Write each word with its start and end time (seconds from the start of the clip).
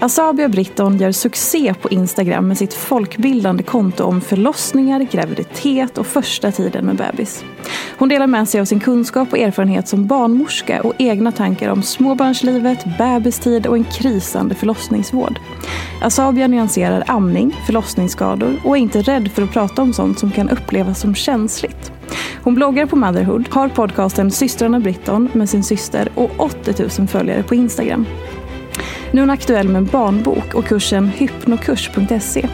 Asabia 0.00 0.48
Britton 0.48 0.98
gör 0.98 1.12
succé 1.12 1.74
på 1.74 1.88
Instagram 1.88 2.48
med 2.48 2.58
sitt 2.58 2.74
folkbildande 2.74 3.62
konto 3.62 4.04
om 4.04 4.20
förlossningar, 4.20 5.00
graviditet 5.00 5.98
och 5.98 6.06
första 6.06 6.52
tiden 6.52 6.86
med 6.86 6.96
bebis. 6.96 7.44
Hon 7.98 8.08
delar 8.08 8.26
med 8.26 8.48
sig 8.48 8.60
av 8.60 8.64
sin 8.64 8.80
kunskap 8.80 9.32
och 9.32 9.38
erfarenhet 9.38 9.88
som 9.88 10.06
barnmorska 10.06 10.82
och 10.82 10.92
egna 10.98 11.32
tankar 11.32 11.70
om 11.70 11.82
småbarnslivet, 11.82 12.98
bebistid 12.98 13.66
och 13.66 13.76
en 13.76 13.84
krisande 13.84 14.54
förlossningsvård. 14.54 15.38
Asabia 16.02 16.46
nyanserar 16.46 17.04
amning, 17.06 17.56
förlossningsskador 17.66 18.60
och 18.64 18.76
är 18.76 18.80
inte 18.80 19.02
rädd 19.02 19.30
för 19.32 19.42
att 19.42 19.52
prata 19.52 19.82
om 19.82 19.92
sånt 19.92 20.18
som 20.18 20.30
kan 20.30 20.48
upplevas 20.48 21.00
som 21.00 21.14
känsligt. 21.14 21.92
Hon 22.42 22.54
bloggar 22.54 22.86
på 22.86 22.96
Motherhood, 22.96 23.48
har 23.50 23.68
podcasten 23.68 24.30
Systrarna 24.30 24.80
Britton 24.80 25.28
med 25.32 25.48
sin 25.48 25.64
syster 25.64 26.08
och 26.14 26.30
80 26.36 26.98
000 26.98 27.08
följare 27.08 27.42
på 27.42 27.54
Instagram. 27.54 28.06
Nu 29.16 29.22
är 29.22 29.26
hon 29.26 29.30
aktuell 29.30 29.68
med 29.68 29.84
barnbok 29.84 30.54
och 30.54 30.64
kursen 30.64 31.08
hypnokurs.se. 31.08 32.48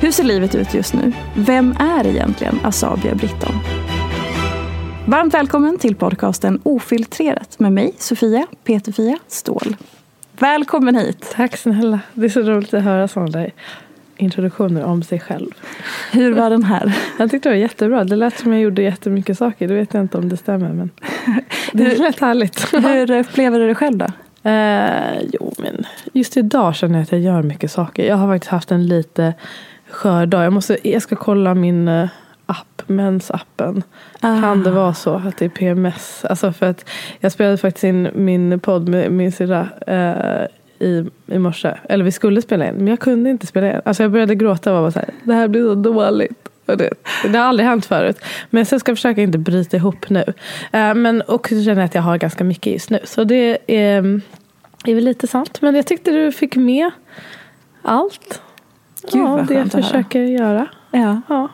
Hur 0.00 0.10
ser 0.10 0.24
livet 0.24 0.54
ut 0.54 0.74
just 0.74 0.94
nu? 0.94 1.12
Vem 1.36 1.74
är 1.78 2.06
egentligen 2.06 2.58
Asabia 2.62 3.14
Britton? 3.14 3.54
Varmt 5.06 5.34
välkommen 5.34 5.78
till 5.78 5.96
podcasten 5.96 6.60
Ofiltrerat 6.62 7.58
med 7.58 7.72
mig, 7.72 7.94
Sofia 7.98 8.46
Peterfia 8.64 9.18
Ståhl. 9.28 9.76
Välkommen 10.38 10.94
hit! 10.94 11.32
Tack 11.34 11.56
snälla. 11.56 12.00
Det 12.14 12.24
är 12.24 12.30
så 12.30 12.40
roligt 12.40 12.74
att 12.74 12.82
höra 12.82 13.08
sådana 13.08 13.30
där 13.30 13.50
introduktioner 14.16 14.84
om 14.84 15.02
sig 15.02 15.20
själv. 15.20 15.50
Hur 16.12 16.32
var 16.32 16.50
den 16.50 16.64
här? 16.64 16.98
Jag 17.18 17.30
tyckte 17.30 17.48
det 17.48 17.52
var 17.52 17.60
jättebra. 17.60 18.04
Det 18.04 18.16
lät 18.16 18.38
som 18.38 18.52
jag 18.52 18.62
gjorde 18.62 18.82
jättemycket 18.82 19.38
saker. 19.38 19.68
Det 19.68 19.74
vet 19.74 19.94
jag 19.94 20.02
inte 20.02 20.18
om 20.18 20.28
det 20.28 20.36
stämmer. 20.36 20.72
Men 20.72 20.90
det 21.72 21.98
lät 21.98 22.20
härligt. 22.20 22.74
Hur 22.74 23.10
upplever 23.10 23.58
du 23.58 23.68
det 23.68 23.74
själv 23.74 23.98
då? 23.98 24.06
Eh, 24.42 25.22
jo, 25.32 25.52
men 25.58 25.86
just 26.12 26.36
idag 26.36 26.74
känner 26.74 26.94
jag 26.94 27.02
att 27.02 27.12
jag 27.12 27.20
gör 27.20 27.42
mycket 27.42 27.70
saker. 27.70 28.06
Jag 28.06 28.16
har 28.16 28.34
faktiskt 28.34 28.50
haft 28.50 28.70
en 28.70 28.86
lite 28.86 29.34
skör 29.90 30.26
dag. 30.26 30.44
Jag, 30.44 30.52
måste, 30.52 30.88
jag 30.88 31.02
ska 31.02 31.16
kolla 31.16 31.54
min 31.54 31.88
uh, 31.88 32.08
app, 32.46 32.82
mensappen. 32.86 33.82
Ah. 34.20 34.40
Kan 34.40 34.62
det 34.62 34.70
vara 34.70 34.94
så 34.94 35.14
att 35.14 35.36
det 35.36 35.44
är 35.44 35.48
PMS? 35.48 36.24
Alltså 36.24 36.52
för 36.52 36.66
att 36.66 36.88
jag 37.20 37.32
spelade 37.32 37.56
faktiskt 37.56 37.84
in 37.84 38.08
min 38.14 38.60
podd 38.60 38.88
med 38.88 39.12
min 39.12 39.32
syrra 39.32 39.68
uh, 39.88 40.46
i, 40.78 41.04
i 41.26 41.38
morse. 41.38 41.74
Eller 41.88 42.04
vi 42.04 42.12
skulle 42.12 42.42
spela 42.42 42.68
in, 42.68 42.74
men 42.74 42.86
jag 42.86 43.00
kunde 43.00 43.30
inte 43.30 43.46
spela 43.46 43.72
in. 43.72 43.80
Alltså 43.84 44.02
jag 44.02 44.12
började 44.12 44.34
gråta 44.34 44.76
och 44.76 44.82
var 44.82 44.90
så 44.90 44.98
här, 44.98 45.08
det 45.24 45.34
här 45.34 45.48
blir 45.48 45.62
så 45.62 45.74
dåligt. 45.74 46.48
Det, 46.76 46.90
det 47.32 47.38
har 47.38 47.44
aldrig 47.44 47.68
hänt 47.68 47.86
förut. 47.86 48.20
Men 48.50 48.66
jag 48.70 48.80
ska 48.80 48.94
försöka 48.94 49.22
inte 49.22 49.38
bryta 49.38 49.76
ihop 49.76 50.10
nu. 50.10 50.24
Uh, 50.74 50.94
men 50.94 51.22
också 51.28 51.48
känner 51.48 51.76
jag 51.76 51.84
att 51.84 51.94
jag 51.94 52.02
har 52.02 52.18
ganska 52.18 52.44
mycket 52.44 52.72
just 52.72 52.90
nu. 52.90 52.98
Så 53.04 53.24
det 53.24 53.58
är, 53.66 54.20
är 54.84 54.94
väl 54.94 55.04
lite 55.04 55.26
sant. 55.26 55.62
Men 55.62 55.74
jag 55.74 55.86
tyckte 55.86 56.10
du 56.10 56.32
fick 56.32 56.56
med 56.56 56.90
allt. 57.82 58.42
Gud, 59.12 59.22
ja, 59.22 59.44
det 59.48 59.54
jag 59.54 59.70
försöker 59.72 60.20
göra. 60.20 60.66
Ja. 60.90 61.20
ja. 61.28 61.48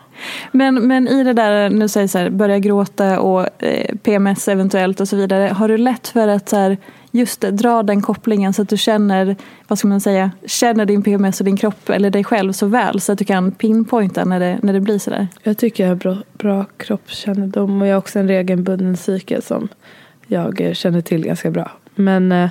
Men, 0.52 0.88
men 0.88 1.08
i 1.08 1.24
det 1.24 1.32
där, 1.32 1.70
nu 1.70 1.88
säger 1.88 2.08
så 2.08 2.18
här, 2.18 2.30
börja 2.30 2.58
gråta 2.58 3.20
och 3.20 3.62
eh, 3.62 3.96
PMS 3.96 4.48
eventuellt 4.48 5.00
och 5.00 5.08
så 5.08 5.16
vidare. 5.16 5.48
Har 5.48 5.68
du 5.68 5.78
lätt 5.78 6.08
för 6.08 6.28
att 6.28 6.48
så 6.48 6.56
här, 6.56 6.76
just 7.10 7.40
det, 7.40 7.50
dra 7.50 7.82
den 7.82 8.02
kopplingen 8.02 8.52
så 8.52 8.62
att 8.62 8.68
du 8.68 8.76
känner, 8.76 9.36
vad 9.68 9.78
ska 9.78 9.88
man 9.88 10.00
säga, 10.00 10.30
känner 10.46 10.86
din 10.86 11.02
PMS 11.02 11.40
och 11.40 11.44
din 11.44 11.56
kropp 11.56 11.90
eller 11.90 12.10
dig 12.10 12.24
själv 12.24 12.52
så 12.52 12.66
väl 12.66 13.00
så 13.00 13.12
att 13.12 13.18
du 13.18 13.24
kan 13.24 13.52
pinpointa 13.52 14.24
när 14.24 14.40
det, 14.40 14.58
när 14.62 14.72
det 14.72 14.80
blir 14.80 14.98
sådär? 14.98 15.28
Jag 15.42 15.58
tycker 15.58 15.84
jag 15.84 15.90
har 15.90 15.96
bra, 15.96 16.16
bra 16.32 16.64
kroppskännedom 16.76 17.82
och 17.82 17.88
jag 17.88 17.94
har 17.94 17.98
också 17.98 18.18
en 18.18 18.28
regelbunden 18.28 18.96
cykel 18.96 19.42
som 19.42 19.68
jag 20.26 20.60
eh, 20.60 20.72
känner 20.72 21.00
till 21.00 21.24
ganska 21.24 21.50
bra. 21.50 21.70
Men 21.94 22.32
eh, 22.32 22.50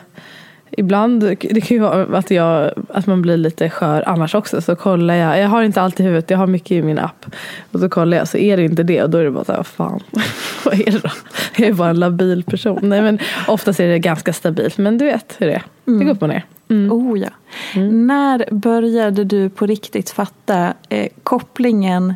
Ibland 0.72 1.24
det 1.24 1.36
kan 1.36 1.78
ju 1.78 1.80
vara 1.80 2.18
att, 2.18 2.32
jag, 2.32 2.72
att 2.90 3.08
man 3.08 3.22
blir 3.22 3.38
lite 3.38 3.70
skör 3.70 4.04
annars 4.08 4.36
också. 4.36 4.62
Så 4.62 4.76
kollar 4.76 5.14
jag. 5.14 5.40
Jag 5.40 5.48
har 5.48 5.64
inte 5.64 5.82
allt 5.82 6.00
i 6.00 6.04
huvudet. 6.04 6.30
Jag 6.30 6.38
har 6.38 6.48
mycket 6.48 6.72
i 6.72 6.82
min 6.82 7.00
app. 7.00 7.26
Och 7.72 7.80
så 7.80 7.90
kollar 7.90 8.18
jag 8.18 8.28
så 8.28 8.38
är 8.38 8.58
det 8.58 8.64
inte 8.64 8.84
det. 8.84 9.04
Och 9.04 9.10
då 9.10 9.18
är 9.18 9.24
det 9.24 9.32
bara 9.32 9.46
så 9.46 9.52
här, 9.52 9.64
fan. 9.64 10.00
vad 10.66 10.74
är 10.74 10.92
det 10.92 11.00
då? 11.00 11.10
Jag 11.58 11.68
är 11.68 11.74
bara 11.74 11.90
en 11.90 12.00
labil 12.00 12.44
person. 12.44 12.80
Nej 12.82 13.02
men 13.02 13.20
oftast 13.48 13.80
är 13.80 13.88
det 13.88 14.00
ganska 14.00 14.34
stabilt. 14.34 14.78
Men 14.78 14.98
du 14.98 15.06
vet 15.06 15.36
hur 15.38 15.48
det 15.48 15.54
är. 15.54 15.64
Det 15.86 16.06
går 16.06 16.12
upp 16.12 16.22
och 16.22 16.30
ner. 16.30 16.46
Mm. 16.70 16.92
Oh 16.92 17.20
ja. 17.20 17.30
Mm. 17.76 18.08
När 18.08 18.46
började 18.52 19.24
du 19.24 19.50
på 19.50 19.66
riktigt 19.66 20.10
fatta 20.10 20.74
eh, 20.90 21.08
kopplingen 21.24 22.14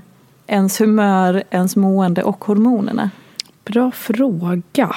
ens 0.47 0.81
humör, 0.81 1.43
ens 1.49 1.75
mående 1.75 2.23
och 2.23 2.43
hormonerna? 2.43 3.09
Bra 3.65 3.91
fråga. 3.91 4.95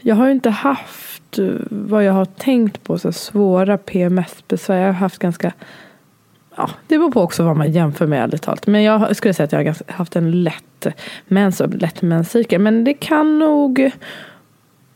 Jag 0.00 0.14
har 0.14 0.26
ju 0.26 0.32
inte 0.32 0.50
haft 0.50 1.23
vad 1.70 2.04
jag 2.04 2.12
har 2.12 2.24
tänkt 2.24 2.84
på 2.84 2.98
så 2.98 3.12
svåra 3.12 3.78
PMS-besvär. 3.78 4.76
Jag 4.76 4.86
har 4.86 4.92
haft 4.92 5.18
ganska 5.18 5.52
Ja, 6.56 6.70
det 6.86 6.98
beror 6.98 7.10
på 7.10 7.20
också 7.20 7.42
vad 7.42 7.56
man 7.56 7.72
jämför 7.72 8.06
med 8.06 8.22
ärligt 8.22 8.42
talat. 8.42 8.66
Men 8.66 8.82
jag 8.82 9.16
skulle 9.16 9.34
säga 9.34 9.44
att 9.44 9.52
jag 9.52 9.64
har 9.64 9.92
haft 9.92 10.16
en 10.16 10.42
lätt 10.42 10.86
mens 11.26 11.60
och 11.60 11.74
lätt 11.74 12.02
menscykel. 12.02 12.60
Men 12.60 12.84
det 12.84 12.94
kan 12.94 13.38
nog 13.38 13.90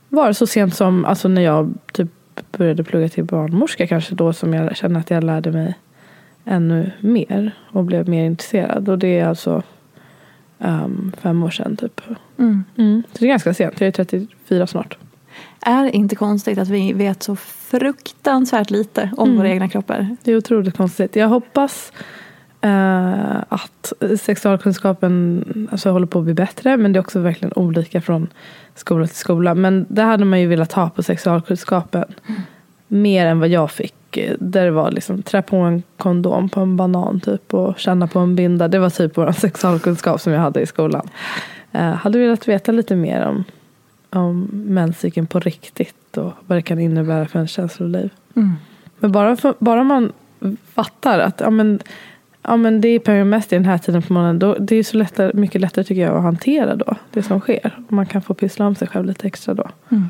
vara 0.08 0.34
så 0.34 0.46
sent 0.46 0.74
som 0.74 1.04
alltså 1.04 1.28
när 1.28 1.42
jag 1.42 1.74
typ 1.92 2.08
började 2.56 2.84
plugga 2.84 3.08
till 3.08 3.24
barnmorska 3.24 3.86
kanske 3.86 4.14
då 4.14 4.32
som 4.32 4.54
jag 4.54 4.76
kände 4.76 5.00
att 5.00 5.10
jag 5.10 5.24
lärde 5.24 5.52
mig 5.52 5.74
ännu 6.44 6.90
mer 7.00 7.50
och 7.72 7.84
blev 7.84 8.08
mer 8.08 8.24
intresserad. 8.24 8.88
Och 8.88 8.98
det 8.98 9.18
är 9.18 9.26
alltså 9.26 9.62
um, 10.58 11.12
fem 11.20 11.42
år 11.42 11.50
sedan 11.50 11.76
typ. 11.76 12.00
Mm. 12.38 12.64
Mm. 12.76 13.02
Så 13.12 13.18
det 13.18 13.26
är 13.26 13.28
ganska 13.28 13.54
sent, 13.54 13.80
jag 13.80 13.88
är 13.88 13.92
34 13.92 14.66
snart 14.66 14.98
är 15.60 15.94
inte 15.94 16.16
konstigt 16.16 16.58
att 16.58 16.68
vi 16.68 16.92
vet 16.92 17.22
så 17.22 17.36
fruktansvärt 17.36 18.70
lite 18.70 19.10
om 19.16 19.28
mm. 19.28 19.38
våra 19.38 19.48
egna 19.48 19.68
kroppar. 19.68 20.16
Det 20.22 20.32
är 20.32 20.36
otroligt 20.36 20.76
konstigt. 20.76 21.16
Jag 21.16 21.28
hoppas 21.28 21.92
eh, 22.60 23.36
att 23.48 23.92
sexualkunskapen 24.20 25.68
alltså, 25.72 25.90
håller 25.90 26.06
på 26.06 26.18
att 26.18 26.24
bli 26.24 26.34
bättre. 26.34 26.76
Men 26.76 26.92
det 26.92 26.98
är 26.98 27.00
också 27.00 27.20
verkligen 27.20 27.52
olika 27.56 28.00
från 28.00 28.28
skola 28.74 29.06
till 29.06 29.16
skola. 29.16 29.54
Men 29.54 29.86
det 29.88 30.02
hade 30.02 30.24
man 30.24 30.40
ju 30.40 30.46
velat 30.46 30.72
ha 30.72 30.90
på 30.90 31.02
sexualkunskapen. 31.02 32.04
Mm. 32.28 32.40
Mer 32.88 33.26
än 33.26 33.40
vad 33.40 33.48
jag 33.48 33.70
fick. 33.70 33.94
Där 34.38 34.64
det 34.64 34.70
var 34.70 34.90
liksom 34.90 35.22
trä 35.22 35.42
på 35.42 35.56
en 35.56 35.82
kondom 35.96 36.48
på 36.48 36.60
en 36.60 36.76
banan 36.76 37.20
typ. 37.20 37.54
Och 37.54 37.78
känna 37.78 38.06
på 38.06 38.18
en 38.18 38.34
binda. 38.34 38.68
Det 38.68 38.78
var 38.78 38.90
typ 38.90 39.16
vår 39.16 39.32
sexualkunskap 39.38 40.20
som 40.20 40.32
jag 40.32 40.40
hade 40.40 40.60
i 40.60 40.66
skolan. 40.66 41.08
Eh, 41.72 41.92
hade 41.92 42.18
velat 42.18 42.48
veta 42.48 42.72
lite 42.72 42.96
mer 42.96 43.26
om, 43.26 43.44
om 44.10 44.48
menscykeln 44.52 45.26
på 45.26 45.40
riktigt. 45.40 46.16
Och 46.16 46.32
vad 46.46 46.58
det 46.58 46.62
kan 46.62 46.78
innebära 46.78 47.26
för 47.28 47.38
en 47.38 47.48
känsloliv. 47.48 48.10
Mm. 48.36 48.52
Men 48.98 49.12
bara, 49.12 49.36
för, 49.36 49.54
bara 49.58 49.84
man 49.84 50.12
fattar 50.74 51.18
att 51.18 51.40
ja, 51.40 51.50
men, 51.50 51.80
ja, 52.42 52.56
men 52.56 52.80
det 52.80 52.88
är 52.88 52.98
PMS 52.98 53.52
i 53.52 53.56
den 53.56 53.64
här 53.64 53.78
tiden 53.78 54.02
på 54.02 54.12
månaden. 54.12 54.38
Då, 54.38 54.56
det 54.60 54.76
är 54.76 54.82
så 54.82 54.96
lättare, 54.96 55.30
mycket 55.34 55.60
lättare 55.60 55.84
tycker 55.84 56.02
jag 56.02 56.16
att 56.16 56.22
hantera 56.22 56.76
då. 56.76 56.94
Det 57.10 57.22
som 57.22 57.40
sker. 57.40 57.78
Och 57.86 57.92
man 57.92 58.06
kan 58.06 58.22
få 58.22 58.34
pyssla 58.34 58.66
om 58.66 58.74
sig 58.74 58.88
själv 58.88 59.06
lite 59.06 59.26
extra 59.26 59.54
då. 59.54 59.68
Mm. 59.88 60.08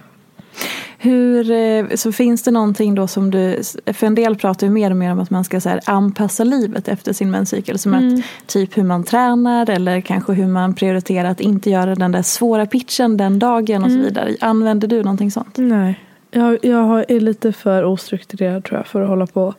Hur, 0.99 1.51
eh, 1.51 1.87
så 1.95 2.13
finns 2.13 2.43
det 2.43 2.51
någonting 2.51 2.95
då 2.95 3.07
som 3.07 3.31
du, 3.31 3.63
för 3.87 4.07
en 4.07 4.15
del 4.15 4.37
pratar 4.37 4.67
ju 4.67 4.73
mer 4.73 4.91
och 4.91 4.97
mer 4.97 5.13
om 5.13 5.21
att 5.21 5.31
man 5.31 5.45
ska 5.45 5.61
så 5.61 5.69
här, 5.69 5.81
anpassa 5.85 6.45
livet 6.45 6.89
efter 6.89 7.13
sin 7.13 7.31
menscykel. 7.31 7.79
Som 7.79 7.95
mm. 7.95 8.15
att 8.15 8.47
typ 8.47 8.79
hur 8.79 8.83
man 8.83 9.05
tränar 9.05 9.71
eller 9.71 10.01
kanske 10.01 10.33
hur 10.33 10.47
man 10.47 10.75
prioriterar 10.75 11.31
att 11.31 11.41
inte 11.41 11.71
göra 11.71 11.95
den 11.95 12.13
där 12.13 12.23
svåra 12.23 12.67
pitchen 12.67 13.17
den 13.17 13.39
dagen 13.39 13.83
och 13.83 13.89
mm. 13.89 14.01
så 14.01 14.09
vidare. 14.09 14.37
Använder 14.41 14.89
du 14.89 15.03
någonting 15.03 15.31
sånt? 15.31 15.57
Nej, 15.57 16.01
jag, 16.31 16.59
jag 16.63 17.11
är 17.11 17.21
lite 17.21 17.53
för 17.53 17.85
ostrukturerad 17.85 18.65
tror 18.65 18.79
jag 18.79 18.87
för 18.87 19.03
att 19.03 19.09
hålla 19.09 19.27
på 19.27 19.55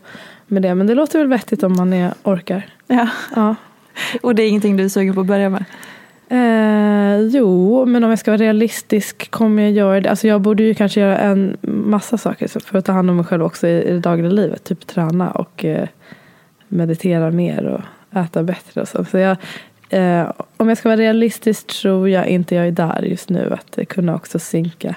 med 0.48 0.62
det. 0.62 0.76
Men 0.76 0.88
det 0.88 0.96
låter 0.96 1.20
väl 1.20 1.28
vettigt 1.28 1.64
om 1.64 1.74
man 1.78 1.94
är, 1.94 2.14
orkar. 2.24 2.66
Ja. 2.88 3.08
ja. 3.36 3.56
Och 4.22 4.36
det 4.36 4.44
är 4.44 4.50
ingenting 4.50 4.78
du 4.78 4.84
är 4.84 4.90
sugen 4.90 5.16
på 5.16 5.22
att 5.22 5.28
börja 5.28 5.50
med? 5.50 5.66
Eh, 6.30 7.20
jo, 7.20 7.86
men 7.86 8.04
om 8.04 8.10
jag 8.10 8.20
ska 8.20 8.32
vara 8.32 8.42
realistisk 8.42 9.32
kommer 9.32 9.64
jag 9.64 9.72
göra 9.72 10.02
det. 10.02 10.10
Alltså 10.10 10.28
jag 10.28 10.42
borde 10.42 10.64
ju 10.64 10.74
kanske 10.74 11.00
göra 11.00 11.18
en 11.18 11.58
massa 11.62 12.18
saker 12.18 12.60
för 12.60 12.78
att 12.78 12.86
ta 12.86 12.92
hand 12.92 13.10
om 13.10 13.16
mig 13.16 13.26
själv 13.26 13.44
också 13.44 13.68
i, 13.68 13.84
i 13.84 13.92
det 13.92 14.00
dagliga 14.00 14.32
livet. 14.32 14.64
Typ 14.64 14.88
träna 14.88 15.32
och 15.32 15.66
eh, 15.66 15.88
meditera 16.68 17.32
mer 17.32 17.66
och 17.66 17.82
äta 18.20 18.44
bättre 18.44 18.82
och 18.82 18.88
så. 18.88 19.06
så 19.06 19.18
jag, 19.18 19.38
eh, 19.90 20.32
om 20.58 20.70
jag 20.70 20.78
ska 20.78 20.90
vara 20.90 21.00
realistisk 21.00 21.68
tror 21.68 22.10
jag 22.10 22.28
inte 22.28 22.56
jag 22.56 22.68
är 22.68 22.72
där 22.72 23.02
just 23.02 23.30
nu. 23.30 23.54
Att 23.54 23.88
kunna 23.88 24.16
också 24.16 24.40
synka 24.40 24.96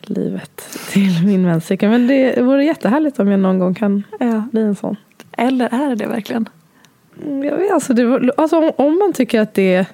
livet 0.00 0.78
till 0.92 1.26
min 1.26 1.42
menscykel. 1.42 1.90
Men 1.90 2.06
det 2.06 2.42
vore 2.42 2.64
jättehärligt 2.64 3.18
om 3.18 3.28
jag 3.28 3.40
någon 3.40 3.58
gång 3.58 3.74
kan 3.74 4.02
ja. 4.20 4.42
bli 4.52 4.62
en 4.62 4.74
sån. 4.74 4.96
Eller 5.32 5.90
är 5.90 5.96
det 5.96 6.06
verkligen? 6.06 6.48
Mm, 7.26 7.44
jag 7.44 7.56
vet, 7.56 7.72
alltså, 7.72 7.94
det, 7.94 8.32
alltså 8.36 8.58
om, 8.58 8.72
om, 8.76 8.98
man 8.98 9.12
tycker 9.12 9.40
att, 9.40 9.54
det, 9.54 9.86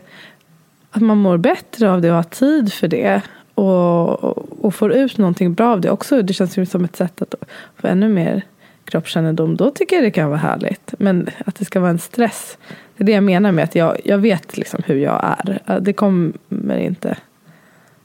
att 0.90 1.02
man 1.02 1.18
mår 1.18 1.36
bättre 1.36 1.90
av 1.90 2.02
det 2.02 2.10
och 2.10 2.16
har 2.16 2.22
tid 2.22 2.72
för 2.72 2.88
det 2.88 3.22
och, 3.54 4.24
och, 4.24 4.64
och 4.64 4.74
får 4.74 4.92
ut 4.92 5.18
någonting 5.18 5.54
bra 5.54 5.72
av 5.72 5.80
det 5.80 5.90
också. 5.90 6.22
Det 6.22 6.32
känns 6.32 6.58
ju 6.58 6.66
som 6.66 6.84
ett 6.84 6.96
sätt 6.96 7.22
att 7.22 7.34
få 7.76 7.86
ännu 7.86 8.08
mer 8.08 8.42
kroppskännedom. 8.84 9.56
Då 9.56 9.70
tycker 9.70 9.96
jag 9.96 10.04
det 10.04 10.10
kan 10.10 10.28
vara 10.28 10.38
härligt. 10.38 10.94
Men 10.98 11.28
att 11.46 11.54
det 11.54 11.64
ska 11.64 11.80
vara 11.80 11.90
en 11.90 11.98
stress. 11.98 12.58
Det 12.96 13.02
är 13.02 13.06
det 13.06 13.12
jag 13.12 13.24
menar 13.24 13.52
med 13.52 13.64
att 13.64 13.74
jag, 13.74 14.00
jag 14.04 14.18
vet 14.18 14.56
liksom 14.56 14.82
hur 14.86 14.96
jag 14.96 15.36
är. 15.64 15.80
Det 15.80 15.92
kommer 15.92 16.78
inte. 16.78 17.16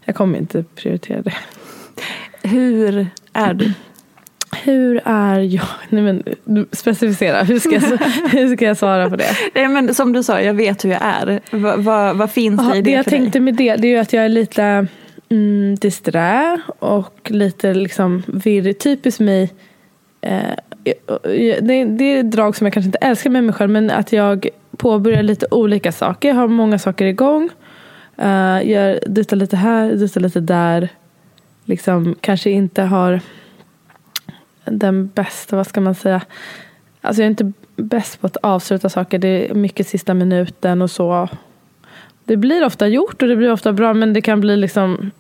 Jag 0.05 0.15
kommer 0.15 0.37
inte 0.37 0.63
prioritera 0.75 1.21
det. 1.21 1.33
Hur 2.41 3.07
är 3.33 3.53
du? 3.53 3.73
Hur 4.63 5.01
är 5.05 5.39
jag? 5.39 5.65
Nej 5.89 6.03
men, 6.03 6.23
specificera, 6.71 7.43
hur 7.43 7.59
ska, 7.59 7.73
jag, 7.73 7.81
hur 8.31 8.55
ska 8.55 8.65
jag 8.65 8.77
svara 8.77 9.09
på 9.09 9.15
det? 9.15 9.37
Nej, 9.55 9.67
men 9.67 9.95
som 9.95 10.13
du 10.13 10.23
sa, 10.23 10.41
jag 10.41 10.53
vet 10.53 10.85
hur 10.85 10.89
jag 10.89 11.01
är. 11.01 11.41
Va, 11.51 11.77
va, 11.77 12.13
vad 12.13 12.31
finns 12.31 12.69
det 12.69 12.77
i 12.77 12.81
det 12.81 12.89
Det 12.89 12.91
jag 12.91 13.03
för 13.03 13.11
tänkte 13.11 13.39
dig? 13.39 13.43
med 13.43 13.55
det, 13.55 13.75
det 13.75 13.87
är 13.87 13.91
ju 13.91 13.97
att 13.97 14.13
jag 14.13 14.25
är 14.25 14.29
lite 14.29 14.87
mm, 15.29 15.75
disträ 15.75 16.61
och 16.79 17.31
lite 17.31 17.73
liksom 17.73 18.23
virrig. 18.27 18.79
Typiskt 18.79 19.19
mig. 19.19 19.53
Eh, 20.21 20.41
det, 21.61 21.85
det 21.85 22.03
är 22.03 22.23
drag 22.23 22.55
som 22.55 22.65
jag 22.67 22.73
kanske 22.73 22.87
inte 22.87 22.97
älskar 22.97 23.29
med 23.29 23.43
mig 23.43 23.53
själv 23.53 23.69
men 23.69 23.91
att 23.91 24.13
jag 24.13 24.47
påbörjar 24.77 25.23
lite 25.23 25.45
olika 25.51 25.91
saker. 25.91 26.29
Jag 26.29 26.35
har 26.35 26.47
många 26.47 26.79
saker 26.79 27.05
igång. 27.05 27.49
Uh, 28.19 28.69
gör, 28.69 28.99
dutar 29.07 29.37
lite 29.37 29.55
här, 29.55 29.93
dutar 29.93 30.21
lite 30.21 30.39
där 30.39 30.89
liksom 31.65 32.15
kanske 32.21 32.49
inte 32.49 32.81
har 32.81 33.21
den 34.65 35.07
bästa, 35.07 35.55
vad 35.55 35.67
ska 35.67 35.81
man 35.81 35.95
säga, 35.95 36.21
alltså 37.01 37.21
jag 37.21 37.25
är 37.25 37.29
inte 37.29 37.51
bäst 37.75 38.21
på 38.21 38.27
att 38.27 38.37
avsluta 38.37 38.89
saker. 38.89 39.19
Det 39.19 39.49
är 39.49 39.53
mycket 39.53 39.87
sista 39.87 40.13
minuten 40.13 40.81
och 40.81 40.91
så. 40.91 41.29
Det 42.25 42.37
blir 42.37 42.65
ofta 42.65 42.87
gjort 42.87 43.21
och 43.21 43.27
det 43.27 43.35
blir 43.35 43.51
ofta 43.51 43.73
bra 43.73 43.93
men 43.93 44.13
det 44.13 44.21
kan 44.21 44.41
bli 44.41 44.57
liksom, 44.57 45.11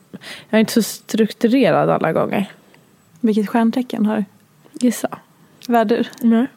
jag 0.49 0.57
är 0.57 0.59
inte 0.59 0.73
så 0.73 0.83
strukturerad 0.83 1.89
alla 1.89 2.13
gånger. 2.13 2.51
Vilket 3.19 3.49
stjärntecken 3.49 4.05
har 4.05 4.17
du? 4.17 4.25
Gissa. 4.71 5.19
Vädur? 5.67 6.07
Nej. 6.21 6.47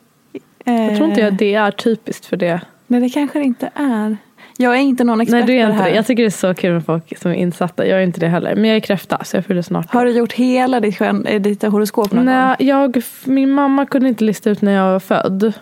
Jag 0.64 0.96
tror 0.96 1.08
inte 1.08 1.20
jag 1.20 1.34
det 1.34 1.54
är 1.54 1.70
typiskt 1.70 2.26
för 2.26 2.36
det. 2.36 2.60
Nej 2.86 3.00
det 3.00 3.08
kanske 3.08 3.38
det 3.38 3.44
inte 3.44 3.70
är. 3.74 4.16
Jag 4.58 4.74
är 4.74 4.80
inte 4.80 5.04
någon 5.04 5.20
expert 5.20 5.38
Nej, 5.38 5.46
du 5.46 5.52
är 5.52 5.66
inte 5.66 5.76
det 5.76 5.82
här. 5.82 5.90
Jag 5.90 6.06
tycker 6.06 6.22
det 6.22 6.28
är 6.28 6.30
så 6.30 6.54
kul 6.54 6.72
med 6.72 6.84
folk 6.84 7.18
som 7.18 7.30
är 7.30 7.34
insatta. 7.34 7.86
Jag 7.86 7.98
är 7.98 8.02
inte 8.02 8.20
det 8.20 8.28
heller. 8.28 8.54
Men 8.54 8.64
jag 8.64 8.76
är 8.76 8.80
kräfta 8.80 9.24
så 9.24 9.36
jag 9.36 9.44
fyller 9.44 9.62
snart 9.62 9.90
Har 9.90 10.04
du 10.04 10.10
gjort 10.10 10.32
hela 10.32 10.80
ditt, 10.80 10.98
skön, 10.98 11.26
eh, 11.26 11.40
ditt 11.42 11.62
horoskop 11.62 12.12
någon 12.12 12.24
Nej, 12.24 12.56
gång? 12.58 12.66
Jag, 12.66 13.02
min 13.24 13.50
mamma 13.50 13.86
kunde 13.86 14.08
inte 14.08 14.24
lista 14.24 14.50
ut 14.50 14.62
när 14.62 14.72
jag 14.72 14.92
var 14.92 15.00
född. 15.00 15.52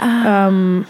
Ah. 0.00 0.46
Um, 0.46 0.84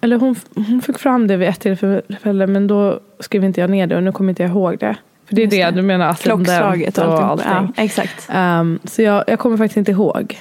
eller 0.00 0.16
hon, 0.16 0.36
hon 0.54 0.82
fick 0.82 0.98
fram 0.98 1.26
det 1.26 1.36
vid 1.36 1.48
ett 1.48 1.60
tillfälle 1.60 2.46
men 2.46 2.66
då 2.66 3.00
skrev 3.20 3.44
inte 3.44 3.60
jag 3.60 3.70
ner 3.70 3.86
det 3.86 3.96
och 3.96 4.02
nu 4.02 4.12
kommer 4.12 4.30
inte 4.30 4.42
jag 4.42 4.50
ihåg 4.50 4.78
det. 4.78 4.96
För 5.26 5.36
det 5.36 5.42
är 5.42 5.46
det, 5.46 5.64
det, 5.64 5.70
du 5.70 5.82
menar 5.82 6.14
Klockslaget 6.14 6.98
och 6.98 7.22
allting. 7.22 7.46
Ja, 7.50 7.82
exakt. 7.82 8.30
Um, 8.34 8.78
så 8.84 9.02
jag, 9.02 9.24
jag 9.26 9.38
kommer 9.38 9.56
faktiskt 9.56 9.76
inte 9.76 9.92
ihåg. 9.92 10.40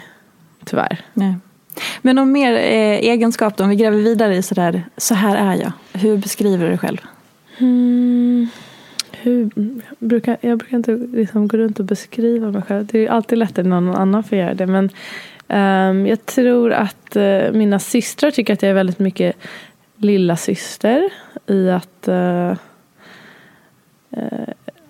Tyvärr. 0.65 0.97
Nej. 1.13 1.35
Men 2.01 2.15
någon 2.15 2.31
mer 2.31 2.53
eh, 2.53 3.09
egenskap 3.11 3.57
då, 3.57 3.63
om 3.63 3.69
vi 3.69 3.75
gräver 3.75 3.97
vidare 3.97 4.35
i 4.35 4.41
sådär, 4.41 4.83
så 4.97 5.13
här 5.13 5.35
är 5.35 5.61
jag. 5.61 5.71
Hur 6.01 6.17
beskriver 6.17 6.63
du 6.63 6.69
dig 6.69 6.77
själv? 6.77 6.97
Mm, 7.57 8.47
hur, 9.11 9.49
brukar, 9.99 10.37
jag 10.41 10.57
brukar 10.57 10.77
inte 10.77 10.91
liksom 10.91 11.47
gå 11.47 11.57
runt 11.57 11.79
och 11.79 11.85
beskriva 11.85 12.51
mig 12.51 12.61
själv. 12.61 12.85
Det 12.85 13.05
är 13.05 13.09
alltid 13.09 13.37
lättare 13.37 13.67
när 13.67 13.81
någon 13.81 13.95
annan 13.95 14.23
får 14.23 14.37
göra 14.37 14.53
det. 14.53 14.65
Men 14.65 14.89
um, 15.47 16.07
jag 16.07 16.25
tror 16.25 16.73
att 16.73 17.15
uh, 17.15 17.51
mina 17.51 17.79
systrar 17.79 18.31
tycker 18.31 18.53
att 18.53 18.61
jag 18.61 18.69
är 18.69 18.75
väldigt 18.75 18.99
mycket 18.99 19.35
lilla 19.97 20.37
syster 20.37 21.09
i 21.47 21.69
att 21.69 22.07
uh, 22.07 22.53
uh, 24.17 24.49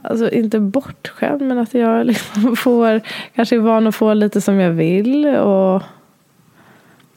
Alltså 0.09 0.31
inte 0.31 0.59
bortskämd 0.59 1.41
men 1.41 1.57
att 1.57 1.73
jag 1.73 2.05
liksom 2.07 2.55
får 2.55 3.01
kanske 3.35 3.55
är 3.55 3.59
van 3.59 3.87
att 3.87 3.95
få 3.95 4.13
lite 4.13 4.41
som 4.41 4.59
jag 4.59 4.71
vill. 4.71 5.25
Och 5.25 5.83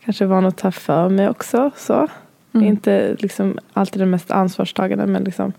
kanske 0.08 0.26
van 0.26 0.46
att 0.46 0.56
ta 0.56 0.70
för 0.70 1.08
mig 1.08 1.28
också. 1.28 1.70
Så. 1.76 2.08
Mm. 2.54 2.66
Inte 2.66 3.16
liksom 3.18 3.58
alltid 3.72 4.02
den 4.02 4.10
mest 4.10 4.30
ansvarstagande 4.30 5.06
men 5.06 5.24
liksom 5.24 5.52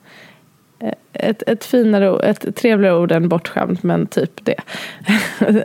eh, 0.80 0.94
ett, 1.14 1.44
ett 1.48 1.66
finare, 1.66 2.30
ett 2.30 2.56
trevligare 2.56 2.98
ord 2.98 3.12
än 3.12 3.30
bortskämd 3.30 3.80
men 3.82 4.08
typ 4.08 4.46
det. 4.46 4.56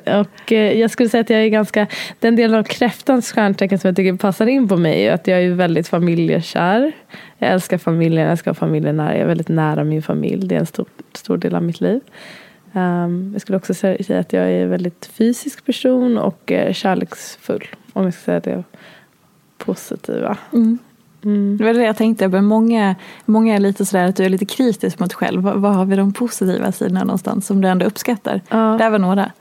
och 0.21 0.53
eh, 0.53 0.81
jag 0.81 0.91
skulle 0.91 1.09
säga 1.09 1.21
att 1.21 1.31
jag 1.31 1.41
är 1.41 1.49
ganska, 1.49 1.87
den 2.19 2.37
delen 2.37 2.59
av 2.59 2.63
kräftans 2.63 3.33
stjärntecken 3.33 3.79
som 3.79 3.89
jag 3.89 3.97
tycker 3.97 4.17
passar 4.17 4.47
in 4.47 4.69
på 4.69 4.77
mig 4.77 5.07
är 5.07 5.13
att 5.13 5.27
jag 5.27 5.43
är 5.43 5.51
väldigt 5.51 5.89
familjekär. 5.89 6.93
Jag 7.39 7.51
älskar 7.51 7.79
familjen, 7.79 8.23
jag 8.23 8.31
älskar 8.31 8.55
familjen 8.55 8.97
nära, 8.97 9.13
jag 9.13 9.21
är 9.21 9.27
väldigt 9.27 9.49
nära 9.49 9.85
min 9.85 10.03
familj. 10.03 10.49
Det 10.49 10.55
är 10.55 10.61
en 10.61 10.67
stor, 10.67 10.87
stor 11.13 11.37
del 11.37 11.55
av 11.55 11.63
mitt 11.63 11.81
liv. 11.81 12.01
Um, 12.73 13.31
jag 13.33 13.41
skulle 13.41 13.57
också 13.57 13.75
säga 13.75 14.21
att 14.21 14.33
jag 14.33 14.45
är 14.45 14.63
en 14.63 14.71
väldigt 14.71 15.07
fysisk 15.07 15.65
person 15.65 16.19
och 16.19 16.53
uh, 16.55 16.73
kärleksfull. 16.73 17.69
Om 17.95 18.05
jag 18.05 18.15
ska 18.15 18.23
säga 18.23 18.41
det 18.41 18.65
positiva. 19.59 20.37
Mm. 20.53 20.79
Mm. 21.25 21.57
Det 21.57 21.65
var 21.65 21.75
det 21.75 21.83
jag 21.83 21.97
tänkte. 21.97 22.29
Men 22.29 22.45
många, 22.45 22.95
många 23.25 23.55
är 23.55 23.59
lite 23.59 23.87
sådär 23.87 24.05
att 24.05 24.17
du 24.17 24.25
är 24.25 24.29
lite 24.29 24.45
kritisk 24.45 24.99
mot 24.99 25.11
dig 25.11 25.17
själv. 25.17 25.43
Vad, 25.43 25.77
har 25.77 25.85
vi 25.85 25.97
de 25.97 26.13
positiva 26.13 26.73
sidorna 26.73 27.05
någonstans 27.05 27.47
som 27.47 27.61
du 27.61 27.69
ändå 27.69 27.87
uppskattar? 27.87 28.41
Ja. 28.49 28.77
Det 28.79 28.91
var 28.91 28.99
några. 28.99 29.33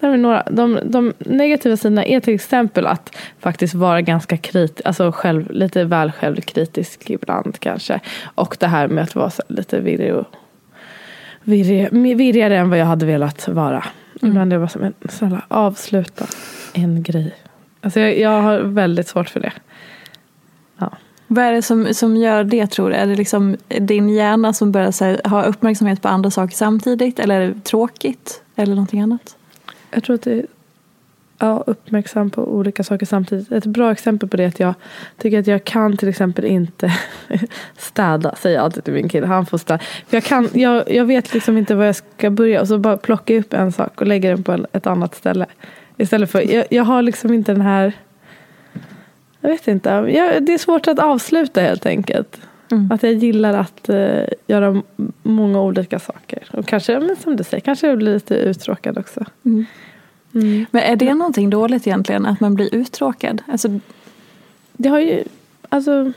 Det 0.00 0.08
var 0.08 0.16
några. 0.16 0.42
De, 0.50 0.78
de 0.84 1.12
negativa 1.18 1.76
sidorna 1.76 2.04
är 2.04 2.20
till 2.20 2.34
exempel 2.34 2.86
att 2.86 3.16
faktiskt 3.40 3.74
vara 3.74 4.00
ganska 4.00 4.36
kritisk, 4.36 4.80
alltså 4.84 5.12
själv, 5.12 5.50
lite 5.50 5.84
väl 5.84 6.12
självkritisk 6.12 7.10
ibland 7.10 7.58
kanske. 7.58 8.00
Och 8.34 8.56
det 8.60 8.66
här 8.66 8.88
med 8.88 9.04
att 9.04 9.14
vara 9.14 9.30
lite 9.48 9.80
virrig 9.80 10.14
och 10.14 10.26
virrig, 11.42 11.88
virrigare 11.92 12.56
än 12.56 12.70
vad 12.70 12.78
jag 12.78 12.86
hade 12.86 13.06
velat 13.06 13.48
vara. 13.48 13.84
Mm. 14.22 14.30
Ibland 14.30 14.52
är 14.52 14.56
det 14.56 14.60
bara 14.60 14.68
som 14.68 14.82
en, 14.82 14.94
snälla 15.08 15.42
avsluta 15.48 16.26
en 16.72 17.02
grej. 17.02 17.34
Alltså 17.82 18.00
jag, 18.00 18.18
jag 18.18 18.42
har 18.42 18.58
väldigt 18.60 19.08
svårt 19.08 19.28
för 19.28 19.40
det. 19.40 19.52
Ja. 20.78 20.96
Vad 21.26 21.44
är 21.44 21.52
det 21.52 21.62
som, 21.62 21.94
som 21.94 22.16
gör 22.16 22.44
det 22.44 22.66
tror 22.66 22.90
du? 22.90 22.96
Är 22.96 23.06
det 23.06 23.16
liksom 23.16 23.56
din 23.68 24.08
hjärna 24.08 24.52
som 24.52 24.72
börjar 24.72 25.04
här, 25.04 25.28
ha 25.28 25.42
uppmärksamhet 25.42 26.02
på 26.02 26.08
andra 26.08 26.30
saker 26.30 26.56
samtidigt? 26.56 27.18
Eller 27.18 27.40
är 27.40 27.48
det 27.48 27.60
tråkigt? 27.60 28.42
Eller 28.56 28.74
någonting 28.74 29.00
annat? 29.00 29.36
Jag 29.90 30.04
tror 30.04 30.14
att 30.14 30.22
det 30.22 30.46
ja, 31.42 31.64
uppmärksam 31.66 32.30
på 32.30 32.54
olika 32.54 32.84
saker 32.84 33.06
samtidigt. 33.06 33.52
Ett 33.52 33.66
bra 33.66 33.92
exempel 33.92 34.28
på 34.28 34.36
det 34.36 34.44
är 34.44 34.48
att 34.48 34.60
jag 34.60 34.74
tycker 35.18 35.38
att 35.38 35.46
jag 35.46 35.64
kan 35.64 35.96
till 35.96 36.08
exempel 36.08 36.44
inte 36.44 36.92
städa, 37.76 38.34
säger 38.34 38.56
jag 38.56 38.64
alltid 38.64 38.84
till 38.84 38.94
min 38.94 39.08
kille. 39.08 39.26
Han 39.26 39.46
får 39.46 39.58
städa. 39.58 39.78
För 39.78 40.16
jag, 40.16 40.24
kan, 40.24 40.48
jag, 40.52 40.90
jag 40.90 41.04
vet 41.04 41.34
liksom 41.34 41.58
inte 41.58 41.74
var 41.74 41.84
jag 41.84 41.96
ska 41.96 42.30
börja 42.30 42.60
och 42.60 42.68
så 42.68 42.78
bara 42.78 42.96
plockar 42.96 43.34
jag 43.34 43.40
upp 43.40 43.54
en 43.54 43.72
sak 43.72 44.00
och 44.00 44.06
lägger 44.06 44.30
den 44.30 44.42
på 44.42 44.66
ett 44.72 44.86
annat 44.86 45.14
ställe. 45.14 45.46
Istället 46.02 46.30
för, 46.30 46.50
jag, 46.52 46.66
jag 46.70 46.84
har 46.84 47.02
liksom 47.02 47.34
inte 47.34 47.52
den 47.52 47.60
här, 47.60 47.92
jag 49.40 49.50
vet 49.50 49.68
inte, 49.68 49.90
jag, 49.90 50.42
det 50.42 50.54
är 50.54 50.58
svårt 50.58 50.88
att 50.88 50.98
avsluta 50.98 51.60
helt 51.60 51.86
enkelt. 51.86 52.40
Mm. 52.70 52.92
Att 52.92 53.02
jag 53.02 53.12
gillar 53.12 53.54
att 53.54 53.88
uh, 53.88 54.24
göra 54.46 54.82
många 55.22 55.60
olika 55.60 55.98
saker. 55.98 56.42
Och 56.50 56.66
kanske, 56.66 57.00
men 57.00 57.16
som 57.16 57.36
du 57.36 57.44
säger, 57.44 57.60
kanske 57.60 57.86
jag 57.86 57.98
blir 57.98 58.14
lite 58.14 58.34
uttråkad 58.34 58.98
också. 58.98 59.24
Mm. 59.44 59.64
Mm. 60.34 60.66
Men 60.70 60.82
är 60.82 60.96
det 60.96 61.14
någonting 61.14 61.50
dåligt 61.50 61.86
egentligen, 61.86 62.26
att 62.26 62.40
man 62.40 62.54
blir 62.54 62.74
uttråkad? 62.74 63.42
Alltså... 63.46 63.80
Det 64.72 64.88
har 64.88 64.98
ju, 64.98 65.24
alltså, 65.68 66.12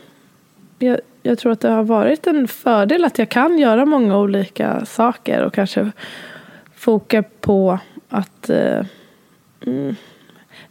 jag, 0.80 1.00
jag 1.24 1.40
tror 1.40 1.52
att 1.52 1.62
det 1.62 1.70
har 1.70 1.84
varit 1.84 2.28
en 2.28 2.48
fördel 2.48 3.06
att 3.06 3.20
jag 3.20 3.30
kan 3.30 3.58
göra 3.58 3.86
många 3.86 4.18
olika 4.18 4.86
saker 4.86 5.44
och 5.44 5.54
kanske 5.54 5.92
foka 6.76 7.24
på 7.42 7.80
att 8.10 8.50
eh, 8.50 8.86
mm, 9.66 9.96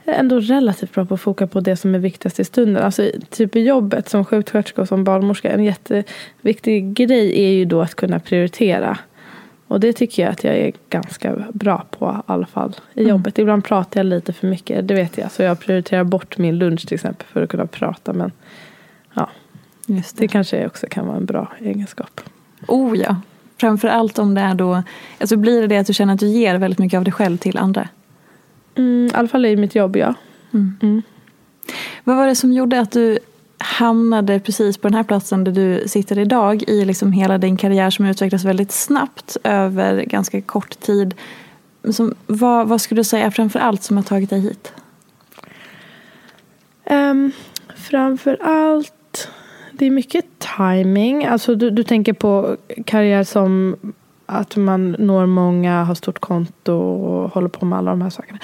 ändå 0.04 0.40
relativt 0.40 0.94
bra 0.94 1.04
på 1.04 1.14
att 1.14 1.20
foka 1.20 1.46
på 1.46 1.60
det 1.60 1.76
som 1.76 1.94
är 1.94 1.98
viktigast 1.98 2.40
i 2.40 2.44
stunden. 2.44 2.82
Alltså 2.82 3.10
typ 3.30 3.56
i 3.56 3.60
jobbet 3.60 4.08
som 4.08 4.24
sjuksköterska 4.24 4.82
och 4.82 4.88
som 4.88 5.04
barnmorska. 5.04 5.50
En 5.50 5.64
jätteviktig 5.64 6.92
grej 6.92 7.44
är 7.44 7.50
ju 7.50 7.64
då 7.64 7.80
att 7.80 7.94
kunna 7.94 8.20
prioritera. 8.20 8.98
Och 9.66 9.80
det 9.80 9.92
tycker 9.92 10.22
jag 10.22 10.32
att 10.32 10.44
jag 10.44 10.56
är 10.56 10.72
ganska 10.90 11.44
bra 11.52 11.84
på 11.90 12.22
i 12.28 12.32
alla 12.32 12.46
fall 12.46 12.76
i 12.94 13.00
mm. 13.00 13.10
jobbet. 13.10 13.38
Ibland 13.38 13.64
pratar 13.64 14.00
jag 14.00 14.06
lite 14.06 14.32
för 14.32 14.46
mycket, 14.46 14.88
det 14.88 14.94
vet 14.94 15.18
jag. 15.18 15.32
Så 15.32 15.42
jag 15.42 15.60
prioriterar 15.60 16.04
bort 16.04 16.38
min 16.38 16.58
lunch 16.58 16.86
till 16.86 16.94
exempel 16.94 17.26
för 17.32 17.42
att 17.42 17.50
kunna 17.50 17.66
prata. 17.66 18.12
Men 18.12 18.32
ja, 19.14 19.30
Just 19.86 20.16
det. 20.16 20.22
det 20.22 20.28
kanske 20.28 20.66
också 20.66 20.86
kan 20.90 21.06
vara 21.06 21.16
en 21.16 21.24
bra 21.24 21.52
egenskap. 21.60 22.20
Oh 22.68 22.98
ja, 22.98 23.16
framförallt 23.60 24.18
om 24.18 24.34
det 24.34 24.40
är 24.40 24.54
då, 24.54 24.82
alltså 25.20 25.36
blir 25.36 25.60
det 25.60 25.66
det 25.66 25.78
att 25.78 25.86
du 25.86 25.94
känner 25.94 26.14
att 26.14 26.20
du 26.20 26.28
ger 26.28 26.58
väldigt 26.58 26.78
mycket 26.78 26.98
av 26.98 27.04
dig 27.04 27.12
själv 27.12 27.36
till 27.36 27.58
andra? 27.58 27.88
Mm, 28.76 29.06
I 29.06 29.10
alla 29.14 29.28
fall 29.28 29.46
i 29.46 29.56
mitt 29.56 29.74
jobb, 29.74 29.96
ja. 29.96 30.14
Mm. 30.54 30.76
Mm. 30.82 31.02
Vad 32.04 32.16
var 32.16 32.26
det 32.26 32.34
som 32.34 32.52
gjorde 32.52 32.80
att 32.80 32.92
du 32.92 33.18
hamnade 33.58 34.40
precis 34.40 34.78
på 34.78 34.88
den 34.88 34.94
här 34.94 35.02
platsen 35.02 35.44
där 35.44 35.52
du 35.52 35.88
sitter 35.88 36.18
idag 36.18 36.62
i 36.66 36.84
liksom 36.84 37.12
hela 37.12 37.38
din 37.38 37.56
karriär 37.56 37.90
som 37.90 38.06
utvecklas 38.06 38.44
väldigt 38.44 38.72
snabbt 38.72 39.36
över 39.44 40.02
ganska 40.02 40.40
kort 40.40 40.80
tid. 40.80 41.14
Som, 41.90 42.14
vad, 42.26 42.68
vad 42.68 42.80
skulle 42.80 43.00
du 43.00 43.04
säga 43.04 43.30
framför 43.30 43.58
allt 43.58 43.82
som 43.82 43.96
har 43.96 44.04
tagit 44.04 44.30
dig 44.30 44.40
hit? 44.40 44.72
Um, 46.90 47.32
framför 47.76 48.38
allt, 48.42 49.28
det 49.72 49.86
är 49.86 49.90
mycket 49.90 50.24
timing. 50.56 51.24
Alltså 51.24 51.54
du, 51.54 51.70
du 51.70 51.82
tänker 51.84 52.12
på 52.12 52.56
karriär 52.86 53.24
som 53.24 53.76
att 54.26 54.56
man 54.56 54.96
når 54.98 55.26
många, 55.26 55.84
har 55.84 55.94
stort 55.94 56.18
konto 56.18 56.72
och 56.72 57.30
håller 57.30 57.48
på 57.48 57.64
med 57.66 57.78
alla 57.78 57.90
de 57.90 58.02
här 58.02 58.10
sakerna. 58.10 58.38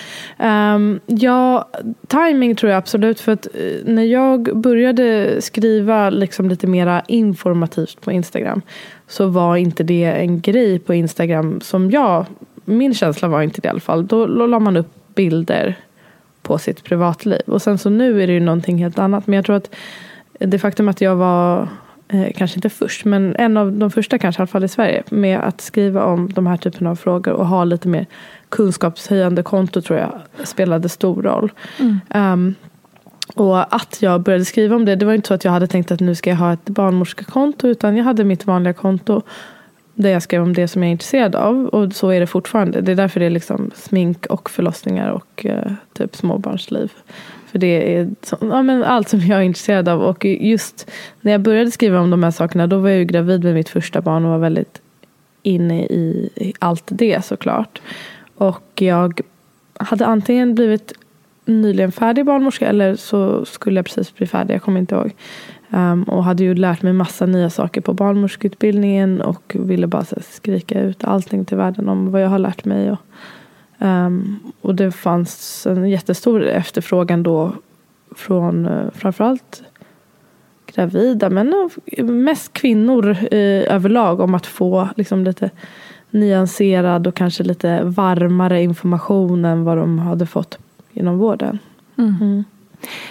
Um, 0.75 1.01
ja, 1.07 1.69
timing 2.07 2.57
tror 2.57 2.73
jag 2.73 2.79
absolut. 2.79 3.21
För 3.21 3.33
att 3.33 3.47
eh, 3.47 3.85
när 3.85 4.03
jag 4.03 4.57
började 4.57 5.37
skriva 5.43 6.11
liksom 6.11 6.49
lite 6.49 6.67
mera 6.67 7.03
informativt 7.09 8.01
på 8.01 8.13
Instagram 8.13 8.63
så 9.07 9.27
var 9.27 9.57
inte 9.57 9.83
det 9.83 10.05
en 10.05 10.41
grej 10.41 10.79
på 10.79 10.95
Instagram 10.95 11.61
som 11.61 11.91
jag, 11.91 12.27
min 12.65 12.95
känsla 12.95 13.29
var 13.29 13.43
inte 13.43 13.61
det 13.61 13.67
i 13.67 13.71
alla 13.71 13.81
fall. 13.81 14.07
Då, 14.07 14.27
då 14.27 14.47
la 14.47 14.59
man 14.59 14.77
upp 14.77 15.15
bilder 15.15 15.77
på 16.43 16.59
sitt 16.59 16.85
privatliv. 16.85 17.43
Och 17.47 17.63
sen 17.63 17.79
så 17.79 17.91
nu 17.91 18.23
är 18.23 18.27
det 18.27 18.33
ju 18.33 18.41
någonting 18.41 18.79
helt 18.79 18.99
annat. 18.99 19.27
Men 19.27 19.37
jag 19.37 19.45
tror 19.45 19.57
att 19.57 19.75
det 20.39 20.59
faktum 20.59 20.89
att 20.89 21.01
jag 21.01 21.17
var 21.17 21.69
eh, 22.12 22.33
kanske 22.37 22.57
inte 22.57 22.71
först, 22.71 23.05
men 23.05 23.37
en 23.37 23.57
av 23.57 23.73
de 23.73 23.90
första 23.90 24.19
kanske 24.19 24.40
i 24.40 24.43
alla 24.43 24.47
fall 24.47 24.64
i 24.64 24.69
Sverige 24.69 25.02
med 25.11 25.40
att 25.40 25.61
skriva 25.61 26.05
om 26.05 26.33
de 26.33 26.47
här 26.47 26.57
typen 26.57 26.87
av 26.87 26.97
frågor 26.97 27.33
och 27.33 27.47
ha 27.47 27.64
lite 27.64 27.88
mer 27.88 28.07
kunskapshöjande 28.49 29.43
konto 29.43 29.83
tror 29.83 29.99
jag 29.99 30.47
spelade 30.49 30.88
stor 30.88 31.23
roll. 31.23 31.52
Mm. 31.79 32.00
Um, 32.14 32.55
och 33.35 33.75
att 33.75 34.02
jag 34.02 34.21
började 34.21 34.45
skriva 34.45 34.76
om 34.76 34.85
det, 34.85 34.97
det 34.97 35.07
var 35.07 35.14
inte 35.14 35.29
så 35.29 35.35
att 35.35 35.45
jag 35.45 35.52
hade 35.52 35.67
tänkt 35.67 35.90
att 35.90 36.00
nu 36.00 36.14
ska 36.14 36.31
jag 36.31 36.37
ha 36.37 36.52
ett 36.52 36.64
barnmorskekonto 36.64 37.69
utan 37.69 37.97
jag 37.97 38.05
hade 38.05 38.25
mitt 38.25 38.47
vanliga 38.47 38.73
konto 38.73 39.23
där 39.95 40.11
jag 40.11 40.23
skrev 40.23 40.43
om 40.43 40.52
det 40.52 40.69
som 40.69 40.83
jag 40.83 40.88
är 40.88 40.93
intresserad 40.93 41.35
av. 41.35 41.67
Och 41.67 41.93
så 41.93 42.11
är 42.11 42.21
det 42.21 42.26
fortfarande. 42.26 42.81
Det 42.81 42.93
är 42.93 42.97
därför 42.97 43.21
det 43.21 43.26
är 43.26 43.31
liksom 43.31 43.71
smink 43.75 44.26
och 44.26 44.50
förlossningar 44.50 45.11
och 45.11 45.47
uh, 45.49 45.73
typ 45.93 46.17
småbarnsliv. 46.17 46.93
För 47.50 47.59
det 47.59 47.97
är 47.97 48.11
ja, 48.40 48.62
men 48.62 48.85
allt 48.85 49.09
som 49.09 49.21
jag 49.21 49.38
är 49.38 49.42
intresserad 49.42 49.88
av. 49.88 50.02
Och 50.02 50.25
just 50.25 50.90
när 51.21 51.33
jag 51.33 51.40
började 51.40 51.71
skriva 51.71 52.00
om 52.00 52.11
de 52.11 52.23
här 52.23 52.30
sakerna 52.30 52.66
då 52.66 52.78
var 52.78 52.88
jag 52.88 52.99
ju 52.99 53.04
gravid 53.04 53.45
med 53.45 53.54
mitt 53.54 53.69
första 53.69 54.00
barn 54.00 54.25
och 54.25 54.30
var 54.30 54.38
väldigt 54.38 54.80
inne 55.42 55.85
i, 55.85 56.30
i 56.37 56.52
allt 56.59 56.85
det 56.87 57.25
såklart. 57.25 57.80
Och 58.35 58.83
jag 58.83 59.21
hade 59.75 60.07
antingen 60.07 60.54
blivit 60.54 60.92
nyligen 61.45 61.92
färdig 61.92 62.25
barnmorska 62.25 62.66
eller 62.66 62.97
så 62.97 63.45
skulle 63.45 63.78
jag 63.78 63.87
precis 63.87 64.14
bli 64.14 64.26
färdig, 64.26 64.54
jag 64.54 64.62
kommer 64.62 64.80
inte 64.80 64.95
ihåg. 64.95 65.12
Um, 65.71 66.02
och 66.02 66.25
hade 66.25 66.45
ju 66.45 66.54
lärt 66.54 66.83
mig 66.83 66.92
massa 66.92 67.26
nya 67.26 67.50
saker 67.50 67.80
på 67.80 67.95
barnmorskeutbildningen 67.95 69.21
och 69.21 69.57
ville 69.59 69.87
bara 69.87 70.04
här, 70.11 70.23
skrika 70.30 70.80
ut 70.80 71.04
allting 71.04 71.45
till 71.45 71.57
världen 71.57 71.88
om 71.88 72.11
vad 72.11 72.23
jag 72.23 72.28
har 72.28 72.38
lärt 72.38 72.64
mig. 72.64 72.90
Och, 72.90 72.99
Um, 73.83 74.39
och 74.61 74.75
det 74.75 74.93
fanns 74.93 75.67
en 75.67 75.91
jättestor 75.91 76.43
efterfrågan 76.43 77.23
då 77.23 77.53
från 78.17 78.67
uh, 78.67 78.91
framförallt 78.91 79.63
gravida 80.75 81.31
men 81.31 81.71
mest 82.03 82.53
kvinnor 82.53 83.09
uh, 83.11 83.75
överlag 83.75 84.21
om 84.21 84.35
att 84.35 84.47
få 84.47 84.89
liksom, 84.97 85.25
lite 85.25 85.51
nyanserad 86.11 87.07
och 87.07 87.15
kanske 87.15 87.43
lite 87.43 87.83
varmare 87.85 88.63
information 88.63 89.45
än 89.45 89.65
vad 89.65 89.77
de 89.77 89.99
hade 89.99 90.27
fått 90.27 90.59
inom 90.93 91.19
vården. 91.19 91.59
Mm. 91.99 92.15
Mm. 92.21 92.45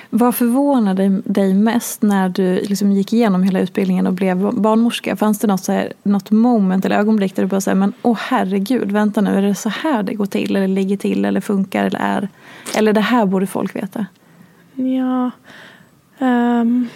Vad 0.10 0.36
förvånade 0.36 1.22
dig 1.26 1.54
mest 1.54 2.02
när 2.02 2.30
du 2.30 2.56
liksom 2.56 2.92
gick 2.92 3.14
igenom 3.14 3.44
hela 3.44 3.60
utbildningen 3.60 4.08
och 4.08 4.14
blev 4.14 4.54
barnmorska? 4.54 5.16
Fanns 5.16 5.40
det 5.40 5.48
något, 5.48 5.64
så 5.64 5.72
här, 5.72 5.94
något 6.04 6.32
moment 6.32 6.86
eller 6.86 6.98
ögonblick 6.98 7.36
där 7.36 7.44
du 7.44 7.50
bara 7.50 7.62
säger 7.62 7.76
men 7.76 7.94
åh 8.02 8.18
herregud, 8.22 8.92
vänta 8.92 9.22
nu, 9.22 9.38
är 9.38 9.42
det 9.42 9.56
så 9.56 9.70
här 9.70 10.04
det 10.04 10.14
går 10.14 10.26
till 10.26 10.56
eller 10.56 10.68
ligger 10.68 10.98
till 10.98 11.26
eller 11.26 11.42
funkar 11.42 11.86
eller 11.86 12.00
är? 12.00 12.30
Eller 12.78 12.94
det 12.94 13.02
här 13.02 13.26
borde 13.26 13.48
folk 13.48 13.76
veta? 13.76 14.06
Ja, 14.76 15.32
um, 16.20 16.90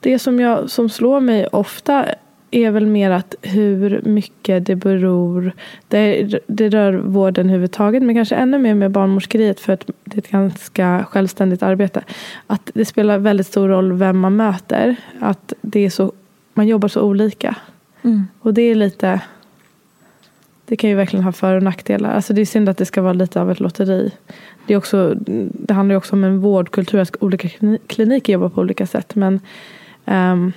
det 0.00 0.18
som, 0.18 0.40
jag, 0.40 0.70
som 0.70 0.88
slår 0.88 1.20
mig 1.20 1.46
ofta 1.46 2.06
är 2.50 2.70
väl 2.70 2.86
mer 2.86 3.10
att 3.10 3.34
hur 3.42 4.00
mycket 4.04 4.66
det 4.66 4.76
beror. 4.76 5.52
Det, 5.88 6.28
det 6.46 6.68
rör 6.68 6.92
vården 6.92 7.46
överhuvudtaget 7.46 8.02
men 8.02 8.14
kanske 8.14 8.34
ännu 8.34 8.58
mer 8.58 8.74
med 8.74 8.90
barnmorskeriet 8.90 9.60
för 9.60 9.72
att 9.72 9.90
det 10.04 10.16
är 10.16 10.18
ett 10.18 10.30
ganska 10.30 11.06
självständigt 11.10 11.62
arbete. 11.62 12.02
Att 12.46 12.70
det 12.74 12.84
spelar 12.84 13.18
väldigt 13.18 13.46
stor 13.46 13.68
roll 13.68 13.92
vem 13.92 14.18
man 14.18 14.36
möter. 14.36 14.96
Att 15.20 15.52
det 15.60 15.80
är 15.80 15.90
så, 15.90 16.12
man 16.54 16.66
jobbar 16.66 16.88
så 16.88 17.00
olika. 17.00 17.56
Mm. 18.02 18.26
Och 18.40 18.54
det 18.54 18.62
är 18.62 18.74
lite 18.74 19.20
det 20.66 20.76
kan 20.76 20.90
ju 20.90 20.96
verkligen 20.96 21.24
ha 21.24 21.32
för 21.32 21.56
och 21.56 21.62
nackdelar. 21.62 22.14
Alltså 22.14 22.32
det 22.32 22.40
är 22.40 22.46
synd 22.46 22.68
att 22.68 22.76
det 22.76 22.86
ska 22.86 23.02
vara 23.02 23.12
lite 23.12 23.40
av 23.40 23.50
ett 23.50 23.60
lotteri. 23.60 24.10
Det, 24.66 24.74
är 24.74 24.78
också, 24.78 25.14
det 25.52 25.74
handlar 25.74 25.92
ju 25.92 25.96
också 25.96 26.16
om 26.16 26.24
en 26.24 26.40
vårdkultur, 26.40 26.98
att 26.98 27.16
olika 27.22 27.48
kliniker 27.86 28.32
jobbar 28.32 28.48
på 28.48 28.60
olika 28.60 28.86
sätt. 28.86 29.14
Men 29.14 29.40
um, 30.04 30.52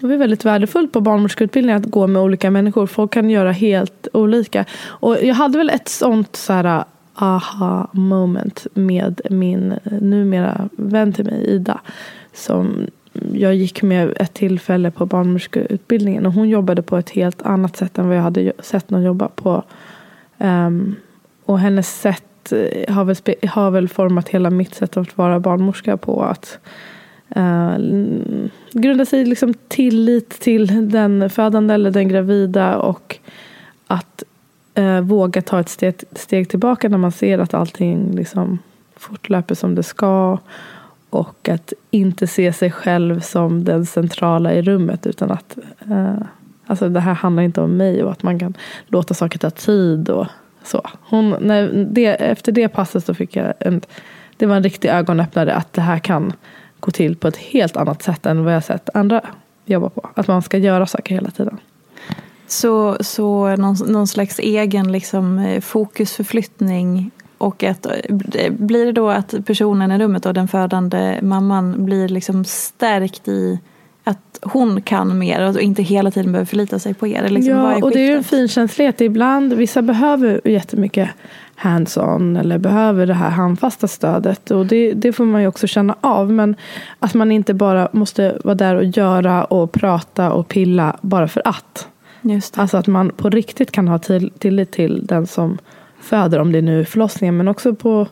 det 0.00 0.14
är 0.14 0.18
väldigt 0.18 0.44
värdefullt 0.44 0.92
på 0.92 1.00
barnmorskeutbildningen 1.00 1.82
att 1.82 1.90
gå 1.90 2.06
med 2.06 2.22
olika 2.22 2.50
människor. 2.50 2.86
Folk 2.86 3.12
kan 3.12 3.30
göra 3.30 3.52
helt 3.52 4.08
olika. 4.12 4.64
Och 4.84 5.16
jag 5.22 5.34
hade 5.34 5.58
väl 5.58 5.70
ett 5.70 5.88
sånt 5.88 6.36
så 6.36 6.52
här, 6.52 6.78
uh, 6.78 6.84
aha 7.14 7.88
moment 7.92 8.66
med 8.74 9.20
min 9.30 9.74
numera 10.00 10.68
vän 10.72 11.12
till 11.12 11.24
mig, 11.24 11.46
Ida. 11.46 11.80
Som 12.32 12.86
jag 13.32 13.54
gick 13.54 13.82
med 13.82 14.12
ett 14.16 14.34
tillfälle 14.34 14.90
på 14.90 15.06
barnmorskeutbildningen 15.06 16.26
och 16.26 16.32
hon 16.32 16.48
jobbade 16.48 16.82
på 16.82 16.96
ett 16.96 17.10
helt 17.10 17.42
annat 17.42 17.76
sätt 17.76 17.98
än 17.98 18.08
vad 18.08 18.16
jag 18.16 18.22
hade 18.22 18.52
sett 18.58 18.90
någon 18.90 19.02
jobba 19.02 19.28
på. 19.28 19.62
Um, 20.38 20.96
och 21.44 21.58
hennes 21.58 22.00
sätt 22.00 22.52
eh, 22.52 22.94
har 22.94 23.04
väl, 23.04 23.16
har 23.48 23.70
väl 23.70 23.88
format 23.88 24.28
hela 24.28 24.50
mitt 24.50 24.74
sätt 24.74 24.96
att 24.96 25.16
vara 25.16 25.40
barnmorska 25.40 25.96
på. 25.96 26.22
att 26.22 26.58
Eh, 27.28 27.78
uh, 27.78 28.48
grundar 28.72 29.04
sig 29.04 29.24
liksom 29.24 29.54
tillit 29.68 30.28
till 30.28 30.90
den 30.90 31.30
födande 31.30 31.74
eller 31.74 31.90
den 31.90 32.08
gravida 32.08 32.78
och 32.78 33.18
att 33.86 34.22
uh, 34.78 35.00
våga 35.00 35.42
ta 35.42 35.60
ett 35.60 35.68
steg, 35.68 35.94
steg, 36.12 36.48
tillbaka 36.48 36.88
när 36.88 36.98
man 36.98 37.12
ser 37.12 37.38
att 37.38 37.54
allting 37.54 38.12
liksom 38.12 38.58
fortlöper 38.96 39.54
som 39.54 39.74
det 39.74 39.82
ska 39.82 40.38
och 41.10 41.48
att 41.48 41.72
inte 41.90 42.26
se 42.26 42.52
sig 42.52 42.70
själv 42.70 43.20
som 43.20 43.64
den 43.64 43.86
centrala 43.86 44.54
i 44.54 44.62
rummet 44.62 45.06
utan 45.06 45.30
att 45.30 45.58
uh, 45.90 46.22
alltså 46.66 46.88
det 46.88 47.00
här 47.00 47.14
handlar 47.14 47.42
inte 47.42 47.60
om 47.60 47.76
mig 47.76 48.02
och 48.04 48.12
att 48.12 48.22
man 48.22 48.38
kan 48.38 48.54
låta 48.86 49.14
saker 49.14 49.38
ta 49.38 49.50
tid 49.50 50.10
och 50.10 50.26
Så. 50.64 50.82
Hon, 51.00 51.36
när 51.40 51.86
det, 51.90 52.06
efter 52.06 52.52
det 52.52 52.68
passet 52.68 53.04
så 53.04 53.14
fick 53.14 53.36
jag 53.36 53.52
en, 53.60 53.80
det 54.36 54.46
var 54.46 54.56
en 54.56 54.62
riktig 54.62 54.88
ögonöppnare 54.88 55.54
att 55.54 55.72
det 55.72 55.80
här 55.80 55.98
kan 55.98 56.32
gå 56.80 56.90
till 56.90 57.16
på 57.16 57.28
ett 57.28 57.36
helt 57.36 57.76
annat 57.76 58.02
sätt 58.02 58.26
än 58.26 58.44
vad 58.44 58.54
jag 58.54 58.64
sett 58.64 58.90
andra 58.94 59.20
jobba 59.64 59.88
på. 59.88 60.08
Att 60.14 60.28
man 60.28 60.42
ska 60.42 60.58
göra 60.58 60.86
saker 60.86 61.14
hela 61.14 61.30
tiden. 61.30 61.58
Så, 62.46 62.96
så 63.00 63.56
någon, 63.56 63.76
någon 63.86 64.06
slags 64.06 64.38
egen 64.38 64.92
liksom, 64.92 65.38
eh, 65.38 65.60
fokusförflyttning 65.60 67.10
och 67.38 67.62
att, 67.62 67.86
eh, 67.86 68.52
blir 68.52 68.86
det 68.86 68.92
då 68.92 69.10
att 69.10 69.34
personen 69.46 69.92
i 69.92 69.98
rummet 69.98 70.26
och 70.26 70.34
den 70.34 70.48
födande 70.48 71.18
mamman 71.22 71.84
blir 71.84 72.08
liksom 72.08 72.44
stärkt 72.44 73.28
i 73.28 73.58
att 74.04 74.38
hon 74.42 74.82
kan 74.82 75.18
mer 75.18 75.48
och 75.48 75.60
inte 75.60 75.82
hela 75.82 76.10
tiden 76.10 76.32
behöver 76.32 76.46
förlita 76.46 76.78
sig 76.78 76.94
på 76.94 77.06
er? 77.06 77.28
Liksom, 77.28 77.54
ja, 77.54 77.84
och 77.84 77.90
det 77.90 78.00
är 78.00 78.10
ju 78.10 78.16
en 78.16 78.24
finkänslighet. 78.24 79.00
Ibland, 79.00 79.52
vissa 79.52 79.82
behöver 79.82 80.40
jättemycket 80.44 81.08
hands-on 81.58 82.36
eller 82.36 82.58
behöver 82.58 83.06
det 83.06 83.14
här 83.14 83.30
handfasta 83.30 83.88
stödet. 83.88 84.50
Och 84.50 84.66
det, 84.66 84.92
det 84.92 85.12
får 85.12 85.24
man 85.24 85.40
ju 85.40 85.46
också 85.46 85.66
känna 85.66 85.96
av. 86.00 86.32
Men 86.32 86.56
att 86.98 87.14
man 87.14 87.32
inte 87.32 87.54
bara 87.54 87.88
måste 87.92 88.38
vara 88.44 88.54
där 88.54 88.74
och 88.74 88.84
göra 88.84 89.44
och 89.44 89.72
prata 89.72 90.32
och 90.32 90.48
pilla 90.48 90.96
bara 91.00 91.28
för 91.28 91.42
att. 91.44 91.88
Alltså 92.56 92.76
att 92.76 92.86
man 92.86 93.10
på 93.10 93.30
riktigt 93.30 93.70
kan 93.70 93.88
ha 93.88 93.98
till, 93.98 94.30
tillit 94.38 94.70
till 94.70 95.06
den 95.06 95.26
som 95.26 95.58
föder, 96.00 96.38
om 96.38 96.52
det 96.52 96.62
nu 96.62 96.80
är 96.80 96.84
förlossningen, 96.84 97.36
men 97.36 97.48
också 97.48 97.74
på 97.74 98.06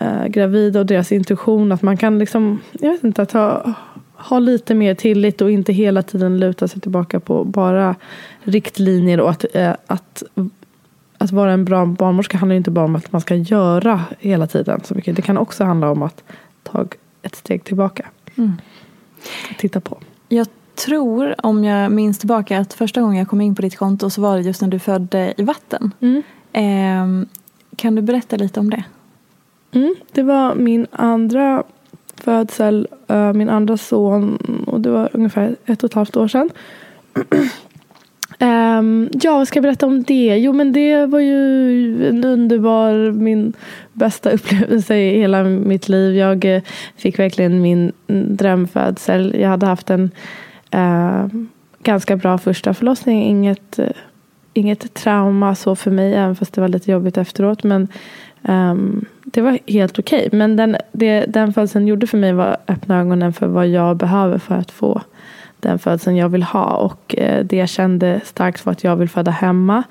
eh, 0.00 0.26
gravida 0.26 0.80
och 0.80 0.86
deras 0.86 1.12
intuition. 1.12 1.72
Att 1.72 1.82
man 1.82 1.96
kan 1.96 2.18
liksom, 2.18 2.60
jag 2.72 2.90
vet 2.90 3.04
inte, 3.04 3.22
att 3.22 3.32
ha, 3.32 3.72
ha 4.14 4.38
lite 4.38 4.74
mer 4.74 4.94
tillit 4.94 5.40
och 5.40 5.50
inte 5.50 5.72
hela 5.72 6.02
tiden 6.02 6.38
luta 6.38 6.68
sig 6.68 6.80
tillbaka 6.80 7.20
på 7.20 7.44
bara 7.44 7.94
riktlinjer 8.42 9.20
och 9.20 9.30
att, 9.30 9.44
eh, 9.54 9.74
att 9.86 10.22
att 11.22 11.32
vara 11.32 11.52
en 11.52 11.64
bra 11.64 11.86
barnmorska 11.86 12.38
handlar 12.38 12.56
inte 12.56 12.70
bara 12.70 12.84
om 12.84 12.96
att 12.96 13.12
man 13.12 13.20
ska 13.20 13.34
göra 13.34 14.00
hela 14.18 14.46
tiden 14.46 14.80
så 14.84 14.94
mycket. 14.94 15.16
Det 15.16 15.22
kan 15.22 15.38
också 15.38 15.64
handla 15.64 15.90
om 15.90 16.02
att 16.02 16.24
ta 16.62 16.86
ett 17.22 17.34
steg 17.34 17.64
tillbaka. 17.64 18.06
Mm. 18.36 18.52
Titta 19.58 19.80
på. 19.80 19.98
Jag 20.28 20.46
tror, 20.74 21.46
om 21.46 21.64
jag 21.64 21.92
minns 21.92 22.18
tillbaka, 22.18 22.58
att 22.58 22.74
första 22.74 23.00
gången 23.00 23.18
jag 23.18 23.28
kom 23.28 23.40
in 23.40 23.54
på 23.54 23.62
ditt 23.62 23.76
konto 23.76 24.10
så 24.10 24.20
var 24.20 24.36
det 24.36 24.42
just 24.42 24.60
när 24.60 24.68
du 24.68 24.78
födde 24.78 25.34
i 25.36 25.42
vatten. 25.42 25.90
Mm. 26.00 26.22
Eh, 26.52 27.26
kan 27.76 27.94
du 27.94 28.02
berätta 28.02 28.36
lite 28.36 28.60
om 28.60 28.70
det? 28.70 28.84
Mm, 29.72 29.94
det 30.12 30.22
var 30.22 30.54
min 30.54 30.86
andra 30.90 31.62
födsel, 32.16 32.88
uh, 33.10 33.32
min 33.32 33.48
andra 33.48 33.76
son 33.76 34.36
och 34.66 34.80
det 34.80 34.90
var 34.90 35.10
ungefär 35.12 35.56
ett 35.66 35.82
och 35.82 35.90
ett 35.90 35.94
halvt 35.94 36.16
år 36.16 36.28
sedan. 36.28 36.50
Um, 38.42 39.08
ja, 39.12 39.38
vad 39.38 39.48
ska 39.48 39.56
jag 39.56 39.62
berätta 39.62 39.86
om 39.86 40.02
det? 40.02 40.36
Jo, 40.38 40.52
men 40.52 40.72
det 40.72 41.06
var 41.06 41.20
ju 41.20 42.08
en 42.08 42.24
underbar, 42.24 43.10
min 43.10 43.52
bästa 43.92 44.30
upplevelse 44.34 44.96
i 44.96 45.18
hela 45.18 45.44
mitt 45.44 45.88
liv. 45.88 46.16
Jag 46.16 46.44
uh, 46.44 46.60
fick 46.96 47.18
verkligen 47.18 47.62
min 47.62 47.92
drömfödsel. 48.28 49.36
Jag 49.40 49.48
hade 49.48 49.66
haft 49.66 49.90
en 49.90 50.10
uh, 50.74 51.26
ganska 51.82 52.16
bra 52.16 52.38
första 52.38 52.74
förlossning. 52.74 53.24
Inget, 53.24 53.78
uh, 53.78 53.86
inget 54.52 54.94
trauma 54.94 55.54
så 55.54 55.76
för 55.76 55.90
mig, 55.90 56.14
även 56.14 56.36
fast 56.36 56.52
det 56.52 56.60
var 56.60 56.68
lite 56.68 56.90
jobbigt 56.92 57.18
efteråt. 57.18 57.62
Men 57.62 57.88
um, 58.42 59.04
det 59.24 59.40
var 59.40 59.58
helt 59.66 59.98
okej. 59.98 60.26
Okay. 60.26 60.38
Men 60.38 60.56
den, 60.56 60.76
det, 60.92 61.24
den 61.28 61.52
födseln 61.52 61.86
gjorde 61.86 62.06
för 62.06 62.18
mig 62.18 62.32
var 62.32 62.46
att 62.46 62.70
öppna 62.70 63.00
ögonen 63.00 63.32
för 63.32 63.46
vad 63.46 63.68
jag 63.68 63.96
behöver 63.96 64.38
för 64.38 64.54
att 64.54 64.70
få 64.70 65.02
den 65.62 65.78
födseln 65.78 66.16
jag 66.16 66.28
vill 66.28 66.42
ha. 66.42 66.76
Och 66.76 67.18
eh, 67.18 67.44
det 67.44 67.56
jag 67.56 67.68
kände 67.68 68.20
starkt 68.24 68.66
var 68.66 68.72
att 68.72 68.84
jag 68.84 68.96
vill 68.96 69.08
föda 69.08 69.30
hemma. 69.30 69.82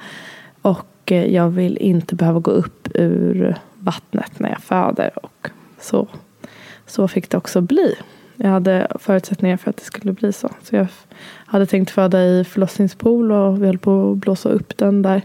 Och 0.61 1.11
eh, 1.11 1.25
jag 1.25 1.49
vill 1.49 1.77
inte 1.77 2.15
behöva 2.15 2.39
gå 2.39 2.51
upp 2.51 2.87
ur 2.93 3.55
vattnet 3.79 4.39
när 4.39 4.49
jag 4.49 4.61
föder. 4.61 5.11
Och 5.25 5.49
så, 5.79 6.07
så 6.85 7.07
fick 7.07 7.29
det 7.29 7.37
också 7.37 7.61
bli. 7.61 7.95
Jag 8.35 8.49
hade 8.49 8.87
förutsättningar 8.99 9.57
för 9.57 9.69
att 9.69 9.77
det 9.77 9.83
skulle 9.83 10.13
bli 10.13 10.33
så. 10.33 10.49
Så 10.63 10.75
jag 10.75 10.87
hade 11.45 11.65
tänkt 11.65 11.91
föda 11.91 12.23
i 12.23 12.43
förlossningspool 12.43 13.31
och 13.31 13.61
vi 13.61 13.65
höll 13.65 13.77
på 13.77 14.11
att 14.11 14.17
blåsa 14.17 14.49
upp 14.49 14.77
den 14.77 15.01
där. 15.01 15.21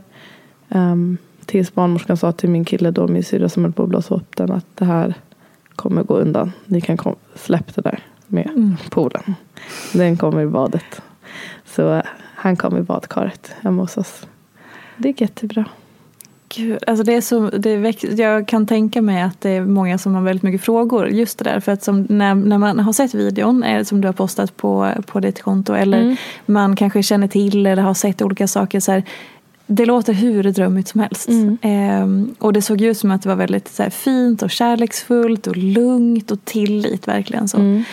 Um, 0.68 1.18
tills 1.46 1.74
barnmorskan 1.74 2.16
sa 2.16 2.32
till 2.32 2.50
min 2.50 2.64
kille 2.64 2.90
då, 2.90 3.08
min 3.08 3.24
syrra 3.24 3.48
som 3.48 3.64
höll 3.64 3.72
på 3.72 3.82
att 3.82 3.88
blåsa 3.88 4.14
upp 4.14 4.36
den, 4.36 4.52
att 4.52 4.66
det 4.74 4.84
här 4.84 5.14
kommer 5.74 6.02
gå 6.02 6.14
undan. 6.14 6.52
Ni 6.64 6.80
kan 6.80 6.98
släppa 7.35 7.72
det 7.74 7.82
där 7.82 8.00
med 8.26 8.46
mm. 8.46 8.76
poolen. 8.90 9.34
Den 9.92 10.16
kommer 10.16 10.42
i 10.42 10.46
badet. 10.46 11.02
Så 11.64 12.02
han 12.34 12.56
kom 12.56 12.76
i 12.76 12.82
badkaret 12.82 13.52
hemma 13.60 13.82
hos 13.82 13.96
oss. 13.96 14.26
Det 14.96 15.08
gick 15.08 15.20
jättebra. 15.20 15.64
Gud, 16.48 16.78
alltså 16.86 17.04
det 17.04 17.14
är 17.14 17.20
så, 17.20 17.50
det 17.50 17.76
väx, 17.76 18.04
jag 18.04 18.48
kan 18.48 18.66
tänka 18.66 19.02
mig 19.02 19.22
att 19.22 19.40
det 19.40 19.50
är 19.50 19.60
många 19.64 19.98
som 19.98 20.14
har 20.14 20.22
väldigt 20.22 20.42
mycket 20.42 20.62
frågor. 20.62 21.08
Just 21.08 21.38
det 21.38 21.44
där, 21.44 21.60
för 21.60 21.72
att 21.72 21.82
som, 21.82 22.06
när, 22.08 22.34
när 22.34 22.58
man 22.58 22.78
har 22.78 22.92
sett 22.92 23.14
videon 23.14 23.62
eh, 23.62 23.82
som 23.82 24.00
du 24.00 24.08
har 24.08 24.12
postat 24.12 24.56
på, 24.56 24.92
på 25.06 25.20
ditt 25.20 25.42
konto 25.42 25.74
eller 25.74 26.00
mm. 26.00 26.16
man 26.46 26.76
kanske 26.76 27.02
känner 27.02 27.28
till 27.28 27.66
eller 27.66 27.82
har 27.82 27.94
sett 27.94 28.22
olika 28.22 28.48
saker. 28.48 28.80
Så 28.80 28.92
här, 28.92 29.02
det 29.66 29.86
låter 29.86 30.12
hur 30.12 30.42
drömmigt 30.42 30.88
som 30.88 31.00
helst. 31.00 31.28
Mm. 31.28 31.58
Ehm, 31.62 32.34
och 32.38 32.52
det 32.52 32.62
såg 32.62 32.80
ut 32.80 32.98
som 32.98 33.10
att 33.10 33.22
det 33.22 33.28
var 33.28 33.36
väldigt 33.36 33.68
så 33.68 33.82
här, 33.82 33.90
fint 33.90 34.42
och 34.42 34.50
kärleksfullt 34.50 35.46
och 35.46 35.56
lugnt 35.56 36.30
och 36.30 36.44
tillit 36.44 37.08
verkligen. 37.08 37.48
så. 37.48 37.56
Mm. 37.56 37.84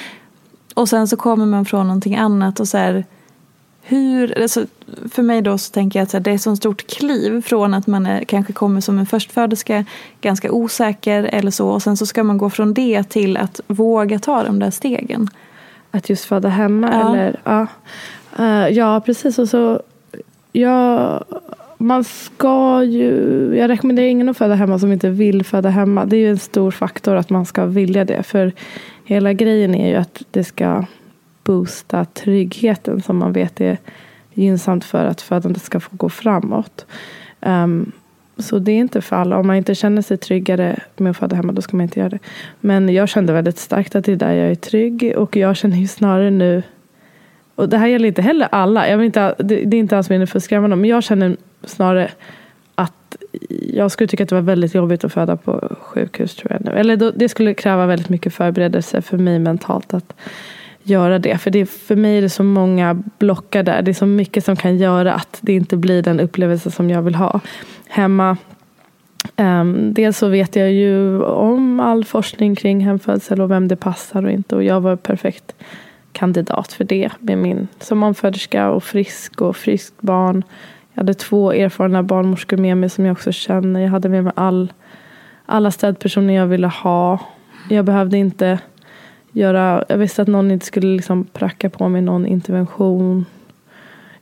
Och 0.74 0.90
sen 0.90 1.08
så 1.08 1.18
kommer 1.18 1.46
man 1.46 1.66
från 1.66 1.88
någonting 1.88 2.16
annat 2.16 2.60
och 2.60 2.68
så 2.68 2.78
här, 2.78 3.06
hur, 3.82 4.42
alltså 4.42 4.66
för 5.12 5.22
mig 5.24 5.42
då 5.42 5.58
så 5.58 5.72
tänker 5.72 6.00
jag 6.00 6.06
att 6.06 6.24
det 6.24 6.32
är 6.32 6.36
ett 6.36 6.42
så 6.42 6.56
stort 6.56 6.88
kliv 6.88 7.42
från 7.42 7.74
att 7.74 7.88
man 7.88 8.06
är, 8.06 8.24
kanske 8.24 8.54
kommer 8.54 8.82
som 8.82 9.00
en 9.00 9.06
förstföderska, 9.06 9.86
ganska 10.22 10.52
osäker 10.52 11.24
eller 11.24 11.52
så 11.52 11.70
och 11.70 11.84
sen 11.84 11.98
så 11.98 12.06
ska 12.06 12.24
man 12.24 12.38
gå 12.38 12.50
från 12.50 12.74
det 12.74 13.04
till 13.04 13.38
att 13.38 13.62
våga 13.68 14.20
ta 14.20 14.44
de 14.44 14.60
där 14.60 14.72
stegen. 14.72 15.30
Att 15.92 16.10
just 16.10 16.26
föda 16.26 16.50
hemma 16.50 16.90
ja. 16.94 17.16
eller? 17.16 17.40
Ja, 17.44 17.68
uh, 18.40 18.70
ja 18.70 19.02
precis. 19.06 19.40
Och 19.40 19.50
så, 19.50 19.82
ja, 20.52 21.24
man 21.78 22.04
ska 22.04 22.84
ju, 22.84 23.12
jag 23.56 23.70
rekommenderar 23.70 24.08
ingen 24.08 24.30
att 24.30 24.38
föda 24.38 24.56
hemma 24.56 24.80
som 24.80 24.92
inte 24.92 25.10
vill 25.10 25.46
föda 25.46 25.70
hemma. 25.70 26.06
Det 26.06 26.16
är 26.16 26.20
ju 26.20 26.30
en 26.30 26.40
stor 26.40 26.72
faktor 26.72 27.16
att 27.16 27.30
man 27.30 27.46
ska 27.46 27.66
vilja 27.66 28.06
det. 28.06 28.24
För 28.24 28.54
hela 29.06 29.34
grejen 29.34 29.76
är 29.76 29.90
ju 29.90 29.96
att 29.96 30.22
det 30.32 30.44
ska 30.44 30.86
boosta 31.44 32.06
tryggheten 32.06 33.02
som 33.02 33.18
man 33.18 33.34
vet 33.34 33.62
är 33.62 33.78
gynnsamt 34.34 34.86
för 34.86 35.06
att 35.06 35.22
födandet 35.22 35.64
ska 35.64 35.80
få 35.80 35.96
gå 35.96 36.10
framåt. 36.10 36.86
Um, 37.42 37.92
så 38.38 38.60
det 38.60 38.72
är 38.72 38.78
inte 38.78 39.02
för 39.02 39.16
alla. 39.16 39.38
Om 39.38 39.48
man 39.48 39.56
inte 39.56 39.76
känner 39.76 40.02
sig 40.02 40.18
tryggare 40.18 40.80
med 40.98 41.10
att 41.10 41.18
föda 41.18 41.36
hemma 41.36 41.54
då 41.54 41.62
ska 41.62 41.78
man 41.78 41.84
inte 41.84 42.00
göra 42.00 42.10
det. 42.10 42.20
Men 42.60 42.90
jag 42.90 43.10
kände 43.10 43.34
väldigt 43.34 43.58
starkt 43.58 43.96
att 43.96 44.06
det 44.06 44.12
är 44.12 44.16
där 44.16 44.34
jag 44.34 44.52
är 44.52 44.56
trygg. 44.56 45.14
Och 45.18 45.36
jag 45.36 45.56
känner 45.58 45.78
ju 45.78 45.88
snarare 45.88 46.30
nu 46.30 46.64
och 47.56 47.70
det 47.70 47.78
här 47.78 47.88
gäller 47.88 48.08
inte 48.08 48.22
heller 48.22 48.48
alla. 48.52 48.90
Jag 48.90 48.98
vill 48.98 49.06
inte, 49.06 49.36
det, 49.38 49.56
det 49.66 49.78
är 49.78 49.80
inte 49.80 49.98
alls 49.98 50.10
meningen 50.10 50.28
för 50.28 50.38
att 50.38 50.44
skrämma 50.44 50.68
dem. 50.68 50.82
Men 50.82 50.90
jag 50.90 51.04
känner 51.04 51.38
snarare 51.64 52.10
jag 53.74 53.92
skulle 53.92 54.08
tycka 54.08 54.24
att 54.24 54.30
det 54.30 54.36
var 54.36 54.42
väldigt 54.42 54.76
jobbigt 54.76 55.04
att 55.04 55.14
föda 55.14 55.38
på 55.38 55.76
sjukhus. 55.80 56.36
tror 56.36 56.52
jag 56.52 56.66
nu. 56.66 56.72
Eller 56.72 56.98
då, 56.98 57.12
det 57.12 57.30
skulle 57.30 57.54
kräva 57.54 57.86
väldigt 57.86 58.10
mycket 58.10 58.34
förberedelse 58.34 59.02
för 59.02 59.18
mig 59.18 59.40
mentalt 59.40 59.94
att 59.94 60.14
göra 60.84 61.20
det. 61.20 61.38
För 61.38 61.52
det, 61.52 61.66
för 61.66 61.96
mig 61.96 62.18
är 62.18 62.22
det 62.22 62.30
så 62.30 62.44
många 62.44 63.04
blockar 63.20 63.64
där. 63.64 63.82
Det 63.82 63.92
är 63.92 63.94
så 63.94 64.06
mycket 64.06 64.46
som 64.46 64.56
kan 64.56 64.78
göra 64.78 65.14
att 65.14 65.38
det 65.42 65.54
inte 65.54 65.78
blir 65.78 66.02
den 66.02 66.20
upplevelse 66.20 66.72
som 66.72 66.90
jag 66.90 67.02
vill 67.02 67.16
ha. 67.16 67.40
Hemma 67.88 68.38
Um, 69.36 69.94
dels 69.94 70.18
så 70.18 70.28
vet 70.28 70.56
jag 70.56 70.72
ju 70.72 71.24
om 71.24 71.80
all 71.80 72.06
forskning 72.06 72.56
kring 72.56 72.86
hemfödsel 72.86 73.42
och 73.42 73.52
vem 73.52 73.68
det 73.68 73.76
passar 73.76 74.26
och 74.26 74.32
inte. 74.32 74.56
Och 74.56 74.64
jag 74.64 74.82
var 74.82 74.96
perfekt 74.96 75.56
kandidat 76.12 76.72
för 76.72 76.84
det 76.84 77.12
med 77.20 77.38
min 77.38 77.68
som 77.80 78.04
omföderska 78.04 78.70
och 78.70 78.84
frisk 78.84 79.42
och 79.42 79.56
friskt 79.56 80.02
barn. 80.02 80.44
Jag 80.94 81.02
hade 81.02 81.14
två 81.14 81.52
erfarna 81.52 82.04
barnmorskor 82.04 82.58
med 82.58 82.78
mig 82.78 82.90
som 82.90 83.06
jag 83.06 83.12
också 83.12 83.32
känner. 83.32 83.80
Jag 83.80 83.90
hade 83.90 84.10
med 84.10 84.24
mig 84.24 84.34
all, 84.36 84.74
alla 85.46 85.72
stödpersoner 85.72 86.34
jag 86.34 86.48
ville 86.48 86.68
ha. 86.68 87.20
Jag 87.70 87.86
behövde 87.86 88.18
inte 88.18 88.60
göra, 89.32 89.86
jag 89.90 89.98
visste 89.98 90.22
att 90.22 90.28
någon 90.28 90.52
inte 90.52 90.66
skulle 90.66 90.96
liksom 90.96 91.24
pracka 91.24 91.70
på 91.70 91.90
mig 91.90 92.02
någon 92.02 92.26
intervention. 92.26 93.26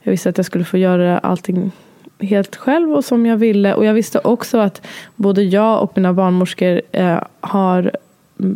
Jag 0.02 0.12
visste 0.12 0.30
att 0.30 0.38
jag 0.38 0.46
skulle 0.46 0.66
få 0.66 0.78
göra 0.78 1.20
allting 1.20 1.72
helt 2.20 2.56
själv 2.56 2.94
och 2.94 3.06
som 3.06 3.26
jag 3.26 3.38
ville. 3.38 3.74
Och 3.74 3.86
jag 3.86 3.94
visste 3.94 4.20
också 4.20 4.58
att 4.58 4.88
både 5.16 5.44
jag 5.44 5.84
och 5.84 5.92
mina 5.96 6.14
barnmorskor 6.14 6.82
eh, 6.92 7.24
har 7.42 7.92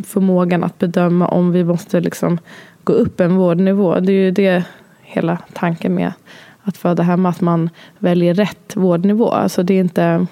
förmågan 0.06 0.64
att 0.64 0.78
bedöma 0.78 1.28
om 1.28 1.52
vi 1.52 1.64
måste 1.64 2.00
liksom 2.00 2.38
gå 2.84 2.92
upp 2.92 3.20
en 3.20 3.36
vårdnivå. 3.36 4.00
Det 4.00 4.12
är 4.12 4.24
ju 4.24 4.30
det 4.30 4.64
hela 5.02 5.38
tanken 5.52 5.94
med 5.94 6.12
att 6.66 6.76
föda 6.76 7.02
hemma, 7.02 7.28
att 7.28 7.40
man 7.40 7.70
väljer 7.98 8.34
rätt 8.34 8.76
vårdnivå. 8.76 9.28
Alltså 9.28 9.62
det, 9.62 9.74
är 9.74 9.80
inte, 9.80 10.26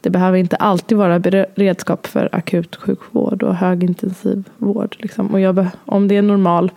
det 0.00 0.10
behöver 0.10 0.38
inte 0.38 0.56
alltid 0.56 0.98
vara 0.98 1.18
beredskap 1.18 2.06
för 2.06 2.28
akut 2.32 2.76
sjukvård 2.76 3.42
och 3.42 3.54
högintensiv 3.54 4.44
vård. 4.58 4.96
Liksom. 4.98 5.26
Och 5.26 5.40
jag, 5.40 5.66
om 5.84 6.08
det 6.08 6.16
är 6.16 6.22
normal, 6.22 6.70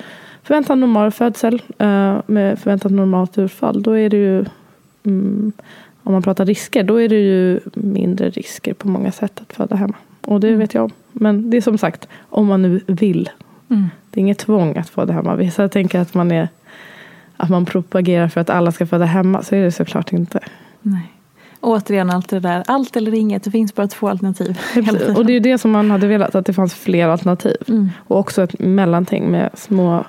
förväntan 0.43 0.79
normal 0.79 1.11
födsel 1.11 1.53
uh, 1.53 2.19
med 2.25 2.59
förväntat 2.59 2.91
normalt 2.91 3.37
utfall, 3.37 3.83
då 3.83 3.97
är 3.97 4.09
det 4.09 4.17
ju 4.17 4.45
mm, 5.03 5.51
om 6.03 6.13
man 6.13 6.23
pratar 6.23 6.45
risker, 6.45 6.83
då 6.83 7.01
är 7.01 7.09
det 7.09 7.21
ju 7.21 7.59
mindre 7.73 8.29
risker 8.29 8.73
på 8.73 8.87
många 8.87 9.11
sätt 9.11 9.41
att 9.41 9.53
föda 9.53 9.75
hemma. 9.75 9.95
Och 10.21 10.39
det 10.39 10.47
Mm. 10.47 10.59
vet 10.59 10.73
jag 10.73 10.83
om. 10.83 10.91
Men 11.11 11.49
det 11.49 11.57
är 11.57 11.61
som 11.61 11.77
sagt, 11.77 12.07
om 12.29 12.47
man 12.47 12.61
nu 12.61 12.81
vill. 12.87 13.29
Mm. 13.69 13.85
Det 14.09 14.19
är 14.19 14.21
inget 14.21 14.37
tvång 14.37 14.77
att 14.77 14.89
föda 14.89 15.13
hemma. 15.13 15.35
Vissa 15.35 15.69
tänker 15.69 15.99
att 15.99 16.13
man 16.13 16.31
är 16.31 16.49
att 17.37 17.49
man 17.49 17.65
propagerar 17.65 18.27
för 18.27 18.41
att 18.41 18.49
alla 18.49 18.71
ska 18.71 18.85
föda 18.85 19.05
hemma. 19.05 19.43
Så 19.43 19.55
är 19.55 19.63
det 19.63 19.71
såklart 19.71 20.13
inte. 20.13 20.39
Nej. 20.81 21.11
Återigen 21.61 22.09
allt 22.09 22.29
det 22.29 22.39
där, 22.39 22.63
allt 22.67 22.95
eller 22.95 23.13
inget, 23.13 23.43
det 23.43 23.51
finns 23.51 23.75
bara 23.75 23.87
två 23.87 24.09
alternativ. 24.09 24.59
Och 25.15 25.25
det 25.25 25.31
är 25.31 25.33
ju 25.33 25.39
det 25.39 25.57
som 25.57 25.71
man 25.71 25.91
hade 25.91 26.07
velat, 26.07 26.35
att 26.35 26.45
det 26.45 26.53
fanns 26.53 26.73
fler 26.73 27.07
alternativ. 27.07 27.55
Mm. 27.67 27.89
Och 28.07 28.19
också 28.19 28.43
ett 28.43 28.59
mellanting 28.59 29.31
med 29.31 29.49
små, 29.53 30.05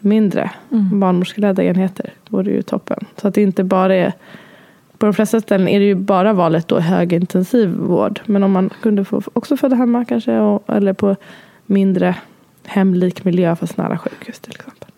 mindre 0.00 0.50
Mm. 0.70 1.00
barnmorskeledda 1.00 1.62
enheter. 1.62 2.12
vore 2.28 2.50
ju 2.50 2.62
toppen. 2.62 3.04
Så 3.16 3.28
att 3.28 3.34
det 3.34 3.42
inte 3.42 3.64
bara 3.64 3.94
är 3.94 4.12
på 4.98 5.06
de 5.06 5.14
flesta 5.14 5.40
ställen 5.40 5.68
är 5.68 5.80
det 5.80 5.86
ju 5.86 5.94
bara 5.94 6.32
valet 6.32 6.68
då 6.68 6.80
högintensiv 6.80 7.68
vård. 7.68 8.20
Men 8.26 8.42
om 8.42 8.52
man 8.52 8.70
kunde 8.82 9.04
få 9.04 9.22
också 9.32 9.56
föda 9.56 9.76
hemma 9.76 10.04
kanske. 10.04 10.38
Och, 10.38 10.64
eller 10.76 10.92
på 10.92 11.16
mindre 11.66 12.14
hemlik 12.66 13.24
miljö 13.24 13.56
fast 13.56 13.76
nära 13.76 13.98
sjukhus 13.98 14.40
till 14.40 14.52
exempel. 14.54 14.88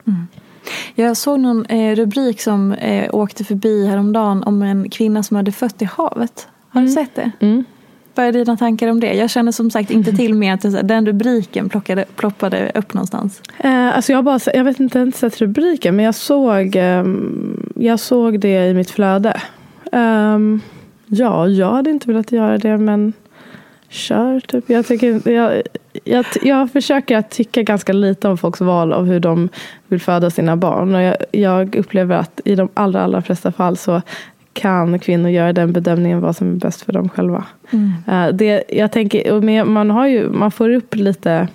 Jag 0.95 1.17
såg 1.17 1.41
någon 1.41 1.67
eh, 1.67 1.97
rubrik 1.97 2.41
som 2.41 2.73
eh, 2.73 3.15
åkte 3.15 3.45
förbi 3.45 3.87
häromdagen 3.87 4.43
om 4.43 4.63
en 4.63 4.91
kvinna 4.91 5.23
som 5.23 5.37
hade 5.37 5.53
fött 5.53 5.83
i 5.83 5.85
havet. 5.85 6.49
Har 6.69 6.81
du 6.83 6.89
sett 6.89 7.15
det? 7.15 7.31
Mm. 7.41 7.65
Vad 8.15 8.27
är 8.27 8.33
dina 8.33 8.57
tankar 8.57 8.89
om 8.89 9.01
det? 9.01 9.15
Jag 9.15 9.31
känner 9.31 9.53
som 9.53 9.71
sagt 9.71 9.91
inte 9.91 10.13
till 10.17 10.35
mer 10.35 10.55
att 10.55 10.89
den 10.89 11.07
rubriken 11.07 11.69
plockade, 11.69 12.05
ploppade 12.17 12.73
upp 12.75 12.95
någonstans. 12.95 13.43
Eh, 13.59 13.97
alltså 13.97 14.13
jag, 14.13 14.25
bara, 14.25 14.41
jag 14.55 14.65
vet 14.65 14.81
inte 14.81 14.99
ens 14.99 15.17
sett 15.17 15.41
rubriken 15.41 15.97
men 15.97 16.05
jag 16.05 16.15
såg, 16.15 16.77
ehm, 16.77 17.73
jag 17.77 18.01
såg 18.01 18.41
det 18.41 18.69
i 18.69 18.75
mitt 18.75 18.91
flöde. 18.91 19.41
Ehm, 19.93 20.61
ja, 21.07 21.49
jag 21.49 21.71
hade 21.71 21.91
inte 21.91 22.09
velat 22.09 22.33
göra 22.33 22.59
det 22.59 22.79
men 22.79 23.13
kör 23.89 24.41
typ. 24.41 24.71
Jag, 24.71 24.87
tycker, 24.87 25.29
jag, 25.31 25.63
jag, 26.05 26.25
jag 26.43 26.73
försöker 26.73 27.17
att 27.17 27.31
tycka 27.31 27.63
ganska 27.63 27.93
lite 27.93 28.29
om 28.29 28.39
folks 28.39 28.61
val 28.61 28.93
av 28.93 29.07
hur 29.07 29.21
de 29.21 29.49
vill 29.89 30.01
föda 30.01 30.31
sina 30.31 30.57
barn. 30.57 30.95
Och 30.95 31.03
jag, 31.03 31.17
jag 31.33 31.77
upplever 31.77 32.17
att 32.17 32.41
i 32.45 32.55
de 32.55 32.69
allra, 32.75 33.03
allra 33.03 33.23
flesta 33.23 33.53
fall 33.53 33.77
så 33.77 34.03
kan 34.53 34.99
kvinnor 34.99 35.31
göra 35.31 35.53
den 35.53 35.73
bedömningen 35.73 36.21
vad 36.21 36.37
som 36.37 36.51
är 36.53 36.57
bäst 36.57 36.83
för 36.83 36.93
dem 36.93 37.09
själva. 37.09 37.45
Eh, 38.09 38.29
det, 38.29 38.65
jag 38.69 38.93
tänker, 38.93 39.65
man, 39.65 39.91
har 39.91 40.07
ju, 40.07 40.29
man 40.29 40.51
får 40.51 40.71
upp 40.71 40.95
lite 40.95 41.49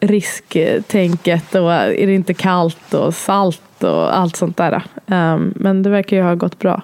risktänket 0.00 1.54
och 1.54 1.72
är 1.72 2.06
det 2.06 2.14
inte 2.14 2.34
kallt 2.34 2.94
och 2.94 3.14
salt 3.14 3.84
och 3.84 4.16
allt 4.16 4.36
sånt 4.36 4.56
där. 4.56 4.82
Um, 5.06 5.54
men 5.56 5.82
det 5.82 5.90
verkar 5.90 6.16
ju 6.16 6.22
ha 6.22 6.34
gått 6.34 6.58
bra. 6.58 6.82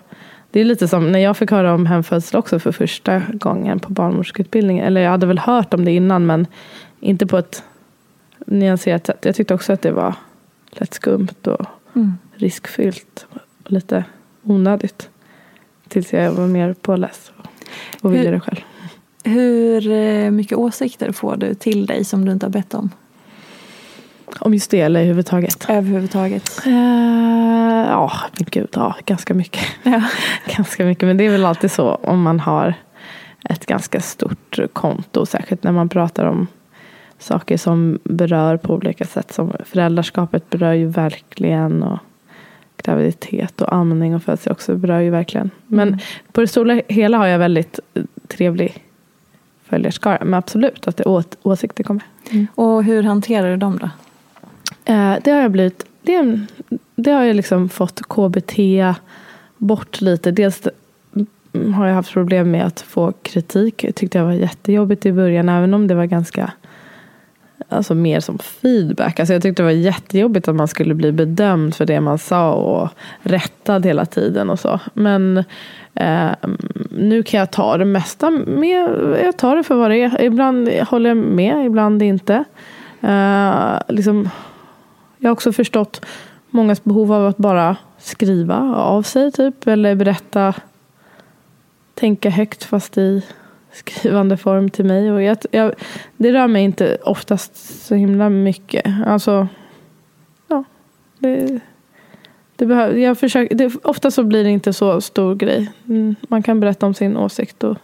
Det 0.52 0.60
är 0.60 0.64
lite 0.64 0.88
som 0.88 1.12
när 1.12 1.18
jag 1.18 1.36
fick 1.36 1.50
höra 1.50 1.74
om 1.74 1.86
hemfödsel 1.86 2.38
också 2.38 2.58
för 2.58 2.72
första 2.72 3.22
gången 3.32 3.80
på 3.80 3.92
barnmorskeutbildningen. 3.92 4.84
Eller 4.86 5.00
jag 5.00 5.10
hade 5.10 5.26
väl 5.26 5.38
hört 5.38 5.74
om 5.74 5.84
det 5.84 5.92
innan 5.92 6.26
men 6.26 6.46
inte 7.00 7.26
på 7.26 7.38
ett 7.38 7.62
nyanserat 8.46 9.06
sätt. 9.06 9.24
Jag 9.24 9.34
tyckte 9.34 9.54
också 9.54 9.72
att 9.72 9.82
det 9.82 9.90
var 9.92 10.14
lätt 10.70 10.94
skumt 10.94 11.28
och 11.46 11.66
Mm. 11.94 12.12
riskfyllt 12.34 13.26
och 13.64 13.72
lite 13.72 14.04
onödigt. 14.42 15.08
Tills 15.88 16.12
jag 16.12 16.32
var 16.32 16.46
mer 16.46 16.72
påläst 16.74 17.32
och, 18.00 18.14
ville 18.14 18.24
Hur- 18.24 18.32
det 18.32 18.40
själv. 18.40 18.60
Hur 19.24 19.90
eh, 19.90 20.30
mycket 20.30 20.58
åsikter 20.58 21.12
får 21.12 21.36
du 21.36 21.54
till 21.54 21.86
dig 21.86 22.04
som 22.04 22.24
du 22.24 22.32
inte 22.32 22.46
har 22.46 22.50
bett 22.50 22.74
om? 22.74 22.90
Om 24.40 24.54
just 24.54 24.70
det 24.70 24.80
eller 24.80 25.00
överhuvudtaget. 25.00 25.66
Överhuvudtaget. 25.68 26.66
Eh, 26.66 26.72
ja, 27.88 28.12
men 28.38 28.46
gud, 28.50 28.68
ja, 28.74 28.96
ganska 29.06 29.34
mycket. 29.34 29.64
Ja. 29.82 30.02
ganska 30.56 30.84
mycket. 30.84 31.06
Men 31.06 31.16
det 31.16 31.26
är 31.26 31.30
väl 31.30 31.44
alltid 31.44 31.70
så 31.70 31.94
om 31.94 32.22
man 32.22 32.40
har 32.40 32.74
ett 33.44 33.66
ganska 33.66 34.00
stort 34.00 34.58
konto. 34.72 35.26
Särskilt 35.26 35.62
när 35.62 35.72
man 35.72 35.88
pratar 35.88 36.24
om 36.24 36.46
saker 37.18 37.56
som 37.56 37.98
berör 38.04 38.56
på 38.56 38.74
olika 38.74 39.04
sätt. 39.04 39.32
Som 39.32 39.52
föräldraskapet 39.64 40.50
berör 40.50 40.72
ju 40.72 40.86
verkligen. 40.86 41.82
Och 41.82 41.98
graviditet 42.82 43.60
och 43.60 43.74
amning 43.74 44.14
och 44.14 44.22
födsel 44.22 44.52
också 44.52 44.76
berör 44.76 45.00
ju 45.00 45.10
verkligen. 45.10 45.50
Men 45.66 45.98
på 46.32 46.40
det 46.40 46.46
stora 46.46 46.82
hela 46.88 47.18
har 47.18 47.26
jag 47.26 47.38
väldigt 47.38 47.80
trevlig 48.28 48.84
följarskara. 49.64 50.18
Men 50.24 50.34
absolut 50.34 50.88
att 50.88 50.96
det 50.96 51.04
åsikter 51.42 51.84
kommer. 51.84 52.02
Och 52.54 52.84
hur 52.84 53.02
hanterar 53.02 53.50
du 53.50 53.56
dem 53.56 53.78
då? 53.78 53.90
Eh, 54.84 55.14
det 55.24 55.30
har 55.30 55.40
jag 55.40 55.50
blivit, 55.50 55.86
det, 56.02 56.46
det 56.94 57.10
har 57.10 57.22
jag 57.22 57.36
liksom 57.36 57.68
fått 57.68 58.00
KBT 58.08 58.58
bort 59.56 60.00
lite. 60.00 60.30
Dels 60.30 60.68
har 61.74 61.86
jag 61.86 61.94
haft 61.94 62.12
problem 62.12 62.50
med 62.50 62.66
att 62.66 62.80
få 62.80 63.12
kritik. 63.22 63.84
Jag 63.84 63.94
tyckte 63.94 64.18
jag 64.18 64.24
var 64.24 64.32
jättejobbigt 64.32 65.06
i 65.06 65.12
början, 65.12 65.48
även 65.48 65.74
om 65.74 65.86
det 65.86 65.94
var 65.94 66.04
ganska 66.04 66.52
Alltså 67.68 67.94
mer 67.94 68.20
som 68.20 68.38
feedback. 68.38 69.20
Alltså 69.20 69.32
jag 69.32 69.42
tyckte 69.42 69.62
det 69.62 69.64
var 69.64 69.70
jättejobbigt 69.70 70.48
att 70.48 70.54
man 70.54 70.68
skulle 70.68 70.94
bli 70.94 71.12
bedömd 71.12 71.74
för 71.74 71.86
det 71.86 72.00
man 72.00 72.18
sa 72.18 72.52
och 72.52 72.88
rättad 73.20 73.86
hela 73.86 74.06
tiden 74.06 74.50
och 74.50 74.58
så. 74.58 74.80
Men 74.94 75.44
eh, 75.94 76.30
nu 76.90 77.22
kan 77.22 77.40
jag 77.40 77.50
ta 77.50 77.76
det 77.76 77.84
mesta 77.84 78.30
med. 78.30 78.90
Jag 79.24 79.36
tar 79.36 79.56
det 79.56 79.62
för 79.62 79.74
vad 79.74 79.90
det 79.90 80.02
är. 80.02 80.22
Ibland 80.22 80.68
håller 80.68 81.10
jag 81.10 81.16
med, 81.16 81.66
ibland 81.66 82.02
inte. 82.02 82.44
Eh, 83.00 83.74
liksom, 83.88 84.28
jag 85.22 85.28
har 85.28 85.32
också 85.32 85.52
förstått 85.52 86.06
mångas 86.50 86.84
behov 86.84 87.12
av 87.12 87.26
att 87.26 87.36
bara 87.36 87.76
skriva 87.98 88.74
av 88.74 89.02
sig 89.02 89.32
typ. 89.32 89.66
Eller 89.66 89.94
berätta, 89.94 90.54
tänka 91.94 92.30
högt 92.30 92.64
fast 92.64 92.98
i 92.98 93.22
skrivande 93.72 94.36
form 94.36 94.70
till 94.70 94.84
mig. 94.84 95.12
Och 95.12 95.22
jag, 95.22 95.38
jag, 95.50 95.74
det 96.16 96.32
rör 96.32 96.46
mig 96.46 96.64
inte 96.64 96.98
oftast 97.02 97.56
så 97.86 97.94
himla 97.94 98.28
mycket. 98.28 98.84
Alltså, 99.06 99.48
ja. 100.48 100.64
Det, 101.18 101.60
det 102.56 102.66
behöver, 102.66 102.96
jag 102.96 103.18
försöker, 103.18 103.54
det, 103.54 103.72
ofta 103.84 104.10
så 104.10 104.24
blir 104.24 104.44
det 104.44 104.50
inte 104.50 104.72
så 104.72 105.00
stor 105.00 105.34
grej. 105.34 105.72
Mm, 105.88 106.14
man 106.28 106.42
kan 106.42 106.60
berätta 106.60 106.86
om 106.86 106.94
sin 106.94 107.16
åsikt. 107.16 107.64
Och 107.64 107.76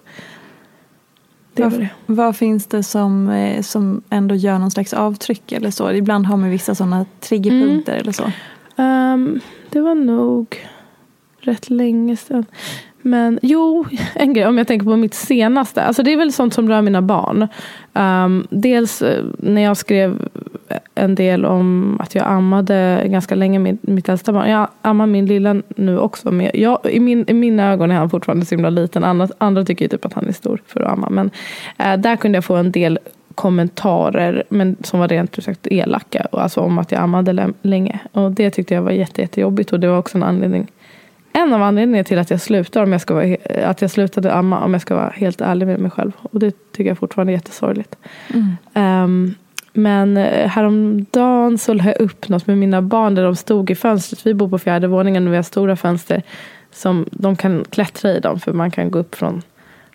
det 1.59 1.69
Vad, 1.69 1.81
det. 1.81 1.89
vad 2.07 2.37
finns 2.37 2.67
det 2.67 2.83
som, 2.83 3.29
eh, 3.31 3.63
som 3.63 4.03
ändå 4.11 4.35
gör 4.35 4.59
någon 4.59 4.71
slags 4.71 4.93
avtryck 4.93 5.53
eller 5.53 5.71
så? 5.71 5.93
Ibland 5.93 6.27
har 6.27 6.37
man 6.37 6.51
vissa 6.51 6.75
sådana 6.75 7.07
triggerpunkter 7.21 7.97
eller 7.97 8.13
så. 8.13 8.33
Ehm, 8.77 9.41
det 9.71 9.81
var 9.81 9.95
nog 9.95 10.57
rätt 11.41 11.71
länge 11.71 12.17
sedan. 12.17 12.45
Men 13.03 13.39
jo, 13.43 13.87
en 14.15 14.33
grej 14.35 14.47
om 14.47 14.59
jag 14.59 14.67
tänker 14.67 14.85
på 14.87 14.97
mitt 14.97 15.15
senaste. 15.15 15.83
Alltså 15.83 16.03
det 16.03 16.13
är 16.13 16.17
väl 16.17 16.33
sånt 16.33 16.55
som 16.55 16.69
rör 16.69 16.83
mina 16.83 17.03
barn. 17.03 17.49
Ehm, 17.95 18.47
dels 18.51 19.03
eh, 19.03 19.25
när 19.39 19.63
jag 19.63 19.77
skrev 19.77 20.29
en 20.99 21.15
del 21.15 21.45
om 21.45 21.97
att 22.01 22.15
jag 22.15 22.27
ammade 22.27 23.03
ganska 23.07 23.35
länge 23.35 23.59
med 23.59 23.79
mitt 23.81 24.09
äldsta 24.09 24.33
barn. 24.33 24.51
Jag 24.51 24.69
ammar 24.83 25.07
min 25.07 25.27
lilla 25.27 25.63
nu 25.77 25.99
också. 25.99 26.31
Men 26.31 26.51
jag, 26.55 26.79
i, 26.91 27.01
min, 27.01 27.25
I 27.29 27.35
mina 27.35 27.73
ögon 27.73 27.91
är 27.91 27.95
han 27.95 28.11
fortfarande 28.11 28.47
så 28.47 28.55
himla 28.55 28.71
liten. 28.71 29.05
Andra, 29.05 29.29
andra 29.39 29.65
tycker 29.65 29.85
ju 29.85 29.89
typ 29.89 30.05
att 30.05 30.13
han 30.13 30.29
är 30.29 30.33
stor 30.33 30.61
för 30.67 30.81
att 30.81 30.93
amma. 30.93 31.11
Men 31.11 31.31
eh, 31.79 31.97
där 31.97 32.17
kunde 32.17 32.37
jag 32.37 32.45
få 32.45 32.57
en 32.57 32.73
del 32.73 32.99
kommentarer 33.35 34.45
men 34.49 34.77
som 34.83 35.01
var 35.01 35.09
rent 35.09 35.39
ut 35.39 35.45
sagt 35.45 35.67
elaka. 35.67 36.27
Alltså 36.33 36.61
om 36.61 36.79
att 36.79 36.93
jag 36.93 37.01
ammade 37.01 37.33
lä- 37.33 37.53
länge. 37.63 37.99
Och 38.13 38.33
det 38.33 38.51
tyckte 38.51 38.75
jag 38.75 38.83
var 38.83 38.91
jätte, 38.91 39.21
jättejobbigt. 39.21 39.73
Och 39.73 39.81
det 39.81 39.89
var 39.89 39.99
också 39.99 40.19
en 40.19 40.23
anledning 40.23 40.69
en 41.33 41.53
av 41.53 41.63
anledningarna 41.63 42.05
till 42.05 42.19
att 42.19 42.31
jag 42.31 42.41
slutade 42.41 42.85
om 42.85 42.93
jag 42.93 43.01
ska 43.01 43.15
vara, 43.15 43.37
att 43.65 43.83
jag 43.83 43.91
slutade 43.91 44.33
amma 44.33 44.61
om 44.61 44.73
jag 44.73 44.83
ska 44.83 44.95
vara 44.95 45.11
helt 45.11 45.41
ärlig 45.41 45.67
med 45.67 45.81
mig 45.81 45.91
själv. 45.91 46.13
Och 46.23 46.41
det 46.41 46.73
tycker 46.73 46.91
jag 46.91 46.99
fortfarande 46.99 47.33
är 47.33 47.35
jättesorgligt. 47.35 47.97
Ehm, 48.75 49.35
men 49.73 50.17
eh, 50.17 50.49
häromdagen 50.49 51.59
så 51.59 51.75
la 51.75 51.85
jag 51.85 52.01
upp 52.01 52.29
något 52.29 52.47
med 52.47 52.59
mina 52.59 52.83
barn 52.83 53.15
där 53.15 53.23
de 53.23 53.37
stod 53.37 53.71
i 53.71 53.75
fönstret. 53.75 54.27
Vi 54.27 54.35
bor 54.35 54.49
på 54.49 54.59
fjärde 54.59 54.87
våningen 54.87 55.27
och 55.27 55.33
vi 55.33 55.37
har 55.37 55.43
stora 55.43 55.77
fönster 55.77 56.23
som 56.73 57.07
de 57.11 57.37
kan 57.37 57.65
klättra 57.71 58.11
i 58.13 58.21
dem. 58.21 58.41
För 58.41 58.53
man 58.53 58.71
kan 58.71 58.91
gå 58.91 58.99
upp 58.99 59.15
från 59.15 59.43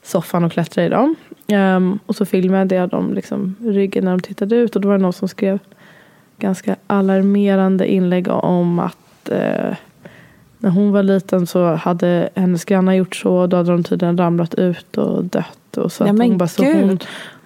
soffan 0.03 0.43
och 0.43 0.51
klättra 0.51 0.85
i 0.85 0.89
dem. 0.89 1.15
Ehm, 1.47 1.99
och 2.05 2.15
så 2.15 2.25
filmade 2.25 2.75
jag 2.75 2.89
dem 2.89 3.13
liksom 3.13 3.55
ryggen 3.61 4.05
när 4.05 4.11
de 4.11 4.19
tittade 4.19 4.55
ut. 4.55 4.75
Och 4.75 4.81
då 4.81 4.87
var 4.87 4.97
det 4.97 5.01
någon 5.01 5.13
som 5.13 5.27
skrev 5.27 5.59
ganska 6.37 6.75
alarmerande 6.87 7.91
inlägg 7.91 8.27
om 8.27 8.79
att 8.79 9.29
eh, 9.29 9.75
när 10.57 10.69
hon 10.69 10.91
var 10.91 11.03
liten 11.03 11.47
så 11.47 11.73
hade 11.73 12.29
hennes 12.35 12.65
grannar 12.65 12.93
gjort 12.93 13.15
så. 13.15 13.35
Och 13.35 13.49
då 13.49 13.57
hade 13.57 13.71
de 13.71 13.83
tydligen 13.83 14.17
ramlat 14.17 14.55
ut 14.55 14.97
och 14.97 15.23
dött. 15.23 15.77
Och 15.77 15.91
så 15.91 16.03
Ja, 16.03 16.11
att 16.11 16.19
hon, 16.19 16.37
bara, 16.37 16.47
så 16.47 16.63
hon, 16.63 16.99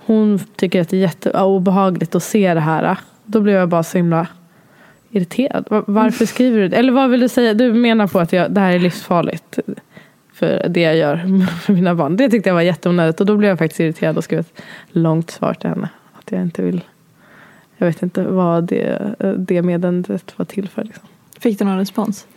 hon 0.08 0.40
tycker 0.56 0.82
att 0.82 0.90
det 0.90 0.98
är 0.98 1.02
jätteobehagligt 1.02 2.16
att 2.16 2.24
se 2.24 2.54
det 2.54 2.60
här. 2.60 2.98
Då 3.26 3.42
blev 3.42 3.56
jag 3.56 3.70
bara 3.70 3.84
så 3.84 3.98
himla 3.98 4.28
irriterad. 5.10 5.66
Va- 5.70 5.84
Varför 5.88 6.26
skriver 6.34 6.60
du 6.60 6.68
det? 6.68 6.78
Eller 6.78 6.92
vad 6.92 7.10
vill 7.10 7.20
du 7.20 7.30
säga? 7.30 7.54
Du 7.54 7.74
menar 7.74 8.08
på 8.08 8.20
att 8.20 8.34
jag, 8.34 8.52
det 8.52 8.62
här 8.62 8.72
är 8.74 8.80
livsfarligt 8.80 9.60
för 10.34 10.66
det 10.70 10.82
jag 10.82 10.96
gör 10.98 11.46
för 11.62 11.74
mina 11.74 11.96
barn. 11.96 12.18
Det 12.18 12.30
tyckte 12.30 12.50
jag 12.50 12.54
var 12.56 12.62
jätteonödigt 12.62 13.20
och 13.20 13.26
då 13.26 13.38
blev 13.38 13.50
jag 13.50 13.58
faktiskt 13.60 13.80
irriterad 13.80 14.18
och 14.18 14.24
skrev 14.24 14.40
ett 14.40 14.62
långt 14.92 15.32
svar 15.32 15.54
till 15.54 15.70
henne. 15.70 15.90
Att 16.20 16.32
jag 16.32 16.42
inte 16.42 16.62
vill 16.62 16.82
jag 17.80 17.88
vet 17.88 18.04
inte 18.04 18.24
vad 18.24 18.64
det, 18.64 19.16
det 19.38 19.62
meddelandet 19.62 20.34
var 20.38 20.46
till 20.46 20.68
för. 20.70 20.84
Liksom. 20.84 21.04
Fick 21.40 21.60
du 21.60 21.66
någon 21.66 21.78
respons? 21.78 22.28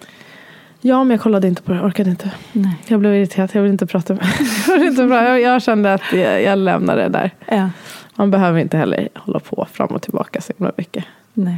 Ja, 0.81 1.05
men 1.05 1.11
jag 1.11 1.21
kollade 1.21 1.49
inte 1.49 1.62
på 1.62 1.73
det. 1.73 1.79
Jag 1.79 1.87
orkade 1.87 2.11
inte. 2.11 2.31
Nej. 2.53 2.77
Jag 2.87 3.01
blev 3.01 3.14
irriterad. 3.14 3.51
Jag 3.53 3.62
vill 3.62 3.73
inte 3.73 3.87
prata 3.87 4.14
med 4.14 4.27
jag, 4.69 4.79
vill 4.79 4.88
inte 4.88 5.09
prata. 5.09 5.25
jag, 5.25 5.40
jag 5.40 5.62
kände 5.62 5.95
att 5.95 6.12
jag, 6.12 6.43
jag 6.43 6.59
lämnar 6.59 6.97
det 6.97 7.09
där. 7.09 7.31
Ja. 7.47 7.71
Man 8.14 8.31
behöver 8.31 8.61
inte 8.61 8.77
heller 8.77 9.09
hålla 9.14 9.40
på 9.40 9.66
fram 9.73 9.88
och 9.88 10.03
tillbaka 10.03 10.40
så 10.40 10.53
himla 10.59 10.73
mycket. 10.77 11.05
Nej. 11.35 11.57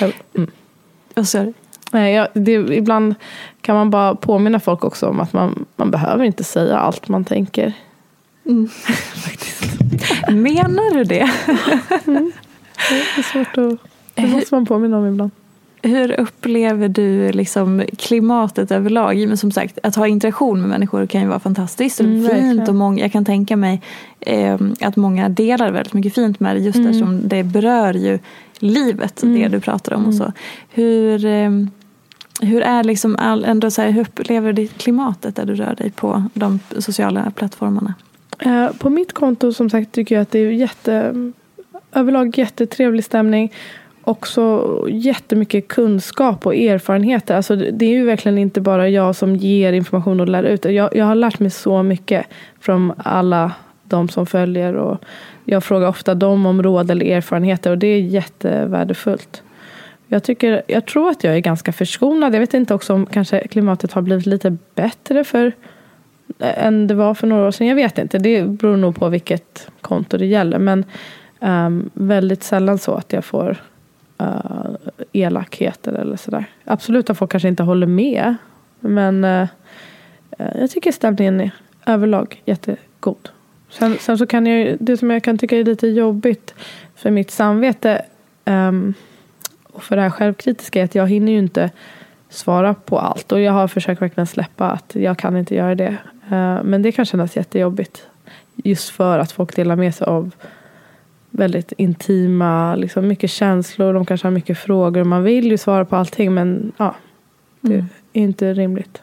Jag, 0.00 0.12
mm. 0.34 0.50
Nej, 1.92 2.14
jag, 2.14 2.28
det, 2.32 2.52
ibland 2.52 3.14
kan 3.60 3.76
man 3.76 3.90
bara 3.90 4.14
påminna 4.14 4.60
folk 4.60 4.84
också 4.84 5.06
om 5.06 5.20
att 5.20 5.32
man, 5.32 5.64
man 5.76 5.90
behöver 5.90 6.24
inte 6.24 6.44
säga 6.44 6.78
allt 6.78 7.08
man 7.08 7.24
tänker. 7.24 7.72
menar 10.30 10.94
du 10.94 11.04
det? 11.04 11.30
Det 12.88 13.18
är 13.18 13.22
svårt 13.22 13.58
att... 13.58 13.78
Det 14.14 14.26
måste 14.26 14.54
man 14.54 14.66
påminna 14.66 14.98
om 14.98 15.06
ibland. 15.06 15.30
Hur 15.82 16.20
upplever 16.20 16.88
du 16.88 17.32
liksom 17.32 17.82
klimatet 17.98 18.70
överlag? 18.70 19.28
Men 19.28 19.36
som 19.36 19.50
sagt, 19.50 19.78
att 19.82 19.96
ha 19.96 20.06
interaktion 20.06 20.60
med 20.60 20.68
människor 20.68 21.06
kan 21.06 21.20
ju 21.20 21.26
vara 21.28 21.40
fantastiskt 21.40 22.00
och 22.00 22.06
Mm, 22.06 22.28
fint. 22.30 22.68
Och 22.68 22.74
många, 22.74 23.02
jag 23.02 23.12
kan 23.12 23.24
tänka 23.24 23.56
mig 23.56 23.82
eh, 24.20 24.58
att 24.80 24.96
många 24.96 25.28
delar 25.28 25.72
väldigt 25.72 25.92
mycket 25.92 26.14
fint 26.14 26.40
med 26.40 26.56
det 26.56 26.60
just 26.60 26.76
Mm. 26.76 26.88
eftersom 26.88 27.28
det 27.28 27.42
berör 27.44 27.94
ju 27.94 28.18
livet, 28.58 29.16
det 29.22 29.48
du 29.48 29.60
pratar 29.60 29.94
om. 29.94 30.06
och 30.06 30.14
så. 30.14 30.32
Hur, 30.70 31.24
eh, 31.24 31.50
hur 32.40 32.62
är 32.62 32.84
liksom 32.84 33.16
all, 33.18 33.44
ändå 33.44 33.70
så 33.70 33.82
här, 33.82 33.90
hur 33.90 34.00
upplever 34.02 34.52
du 34.52 34.66
klimatet 34.66 35.36
där 35.36 35.44
du 35.46 35.54
rör 35.54 35.74
dig 35.74 35.90
på 35.90 36.24
de 36.34 36.58
sociala 36.78 37.30
plattformarna? 37.36 37.94
Eh, 38.38 38.68
På 38.78 38.90
mitt 38.90 39.12
konto 39.12 39.52
som 39.52 39.70
sagt 39.70 39.92
tycker 39.92 40.14
jag 40.14 40.22
att 40.22 40.30
det 40.30 40.38
är 40.38 40.50
jätte, 40.50 41.14
överlag 41.92 42.38
jättetrevlig 42.38 43.04
stämning. 43.04 43.52
Också 44.04 44.86
jättemycket 44.90 45.68
kunskap 45.68 46.46
och 46.46 46.54
erfarenheter. 46.54 47.36
Alltså 47.36 47.56
det 47.56 47.84
är 47.84 47.90
ju 47.90 48.04
verkligen 48.04 48.38
inte 48.38 48.60
bara 48.60 48.88
jag 48.88 49.16
som 49.16 49.36
ger 49.36 49.72
information 49.72 50.20
och 50.20 50.28
lär 50.28 50.42
ut. 50.42 50.64
Jag, 50.64 50.96
jag 50.96 51.04
har 51.04 51.14
lärt 51.14 51.38
mig 51.38 51.50
så 51.50 51.82
mycket 51.82 52.26
från 52.60 52.92
alla 52.96 53.52
de 53.84 54.08
som 54.08 54.26
följer. 54.26 54.74
Och 54.74 55.04
jag 55.44 55.64
frågar 55.64 55.88
ofta 55.88 56.14
dem 56.14 56.46
om 56.46 56.62
råd 56.62 56.90
eller 56.90 57.06
erfarenheter 57.06 57.70
och 57.70 57.78
det 57.78 57.86
är 57.86 58.00
jättevärdefullt. 58.00 59.42
Jag, 60.06 60.22
tycker, 60.22 60.62
jag 60.66 60.86
tror 60.86 61.10
att 61.10 61.24
jag 61.24 61.34
är 61.36 61.40
ganska 61.40 61.72
förskonad. 61.72 62.34
Jag 62.34 62.40
vet 62.40 62.54
inte 62.54 62.74
också 62.74 62.94
om 62.94 63.06
kanske 63.06 63.48
klimatet 63.48 63.92
har 63.92 64.02
blivit 64.02 64.26
lite 64.26 64.56
bättre 64.74 65.24
för 65.24 65.52
eh, 66.38 66.66
än 66.66 66.86
det 66.86 66.94
var 66.94 67.14
för 67.14 67.26
några 67.26 67.46
år 67.46 67.50
sedan. 67.50 67.66
Jag 67.66 67.76
vet 67.76 67.98
inte. 67.98 68.18
Det 68.18 68.42
beror 68.42 68.76
nog 68.76 68.96
på 68.96 69.08
vilket 69.08 69.68
konto 69.80 70.16
det 70.18 70.26
gäller. 70.26 70.58
Men 70.58 70.84
um, 71.40 71.90
väldigt 71.94 72.42
sällan 72.42 72.78
så 72.78 72.94
att 72.94 73.12
jag 73.12 73.24
får 73.24 73.56
uh, 74.22 74.76
elakheter 75.12 75.92
eller 75.92 76.16
sådär. 76.16 76.44
Absolut 76.64 77.10
att 77.10 77.18
folk 77.18 77.30
kanske 77.30 77.48
inte 77.48 77.62
håller 77.62 77.86
med. 77.86 78.34
Men 78.80 79.24
uh, 79.24 79.48
jag 80.54 80.70
tycker 80.70 80.92
stämningen 80.92 81.40
är 81.40 81.50
överlag 81.86 82.42
jättegod. 82.44 83.28
Sen, 83.70 83.96
sen 84.00 84.18
så 84.18 84.26
kan 84.26 84.46
jag 84.46 84.76
det 84.80 84.96
som 84.96 85.10
jag 85.10 85.22
kan 85.22 85.38
tycka 85.38 85.56
är 85.56 85.64
lite 85.64 85.86
jobbigt 85.86 86.54
för 86.96 87.10
mitt 87.10 87.30
samvete 87.30 88.02
um, 88.44 88.94
och 89.72 89.82
för 89.82 89.96
det 89.96 90.02
här 90.02 90.10
självkritiska 90.10 90.80
är 90.80 90.84
att 90.84 90.94
jag 90.94 91.08
hinner 91.08 91.32
ju 91.32 91.38
inte 91.38 91.70
svara 92.28 92.74
på 92.74 92.98
allt. 92.98 93.32
Och 93.32 93.40
jag 93.40 93.52
har 93.52 93.68
försökt 93.68 94.02
verkligen 94.02 94.26
släppa 94.26 94.70
att 94.70 94.94
jag 94.94 95.18
kan 95.18 95.36
inte 95.36 95.54
göra 95.54 95.74
det. 95.74 95.96
Uh, 96.32 96.62
Men 96.62 96.82
det 96.82 96.92
kan 96.92 97.04
kännas 97.04 97.36
jättejobbigt. 97.36 98.06
Just 98.54 98.90
för 98.90 99.18
att 99.18 99.32
folk 99.32 99.56
delar 99.56 99.76
med 99.76 99.94
sig 99.94 100.06
av 100.06 100.30
väldigt 101.32 101.72
intima, 101.72 102.74
liksom 102.74 103.08
mycket 103.08 103.30
känslor. 103.30 103.94
De 103.94 104.06
kanske 104.06 104.26
har 104.26 104.32
mycket 104.32 104.58
frågor. 104.58 105.04
Man 105.04 105.22
vill 105.22 105.50
ju 105.50 105.58
svara 105.58 105.84
på 105.84 105.96
allting 105.96 106.34
men 106.34 106.72
ja, 106.76 106.94
det 107.60 107.74
är 107.74 107.86
inte 108.12 108.54
rimligt. 108.54 109.02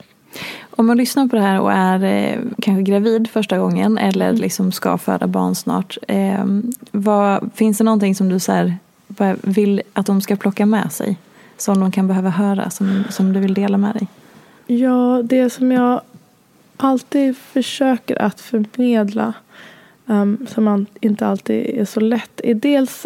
Om 0.79 0.85
man 0.85 0.97
lyssnar 0.97 1.27
på 1.27 1.35
det 1.35 1.41
här 1.41 1.59
och 1.59 1.71
är 1.71 2.03
eh, 2.03 2.39
kanske 2.61 2.83
gravid 2.83 3.29
första 3.29 3.57
gången 3.57 3.97
eller 3.97 4.33
liksom 4.33 4.71
ska 4.71 4.97
föda 4.97 5.27
barn 5.27 5.55
snart. 5.55 5.97
Eh, 6.07 6.45
vad, 6.91 7.49
finns 7.55 7.77
det 7.77 7.83
någonting 7.83 8.15
som 8.15 8.29
du 8.29 8.39
så 8.39 8.51
här, 8.51 8.73
vill 9.41 9.81
att 9.93 10.05
de 10.05 10.21
ska 10.21 10.35
plocka 10.35 10.65
med 10.65 10.91
sig? 10.91 11.17
Som 11.57 11.79
de 11.79 11.91
kan 11.91 12.07
behöva 12.07 12.29
höra, 12.29 12.69
som, 12.69 13.03
som 13.09 13.33
du 13.33 13.39
vill 13.39 13.53
dela 13.53 13.77
med 13.77 13.93
dig? 13.95 14.07
Ja, 14.67 15.21
det 15.23 15.49
som 15.49 15.71
jag 15.71 16.01
alltid 16.77 17.37
försöker 17.37 18.21
att 18.21 18.41
förmedla 18.41 19.33
Ehm, 20.09 20.37
um, 20.41 20.47
som 20.47 20.85
inte 21.01 21.27
alltid 21.27 21.79
är 21.79 21.85
så 21.85 21.99
lätt 21.99 22.41
är 22.43 22.53
dels 22.53 23.05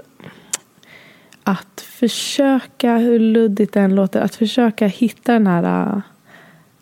att 1.44 1.82
försöka, 1.82 2.98
hur 2.98 3.20
luddigt 3.20 3.74
det 3.74 3.80
än 3.80 3.96
låter, 3.96 4.22
att 4.22 4.36
försöka 4.36 4.88
hitta 4.88 5.34
den 5.34 5.48
här 5.48 5.96
uh, 5.96 6.02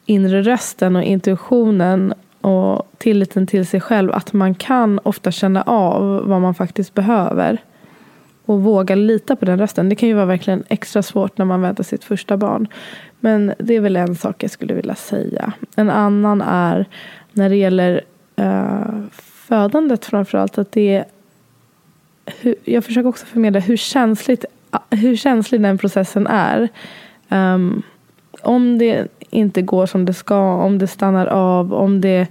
inre 0.05 0.41
rösten 0.41 0.95
och 0.95 1.03
intuitionen 1.03 2.13
och 2.41 2.91
tilliten 2.97 3.47
till 3.47 3.65
sig 3.65 3.81
själv. 3.81 4.11
Att 4.11 4.33
man 4.33 4.55
kan 4.55 4.99
ofta 5.03 5.31
känna 5.31 5.61
av 5.61 6.27
vad 6.27 6.41
man 6.41 6.55
faktiskt 6.55 6.93
behöver 6.93 7.57
och 8.45 8.61
våga 8.61 8.95
lita 8.95 9.35
på 9.35 9.45
den 9.45 9.59
rösten. 9.59 9.89
Det 9.89 9.95
kan 9.95 10.09
ju 10.09 10.15
vara 10.15 10.25
verkligen 10.25 10.63
extra 10.67 11.03
svårt 11.03 11.37
när 11.37 11.45
man 11.45 11.61
väntar 11.61 11.83
sitt 11.83 12.03
första 12.03 12.37
barn. 12.37 12.67
Men 13.19 13.53
det 13.59 13.75
är 13.75 13.79
väl 13.79 13.95
en 13.95 14.15
sak 14.15 14.43
jag 14.43 14.51
skulle 14.51 14.73
vilja 14.73 14.95
säga. 14.95 15.53
En 15.75 15.89
annan 15.89 16.41
är 16.41 16.85
när 17.31 17.49
det 17.49 17.55
gäller 17.55 18.01
uh, 18.39 19.03
födandet 19.47 20.05
framförallt 20.05 20.57
att 20.57 20.71
det 20.71 20.95
är 20.95 21.05
hur, 22.25 22.55
jag 22.63 22.85
försöker 22.85 23.09
också 23.09 23.25
förmedla 23.25 23.59
hur 23.59 23.77
känsligt 23.77 24.45
hur 24.89 25.15
känslig 25.15 25.61
den 25.61 25.77
processen 25.77 26.27
är. 26.27 26.69
Um, 27.29 27.83
om 28.41 28.77
det 28.77 29.07
inte 29.29 29.61
går 29.61 29.85
som 29.85 30.05
det 30.05 30.13
ska, 30.13 30.55
om 30.55 30.77
det 30.77 30.87
stannar 30.87 31.25
av, 31.25 31.73
om 31.73 32.01
det 32.01 32.27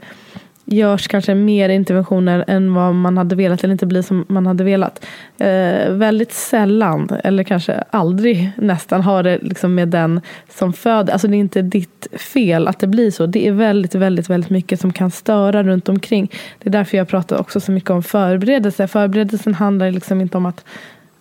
görs 0.73 1.09
kanske 1.09 1.35
mer 1.35 1.69
interventioner 1.69 2.45
än 2.47 2.75
vad 2.75 2.95
man 2.95 3.19
hade 3.19 3.37
velat 3.37 3.65
eller 3.65 3.73
inte 3.73 3.87
blir 3.87 4.03
som 4.03 4.25
man 4.29 4.47
hade 4.47 4.65
velat. 4.65 5.07
Eh, 5.39 5.93
väldigt 5.93 6.33
sällan, 6.33 7.11
eller 7.25 7.43
kanske 7.43 7.85
aldrig 7.91 8.51
nästan, 8.57 9.01
har 9.01 9.23
det 9.23 9.39
liksom 9.43 9.75
med 9.75 9.89
den 9.89 10.21
som 10.49 10.73
föder. 10.73 11.13
Alltså 11.13 11.29
det 11.29 11.37
är 11.37 11.39
inte 11.39 11.63
ditt 11.63 12.07
fel 12.13 12.69
att 12.69 12.79
det 12.79 12.87
blir 12.87 13.11
så. 13.11 13.27
Det 13.27 13.49
är 13.49 13.53
väldigt, 13.53 13.95
väldigt, 13.95 14.31
väldigt 14.31 14.51
mycket 14.51 14.81
som 14.81 14.93
kan 14.93 15.11
störa 15.11 15.63
runt 15.63 15.89
omkring. 15.89 16.31
Det 16.59 16.69
är 16.69 16.73
därför 16.73 16.97
jag 16.97 17.09
pratar 17.09 17.39
också 17.39 17.61
så 17.61 17.73
mycket 17.73 17.91
om 17.91 18.03
förberedelse. 18.03 18.87
Förberedelsen 18.87 19.55
handlar 19.55 19.91
liksom 19.91 20.21
inte 20.21 20.37
om 20.37 20.47
att, 20.47 20.65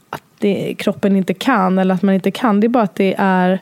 att 0.09 0.23
det, 0.39 0.75
kroppen 0.77 1.15
inte 1.15 1.33
kan 1.33 1.79
eller 1.79 1.95
att 1.95 2.01
man 2.01 2.15
inte 2.15 2.31
kan. 2.31 2.59
Det 2.59 2.67
är 2.67 2.69
bara 2.69 2.83
att 2.83 2.95
det 2.95 3.15
är 3.17 3.59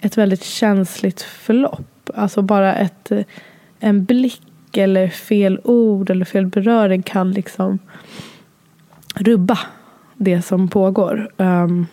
ett 0.00 0.18
väldigt 0.18 0.44
känsligt 0.44 1.22
förlopp. 1.22 2.10
Alltså 2.14 2.42
bara 2.42 2.74
ett, 2.74 3.12
en 3.80 4.04
blick 4.04 4.42
eller 4.72 5.08
fel 5.08 5.60
ord 5.64 6.10
eller 6.10 6.24
fel 6.24 6.46
beröring 6.46 7.02
kan 7.02 7.32
liksom 7.32 7.78
rubba 9.14 9.58
det 10.14 10.42
som 10.42 10.68
pågår. 10.68 11.30
Um, 11.36 11.86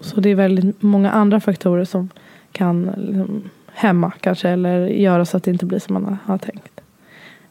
så 0.00 0.20
det 0.20 0.30
är 0.30 0.34
väldigt 0.34 0.82
många 0.82 1.10
andra 1.10 1.40
faktorer 1.40 1.84
som 1.84 2.08
kan 2.52 2.90
liksom 2.96 3.42
hämma 3.72 4.12
kanske 4.20 4.48
eller 4.48 4.86
göra 4.86 5.24
så 5.24 5.36
att 5.36 5.44
det 5.44 5.50
inte 5.50 5.66
blir 5.66 5.78
som 5.78 5.94
man 5.94 6.18
har, 6.24 6.38
tänkt. 6.38 6.80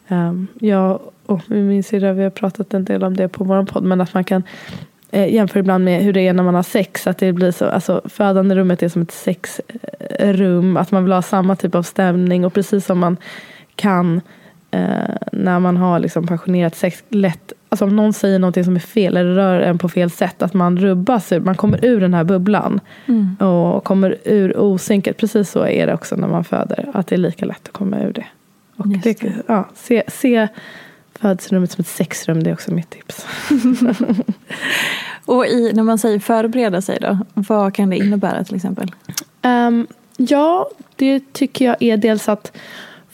Um, 0.07 0.47
jag 0.59 0.99
och 1.25 1.51
min 1.51 1.83
syrra 1.83 2.13
vi 2.13 2.23
har 2.23 2.29
pratat 2.29 2.73
en 2.73 2.85
del 2.85 3.03
om 3.03 3.15
det 3.15 3.27
på 3.27 3.43
vår 3.43 3.65
podd 3.65 3.83
men 3.83 4.01
att 4.01 4.13
man 4.13 4.23
kan 4.23 4.43
eh, 5.11 5.33
jämföra 5.33 5.59
ibland 5.59 5.85
med 5.85 6.03
hur 6.03 6.13
det 6.13 6.27
är 6.27 6.33
när 6.33 6.43
man 6.43 6.55
har 6.55 6.63
sex. 6.63 7.07
Att 7.07 7.17
det 7.17 7.33
blir 7.33 7.51
så, 7.51 7.65
alltså, 7.65 8.01
födande 8.05 8.55
rummet 8.55 8.83
är 8.83 8.89
som 8.89 9.01
ett 9.01 9.11
sexrum. 9.11 10.77
Att 10.77 10.91
man 10.91 11.03
vill 11.03 11.13
ha 11.13 11.21
samma 11.21 11.55
typ 11.55 11.75
av 11.75 11.83
stämning 11.83 12.45
och 12.45 12.53
precis 12.53 12.85
som 12.85 12.99
man 12.99 13.17
kan 13.75 14.15
eh, 14.15 14.21
när 15.31 15.59
man 15.59 15.77
har 15.77 15.99
liksom 15.99 16.27
passionerat 16.27 16.75
sex 16.75 17.03
lätt, 17.09 17.53
alltså 17.69 17.85
om 17.85 17.95
någon 17.95 18.13
säger 18.13 18.39
någonting 18.39 18.63
som 18.63 18.75
är 18.75 18.79
fel 18.79 19.17
eller 19.17 19.35
rör 19.35 19.59
en 19.59 19.77
på 19.77 19.89
fel 19.89 20.09
sätt, 20.09 20.41
att 20.41 20.53
man 20.53 20.77
rubbas, 20.77 21.31
man 21.41 21.55
kommer 21.55 21.85
ur 21.85 22.01
den 22.01 22.13
här 22.13 22.23
bubblan 22.23 22.79
och 23.39 23.83
kommer 23.83 24.17
ur 24.23 24.57
osynket. 24.57 25.17
Precis 25.17 25.49
så 25.49 25.65
är 25.65 25.87
det 25.87 25.93
också 25.93 26.15
när 26.15 26.27
man 26.27 26.43
föder, 26.43 26.89
att 26.93 27.07
det 27.07 27.15
är 27.15 27.19
lika 27.19 27.45
lätt 27.45 27.67
att 27.67 27.73
komma 27.73 27.99
ur 27.99 28.13
det. 28.13 28.25
Och 28.77 28.87
det, 28.87 29.21
det. 29.21 29.33
Ja, 29.47 29.69
se, 29.75 30.03
se 30.07 30.47
födelserummet 31.19 31.71
som 31.71 31.81
ett 31.81 31.87
sexrum, 31.87 32.43
det 32.43 32.49
är 32.49 32.53
också 32.53 32.73
mitt 32.73 32.89
tips. 32.89 33.25
Och 35.25 35.47
i, 35.47 35.73
när 35.73 35.83
man 35.83 35.97
säger 35.97 36.19
förbereda 36.19 36.81
sig 36.81 36.97
då, 37.01 37.17
vad 37.33 37.73
kan 37.73 37.89
det 37.89 37.97
innebära 37.97 38.43
till 38.43 38.55
exempel? 38.55 38.91
Ehm, 39.41 39.87
ja, 40.17 40.69
det 40.95 41.33
tycker 41.33 41.65
jag 41.65 41.75
är 41.79 41.97
dels 41.97 42.29
att 42.29 42.57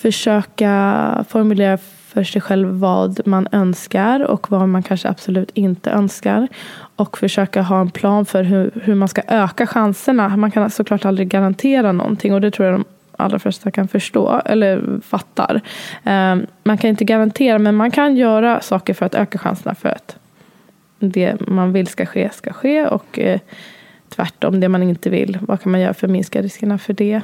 försöka 0.04 1.26
formulera 1.30 1.78
för 1.78 2.24
sig 2.24 2.42
själv 2.42 2.68
vad 2.68 3.28
man 3.28 3.48
önskar 3.52 4.20
och 4.20 4.52
vad 4.52 4.70
man 4.70 4.84
kanske 4.84 5.10
absolut 5.10 5.52
inte 5.54 5.92
önskar. 5.92 6.48
Och 6.96 7.18
försöka 7.18 7.62
ha 7.62 7.82
en 7.82 7.90
plan 7.90 8.26
för 8.26 8.44
hur, 8.44 8.72
hur 8.84 8.96
man 8.96 9.08
ska 9.08 9.22
öka 9.28 9.68
chanserna. 9.68 10.38
Man 10.38 10.52
kan 10.52 10.70
såklart 10.70 11.06
aldrig 11.06 11.28
garantera 11.28 11.92
någonting 11.92 12.34
och 12.34 12.42
det 12.42 12.52
tror 12.52 12.68
jag 12.68 12.80
de 12.80 12.86
allra 13.18 13.40
flesta 13.40 13.72
kan 13.72 13.88
förstå 13.88 14.42
eller 14.46 15.00
fattar. 15.02 15.62
Ehm, 16.04 16.46
man 16.64 16.78
kan 16.78 16.90
inte 16.90 17.06
garantera 17.06 17.60
men 17.60 17.76
man 17.76 17.92
kan 17.92 18.16
göra 18.16 18.62
saker 18.62 18.94
för 18.94 19.06
att 19.06 19.16
öka 19.16 19.38
chanserna 19.38 19.76
för 19.76 19.90
att 19.90 20.18
det 21.00 21.48
man 21.48 21.74
vill 21.74 21.88
ska 21.88 22.06
ske 22.06 22.30
ska 22.34 22.54
ske. 22.54 22.88
Och 22.88 23.20
eh, 23.20 23.40
tvärtom, 24.10 24.60
det 24.60 24.70
man 24.70 24.84
inte 24.84 25.10
vill. 25.10 25.38
Vad 25.42 25.62
kan 25.62 25.72
man 25.72 25.82
göra 25.82 25.94
för 25.94 26.08
att 26.08 26.12
minska 26.12 26.42
riskerna 26.42 26.78
för 26.78 26.94
det? 26.94 27.22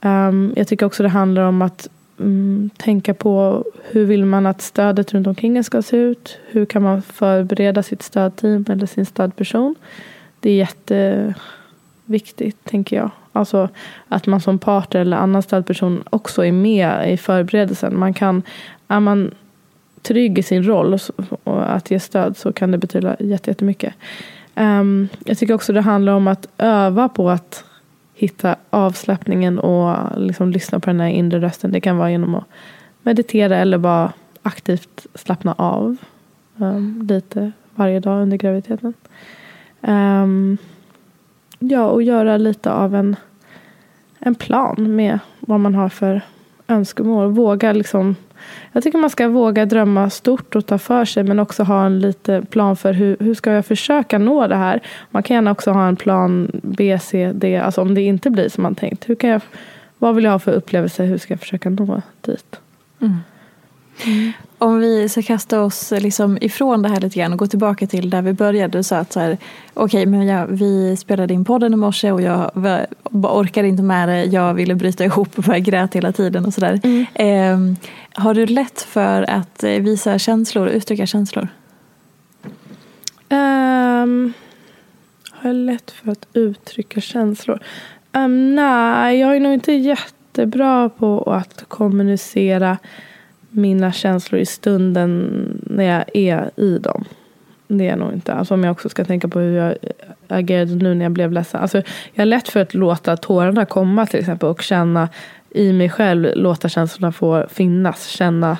Ehm, 0.00 0.52
jag 0.56 0.68
tycker 0.68 0.86
också 0.86 1.02
det 1.02 1.08
handlar 1.08 1.42
om 1.42 1.62
att 1.62 1.88
mm, 2.18 2.70
tänka 2.76 3.14
på 3.14 3.64
hur 3.90 4.04
vill 4.04 4.24
man 4.24 4.46
att 4.46 4.62
stödet 4.62 5.14
runt 5.14 5.26
omkring 5.26 5.56
en 5.56 5.64
ska 5.64 5.82
se 5.82 5.96
ut? 5.96 6.38
Hur 6.46 6.66
kan 6.66 6.82
man 6.82 7.02
förbereda 7.02 7.82
sitt 7.82 8.02
stödteam 8.02 8.64
eller 8.68 8.86
sin 8.86 9.06
stödperson? 9.06 9.74
Det 10.40 10.50
är 10.50 10.56
jätteviktigt, 12.06 12.64
tänker 12.64 12.96
jag. 12.96 13.10
Alltså 13.32 13.68
att 14.08 14.26
man 14.26 14.40
som 14.40 14.58
partner 14.58 15.00
eller 15.00 15.16
annan 15.16 15.42
stödperson 15.42 16.02
också 16.10 16.44
är 16.44 16.52
med 16.52 17.12
i 17.12 17.16
förberedelsen. 17.16 17.98
Man 17.98 18.14
kan, 18.14 18.42
är 18.88 19.00
man 19.00 19.30
trygg 20.02 20.38
i 20.38 20.42
sin 20.42 20.62
roll 20.62 20.98
och 21.44 21.74
att 21.74 21.90
ge 21.90 22.00
stöd 22.00 22.36
så 22.36 22.52
kan 22.52 22.70
det 22.70 22.78
betyda 22.78 23.16
jättemycket. 23.18 23.94
Um, 24.54 25.08
jag 25.24 25.38
tycker 25.38 25.54
också 25.54 25.72
det 25.72 25.80
handlar 25.80 26.12
om 26.12 26.26
att 26.26 26.48
öva 26.58 27.08
på 27.08 27.30
att 27.30 27.64
hitta 28.16 28.56
avslappningen 28.70 29.58
och 29.58 29.96
liksom 30.16 30.50
lyssna 30.50 30.80
på 30.80 30.90
den 30.90 31.00
här 31.00 31.08
inre 31.08 31.40
rösten. 31.40 31.72
Det 31.72 31.80
kan 31.80 31.96
vara 31.96 32.10
genom 32.10 32.34
att 32.34 32.44
meditera 33.02 33.56
eller 33.56 33.78
bara 33.78 34.12
aktivt 34.42 35.06
slappna 35.14 35.54
av 35.58 35.96
um, 36.56 37.06
lite 37.08 37.52
varje 37.74 38.00
dag 38.00 38.22
under 38.22 38.36
graviditeten. 38.36 38.94
Um, 39.80 40.58
ja, 41.58 41.84
och 41.86 42.02
göra 42.02 42.36
lite 42.36 42.72
av 42.72 42.94
en, 42.94 43.16
en 44.18 44.34
plan 44.34 44.96
med 44.96 45.18
vad 45.40 45.60
man 45.60 45.74
har 45.74 45.88
för 45.88 46.20
önskemål. 46.68 47.32
Våga 47.32 47.72
liksom 47.72 48.16
jag 48.72 48.82
tycker 48.82 48.98
man 48.98 49.10
ska 49.10 49.28
våga 49.28 49.66
drömma 49.66 50.10
stort 50.10 50.56
och 50.56 50.66
ta 50.66 50.78
för 50.78 51.04
sig 51.04 51.24
men 51.24 51.38
också 51.38 51.62
ha 51.62 51.86
en 51.86 52.00
lite 52.00 52.42
plan 52.50 52.76
för 52.76 52.92
hur, 52.92 53.16
hur 53.20 53.34
ska 53.34 53.52
jag 53.52 53.66
försöka 53.66 54.18
nå 54.18 54.46
det 54.46 54.56
här. 54.56 54.80
Man 55.10 55.22
kan 55.22 55.34
gärna 55.34 55.50
också 55.50 55.70
ha 55.70 55.88
en 55.88 55.96
plan 55.96 56.50
B, 56.62 56.98
C, 57.02 57.32
D. 57.34 57.56
Alltså 57.56 57.80
om 57.80 57.94
det 57.94 58.02
inte 58.02 58.30
blir 58.30 58.48
som 58.48 58.62
man 58.62 58.74
tänkt. 58.74 59.08
Hur 59.08 59.14
kan 59.14 59.30
jag, 59.30 59.40
vad 59.98 60.14
vill 60.14 60.24
jag 60.24 60.32
ha 60.32 60.38
för 60.38 60.52
upplevelse? 60.52 61.04
Hur 61.04 61.18
ska 61.18 61.32
jag 61.32 61.40
försöka 61.40 61.70
nå 61.70 62.02
dit? 62.20 62.60
Mm. 63.00 64.32
Om 64.58 64.78
vi 64.78 65.08
ska 65.08 65.22
kasta 65.22 65.62
oss 65.62 65.90
liksom 65.90 66.38
ifrån 66.40 66.82
det 66.82 66.88
här 66.88 67.00
lite 67.00 67.18
grann 67.18 67.32
och 67.32 67.38
gå 67.38 67.46
tillbaka 67.46 67.86
till 67.86 68.10
där 68.10 68.22
vi 68.22 68.32
började. 68.32 68.78
Du 68.78 68.82
sa 68.82 68.96
att 68.96 69.12
så 69.12 69.20
här, 69.20 69.38
okay, 69.74 70.06
men 70.06 70.26
jag, 70.26 70.46
vi 70.46 70.96
spelade 70.96 71.34
in 71.34 71.44
podden 71.44 71.72
i 71.72 71.76
morse 71.76 72.12
och 72.12 72.22
jag 72.22 72.50
var, 72.54 72.86
orkade 73.10 73.68
inte 73.68 73.82
med 73.82 74.08
det. 74.08 74.24
Jag 74.24 74.54
ville 74.54 74.74
bryta 74.74 75.04
ihop 75.04 75.38
och 75.38 75.44
jag 75.48 75.62
grät 75.62 75.94
hela 75.94 76.12
tiden 76.12 76.46
och 76.46 76.54
sådär. 76.54 76.80
Mm. 76.84 77.06
Eh, 77.14 77.76
har 78.22 78.34
du 78.34 78.46
lätt 78.46 78.82
för 78.82 79.30
att 79.30 79.62
visa 79.62 80.18
känslor, 80.18 80.68
uttrycka 80.68 81.06
känslor? 81.06 81.48
Um, 83.28 84.32
har 85.30 85.50
jag 85.50 85.54
lätt 85.54 85.90
för 85.90 86.12
att 86.12 86.26
uttrycka 86.32 87.00
känslor? 87.00 87.58
Um, 88.12 88.54
nej, 88.54 89.18
jag 89.18 89.36
är 89.36 89.40
nog 89.40 89.52
inte 89.52 89.72
jättebra 89.72 90.88
på 90.88 91.32
att 91.32 91.64
kommunicera 91.68 92.78
mina 93.56 93.92
känslor 93.92 94.40
i 94.40 94.46
stunden 94.46 95.30
när 95.62 95.84
jag 95.84 96.04
är 96.14 96.50
i 96.56 96.78
dem. 96.78 97.04
Det 97.68 97.84
är 97.84 97.88
jag 97.88 97.98
nog 97.98 98.12
inte. 98.12 98.34
Alltså 98.34 98.54
om 98.54 98.64
jag 98.64 98.72
också 98.72 98.88
ska 98.88 99.04
tänka 99.04 99.28
på 99.28 99.38
hur 99.38 99.56
jag 99.56 99.74
agerade 100.28 100.74
nu 100.74 100.94
när 100.94 101.04
jag 101.04 101.12
blev 101.12 101.32
ledsen. 101.32 101.60
Alltså 101.60 101.82
jag 102.12 102.20
har 102.20 102.26
lätt 102.26 102.48
för 102.48 102.60
att 102.60 102.74
låta 102.74 103.16
tårarna 103.16 103.64
komma 103.64 104.06
till 104.06 104.20
exempel 104.20 104.48
och 104.48 104.62
känna 104.62 105.08
i 105.50 105.72
mig 105.72 105.90
själv, 105.90 106.28
låta 106.34 106.68
känslorna 106.68 107.12
få 107.12 107.46
finnas, 107.50 108.06
känna 108.06 108.58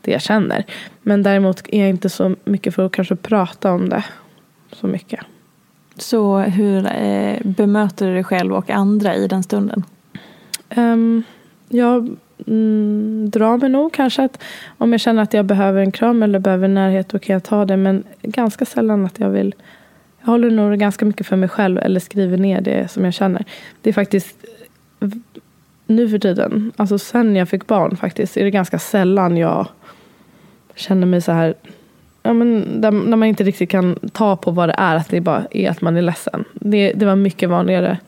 det 0.00 0.10
jag 0.10 0.22
känner. 0.22 0.64
Men 1.02 1.22
däremot 1.22 1.62
är 1.68 1.80
jag 1.80 1.88
inte 1.88 2.08
så 2.08 2.34
mycket 2.44 2.74
för 2.74 2.86
att 2.86 2.92
kanske 2.92 3.16
prata 3.16 3.72
om 3.72 3.88
det 3.88 4.04
så 4.72 4.86
mycket. 4.86 5.20
Så 5.96 6.38
hur 6.38 6.86
eh, 6.86 7.36
bemöter 7.44 8.06
du 8.06 8.14
dig 8.14 8.24
själv 8.24 8.52
och 8.54 8.70
andra 8.70 9.14
i 9.14 9.26
den 9.26 9.42
stunden? 9.42 9.84
Um, 10.76 11.22
jag 11.68 12.16
mm, 12.46 13.30
drar 13.30 13.56
mig 13.56 13.68
nog 13.68 13.92
kanske 13.92 14.24
att 14.24 14.42
om 14.78 14.92
jag 14.92 15.00
känner 15.00 15.22
att 15.22 15.34
jag 15.34 15.44
behöver 15.44 15.80
en 15.80 15.92
kram 15.92 16.22
eller 16.22 16.38
behöver 16.38 16.68
närhet 16.68 17.08
då 17.08 17.18
kan 17.18 17.32
jag 17.32 17.42
ta 17.42 17.64
det. 17.64 17.76
Men 17.76 18.04
ganska 18.22 18.64
sällan 18.64 19.04
att 19.04 19.20
jag 19.20 19.30
vill 19.30 19.54
jag 20.20 20.26
håller 20.26 20.50
nog 20.50 20.78
ganska 20.78 21.04
mycket 21.04 21.26
för 21.26 21.36
mig 21.36 21.48
själv 21.48 21.78
eller 21.78 22.00
skriver 22.00 22.36
ner 22.36 22.60
det 22.60 22.90
som 22.90 23.04
jag 23.04 23.14
känner. 23.14 23.44
Det 23.82 23.90
är 23.90 23.94
faktiskt 23.94 24.36
nu 25.86 26.08
för 26.08 26.18
tiden, 26.18 26.72
alltså 26.76 26.98
sen 26.98 27.36
jag 27.36 27.48
fick 27.48 27.66
barn 27.66 27.96
faktiskt, 27.96 28.36
är 28.36 28.44
det 28.44 28.50
ganska 28.50 28.78
sällan 28.78 29.36
jag 29.36 29.68
känner 30.74 31.06
mig 31.06 31.20
så 31.20 31.32
här 31.32 31.54
ja, 32.22 32.32
men 32.32 32.80
där, 32.80 32.90
när 32.90 33.16
man 33.16 33.28
inte 33.28 33.44
riktigt 33.44 33.70
kan 33.70 33.98
ta 34.12 34.36
på 34.36 34.50
vad 34.50 34.68
det 34.68 34.74
är, 34.78 34.96
att 34.96 35.08
det 35.08 35.20
bara 35.20 35.44
är 35.50 35.70
att 35.70 35.80
man 35.80 35.96
är 35.96 36.02
ledsen. 36.02 36.44
Det, 36.52 36.92
det 36.92 37.06
var 37.06 37.16
mycket 37.16 37.48
vanligare 37.48 37.98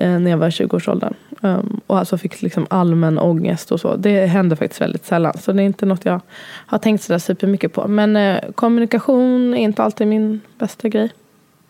när 0.00 0.30
jag 0.30 0.38
var 0.38 0.46
i 0.46 0.50
20-årsåldern. 0.50 1.14
Um, 1.40 1.80
och 1.86 1.98
alltså 1.98 2.18
fick 2.18 2.42
liksom 2.42 2.66
allmän 2.70 3.18
ångest 3.18 3.72
och 3.72 3.80
så. 3.80 3.96
Det 3.96 4.26
händer 4.26 4.56
faktiskt 4.56 4.80
väldigt 4.80 5.04
sällan. 5.04 5.38
Så 5.38 5.52
det 5.52 5.62
är 5.62 5.64
inte 5.64 5.86
något 5.86 6.04
jag 6.04 6.20
har 6.66 6.78
tänkt 6.78 7.02
sådär 7.04 7.18
supermycket 7.18 7.72
på. 7.72 7.88
Men 7.88 8.16
eh, 8.16 8.38
kommunikation 8.54 9.54
är 9.54 9.58
inte 9.58 9.82
alltid 9.82 10.06
min 10.06 10.40
bästa 10.58 10.88
grej. 10.88 11.10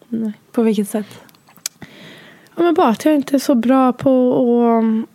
Nej. 0.09 0.33
På 0.53 0.63
vilket 0.63 0.89
sätt? 0.89 1.07
Ja, 2.57 2.63
men 2.63 2.75
bara 2.75 2.89
att 2.89 3.05
jag 3.05 3.15
inte 3.15 3.37
är 3.37 3.39
så 3.39 3.55
bra 3.55 3.93
på 3.93 4.33
att 4.33 4.83
mm, 4.83 5.07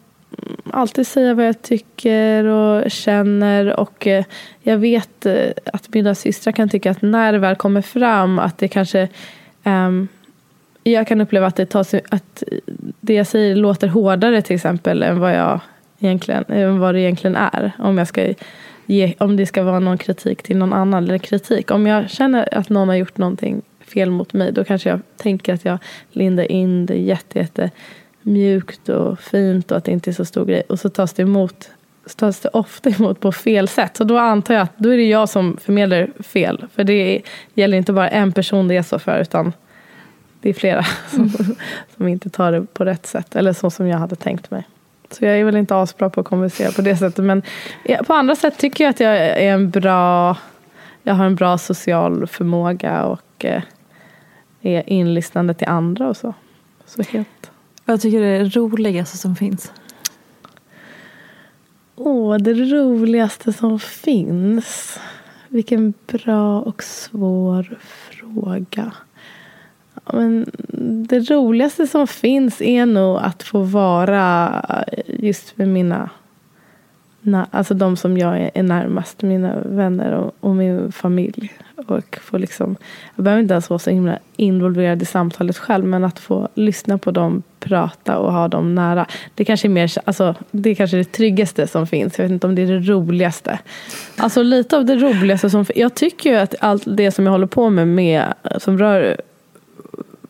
alltid 0.72 1.08
säga 1.08 1.34
vad 1.34 1.48
jag 1.48 1.62
tycker 1.62 2.43
och 2.43 2.91
känner. 2.91 3.80
Och 3.80 4.08
eh, 4.08 4.26
jag 4.62 4.78
vet 4.78 5.26
eh, 5.26 5.52
att 5.74 5.93
mina 5.93 6.15
systrar 6.15 6.52
kan 6.52 6.70
tycka 6.70 6.91
att 6.91 7.02
när 7.02 7.34
det 7.34 7.39
väl 7.39 7.56
kommer 7.56 7.82
fram 7.82 8.39
att 8.39 8.58
det 8.58 8.67
kanske 8.67 9.10
um, 9.63 10.08
jag 10.91 11.08
kan 11.08 11.21
uppleva 11.21 11.47
att 11.47 11.56
det, 11.56 11.65
tas, 11.65 11.93
att 11.93 12.43
det 13.02 13.13
jag 13.13 13.28
säger 13.28 13.56
låter 13.56 13.88
hårdare 13.88 14.41
till 14.41 14.56
exempel 14.56 15.04
än 15.04 15.19
vad, 15.19 15.36
jag 15.36 15.60
egentligen, 16.00 16.45
än 16.47 16.80
vad 16.80 16.95
det 16.95 17.02
egentligen 17.02 17.36
är. 17.36 17.71
Om, 17.80 17.97
jag 17.97 18.08
ska 18.08 18.34
ge, 18.86 19.13
om 19.17 19.38
det 19.38 19.45
ska 19.45 19.63
vara 19.63 19.80
någon 19.80 19.97
kritik 19.97 20.43
till 20.43 20.58
någon 20.58 20.73
annan. 20.73 21.04
Eller 21.04 21.17
kritik. 21.17 21.71
Om 21.71 21.88
jag 21.88 22.10
känner 22.10 22.58
att 22.58 22.69
någon 22.69 22.88
har 22.88 22.95
gjort 22.95 23.17
någonting 23.17 23.62
fel 23.88 24.12
mot 24.12 24.34
mig 24.34 24.52
då 24.52 24.63
kanske 24.63 24.89
jag 24.89 25.00
tänker 25.17 25.54
att 25.54 25.65
jag 25.65 25.78
lindar 26.12 26.52
in 26.52 26.86
det 26.86 26.97
jätte, 26.97 27.39
jätte 27.39 27.71
mjukt 28.21 28.89
och 28.89 29.19
fint 29.19 29.71
och 29.71 29.78
att 29.78 29.86
det 29.86 29.91
inte 29.91 30.10
är 30.10 30.13
så 30.13 30.26
stor 30.26 30.45
grej. 30.45 30.62
Och 30.69 30.80
så 30.80 30.89
tas 30.89 31.13
det 31.13 31.21
emot 31.21 31.69
tas 32.15 32.39
det 32.39 32.50
ofta 32.50 32.89
emot 32.89 33.19
på 33.19 33.32
fel 33.32 33.67
sätt. 33.67 33.97
Så 33.97 34.04
då 34.04 34.17
antar 34.17 34.54
jag 34.54 34.63
att 34.63 34.78
då 34.78 34.89
är 34.89 34.97
det 34.97 35.04
jag 35.04 35.30
som 35.30 35.58
förmedlar 35.62 36.10
fel. 36.19 36.65
För 36.76 36.84
det 36.84 37.21
gäller 37.54 37.78
inte 37.78 37.93
bara 37.93 38.10
en 38.10 38.32
person 38.32 38.67
det 38.67 38.78
är 38.78 38.84
så 38.84 39.00
för 39.00 39.19
utan 39.19 39.54
det 40.41 40.50
är 40.50 40.54
flera 40.54 40.84
som, 41.10 41.30
som 41.97 42.08
inte 42.08 42.30
tar 42.30 42.52
det 42.52 42.65
på 42.73 42.86
rätt 42.86 43.06
sätt. 43.06 43.36
Eller 43.36 43.54
så 43.54 43.69
som 43.69 43.88
jag 43.88 43.97
hade 43.97 44.15
tänkt 44.15 44.52
mig. 44.52 44.67
Så 45.10 45.26
jag 45.26 45.39
är 45.39 45.43
väl 45.43 45.56
inte 45.56 45.76
asbra 45.76 46.10
på 46.10 46.19
att 46.19 46.28
kommunicera 46.28 46.71
på 46.71 46.82
det 46.82 46.97
sättet. 46.97 47.26
Men 47.26 47.41
på 48.08 48.13
andra 48.13 48.36
sätt 48.36 48.58
tycker 48.58 48.84
jag 48.84 48.91
att 48.91 49.00
jag 49.00 49.17
är 49.17 49.54
en 49.54 49.69
bra 49.69 50.38
jag 51.08 51.15
har 51.15 51.26
en 51.26 51.36
bra 51.36 51.58
social 51.58 52.28
förmåga 52.28 53.06
och 53.06 53.45
eh, 53.45 53.63
är 54.62 54.89
inlyssnande 54.89 55.54
till 55.54 55.67
andra 55.67 56.10
och 56.10 56.17
så. 56.17 56.34
så 56.86 57.04
helt. 57.04 57.52
Vad 57.86 58.02
tycker 58.02 58.19
du 58.19 58.26
är 58.26 58.39
det 58.39 58.56
roligaste 58.56 59.17
som 59.17 59.36
finns? 59.36 59.71
Åh, 61.95 62.36
oh, 62.36 62.38
det 62.38 62.54
roligaste 62.54 63.54
som 63.54 63.80
finns. 63.80 65.00
Vilken 65.47 65.93
bra 66.08 66.62
och 66.62 66.84
svår 66.84 67.78
fråga. 67.82 68.91
Men 70.13 70.46
det 71.10 71.20
roligaste 71.20 71.88
som 71.88 72.08
finns 72.08 72.62
är 72.62 72.86
nog 72.86 73.17
att 73.17 73.43
få 73.43 73.60
vara 73.60 74.63
just 75.08 75.58
med 75.58 75.67
mina 75.67 76.10
Alltså 77.52 77.74
de 77.74 77.98
som 77.98 78.17
jag 78.17 78.52
är 78.54 78.63
närmast, 78.63 79.22
mina 79.22 79.56
vänner 79.65 80.12
och, 80.12 80.36
och 80.39 80.56
min 80.56 80.91
familj. 80.91 81.54
Och 81.88 82.17
få 82.22 82.38
liksom, 82.38 82.76
jag 83.15 83.24
behöver 83.24 83.41
inte 83.41 83.54
ens 83.54 83.70
vara 83.70 83.80
så 83.80 83.89
himla 83.89 84.20
involverad 84.36 85.02
i 85.02 85.06
samtalet 85.06 85.58
själv 85.58 85.86
men 85.86 86.04
att 86.04 86.20
få 86.20 86.50
lyssna 86.54 86.98
på 86.98 87.12
dem 87.12 87.43
prata 87.60 88.17
och 88.17 88.34
ha 88.34 88.48
dem 88.48 88.76
nära. 88.76 89.06
Det 89.36 89.46
kanske 89.46 89.67
är 89.67 89.70
mer, 89.70 89.91
alltså, 90.06 90.36
det 90.52 90.70
är 90.70 90.76
kanske 90.76 90.98
det 90.98 91.12
tryggaste 91.12 91.67
som 91.67 91.88
finns. 91.88 92.17
Jag 92.17 92.26
vet 92.26 92.32
inte 92.32 92.48
om 92.48 92.56
det 92.56 92.62
är 92.62 92.67
det 92.67 92.80
roligaste. 92.80 93.60
Alltså 94.17 94.43
lite 94.43 94.78
av 94.78 94.86
det 94.86 94.96
roligaste 94.96 95.50
som 95.50 95.65
finns. 95.65 95.78
Jag 95.78 95.96
tycker 95.96 96.30
ju 96.30 96.36
att 96.36 96.56
allt 96.60 96.84
det 96.86 97.12
som 97.12 97.26
jag 97.26 97.32
håller 97.32 97.48
på 97.48 97.70
med, 97.70 97.88
med 97.88 98.34
som 98.58 98.78
rör 98.78 99.22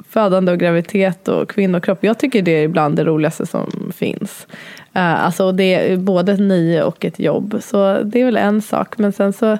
födande 0.09 0.51
och 0.51 0.59
graviditet 0.59 1.27
och 1.27 1.49
kvinnokropp. 1.49 2.03
Jag 2.03 2.19
tycker 2.19 2.41
det 2.41 2.51
är 2.51 2.63
ibland 2.63 2.95
det 2.95 3.03
roligaste 3.03 3.45
som 3.45 3.91
finns. 3.95 4.47
Uh, 4.95 5.25
alltså 5.25 5.51
det 5.51 5.91
är 5.91 5.97
både 5.97 6.31
ett 6.31 6.39
nio 6.39 6.83
och 6.83 7.05
ett 7.05 7.19
jobb. 7.19 7.59
Så 7.61 8.01
det 8.03 8.21
är 8.21 8.25
väl 8.25 8.37
en 8.37 8.61
sak. 8.61 8.97
Men 8.97 9.13
sen 9.13 9.33
så 9.33 9.51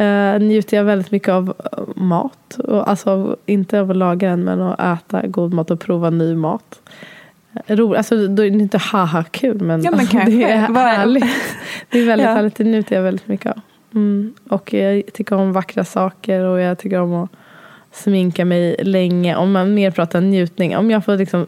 uh, 0.00 0.38
njuter 0.38 0.76
jag 0.76 0.84
väldigt 0.84 1.10
mycket 1.10 1.28
av 1.28 1.54
mat. 1.96 2.58
Och, 2.58 2.90
alltså 2.90 3.36
inte 3.46 3.80
av 3.80 3.90
att 3.90 3.96
laga 3.96 4.30
den 4.30 4.44
men 4.44 4.60
att 4.60 4.80
äta 4.80 5.26
god 5.26 5.54
mat 5.54 5.70
och 5.70 5.80
prova 5.80 6.10
ny 6.10 6.34
mat. 6.34 6.80
Eh, 7.66 7.76
ro, 7.76 7.94
alltså 7.94 8.26
det 8.26 8.42
är 8.42 8.46
inte 8.46 8.78
haha 8.78 9.24
kul 9.30 9.60
men, 9.60 9.82
ja, 9.82 9.90
men 9.90 10.00
alltså, 10.00 10.18
det 10.26 10.42
är 10.42 10.58
härligt. 10.58 11.24
det 11.90 11.98
är 11.98 12.06
väldigt 12.06 12.26
ja. 12.26 12.34
härligt, 12.34 12.54
det 12.54 12.64
njuter 12.64 12.96
jag 12.96 13.02
väldigt 13.02 13.28
mycket 13.28 13.46
av. 13.46 13.60
Mm. 13.94 14.34
Och 14.48 14.74
jag 14.74 15.02
tycker 15.12 15.36
om 15.36 15.52
vackra 15.52 15.84
saker 15.84 16.40
och 16.40 16.60
jag 16.60 16.78
tycker 16.78 17.00
om 17.00 17.14
att 17.14 17.30
sminka 17.92 18.44
mig 18.44 18.76
länge. 18.82 19.36
Om 19.36 19.52
man 19.52 19.74
mer 19.74 19.90
pratar 19.90 20.20
njutning. 20.20 20.76
Om 20.76 20.90
jag 20.90 21.04
får 21.04 21.16
liksom 21.16 21.46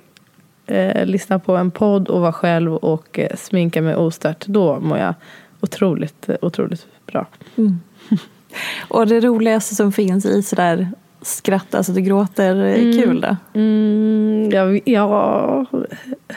eh, 0.66 1.06
lyssna 1.06 1.38
på 1.38 1.56
en 1.56 1.70
podd 1.70 2.08
och 2.08 2.20
vara 2.20 2.32
själv 2.32 2.74
och 2.74 3.18
eh, 3.18 3.36
sminka 3.36 3.82
mig 3.82 3.96
ostört. 3.96 4.46
Då 4.46 4.80
mår 4.80 4.98
jag 4.98 5.14
otroligt, 5.60 6.30
otroligt 6.42 6.86
bra. 7.06 7.26
Mm. 7.56 7.80
Och 8.88 9.06
det 9.06 9.20
roligaste 9.20 9.74
som 9.74 9.92
finns 9.92 10.24
i 10.24 10.42
sådär 10.42 10.88
skratta, 11.22 11.76
alltså 11.76 11.92
du 11.92 12.00
gråter 12.00 12.56
mm. 12.56 12.92
kul 12.92 13.20
då? 13.20 13.36
Mm, 13.54 14.50
ja, 14.52 14.80
ja, 14.84 15.66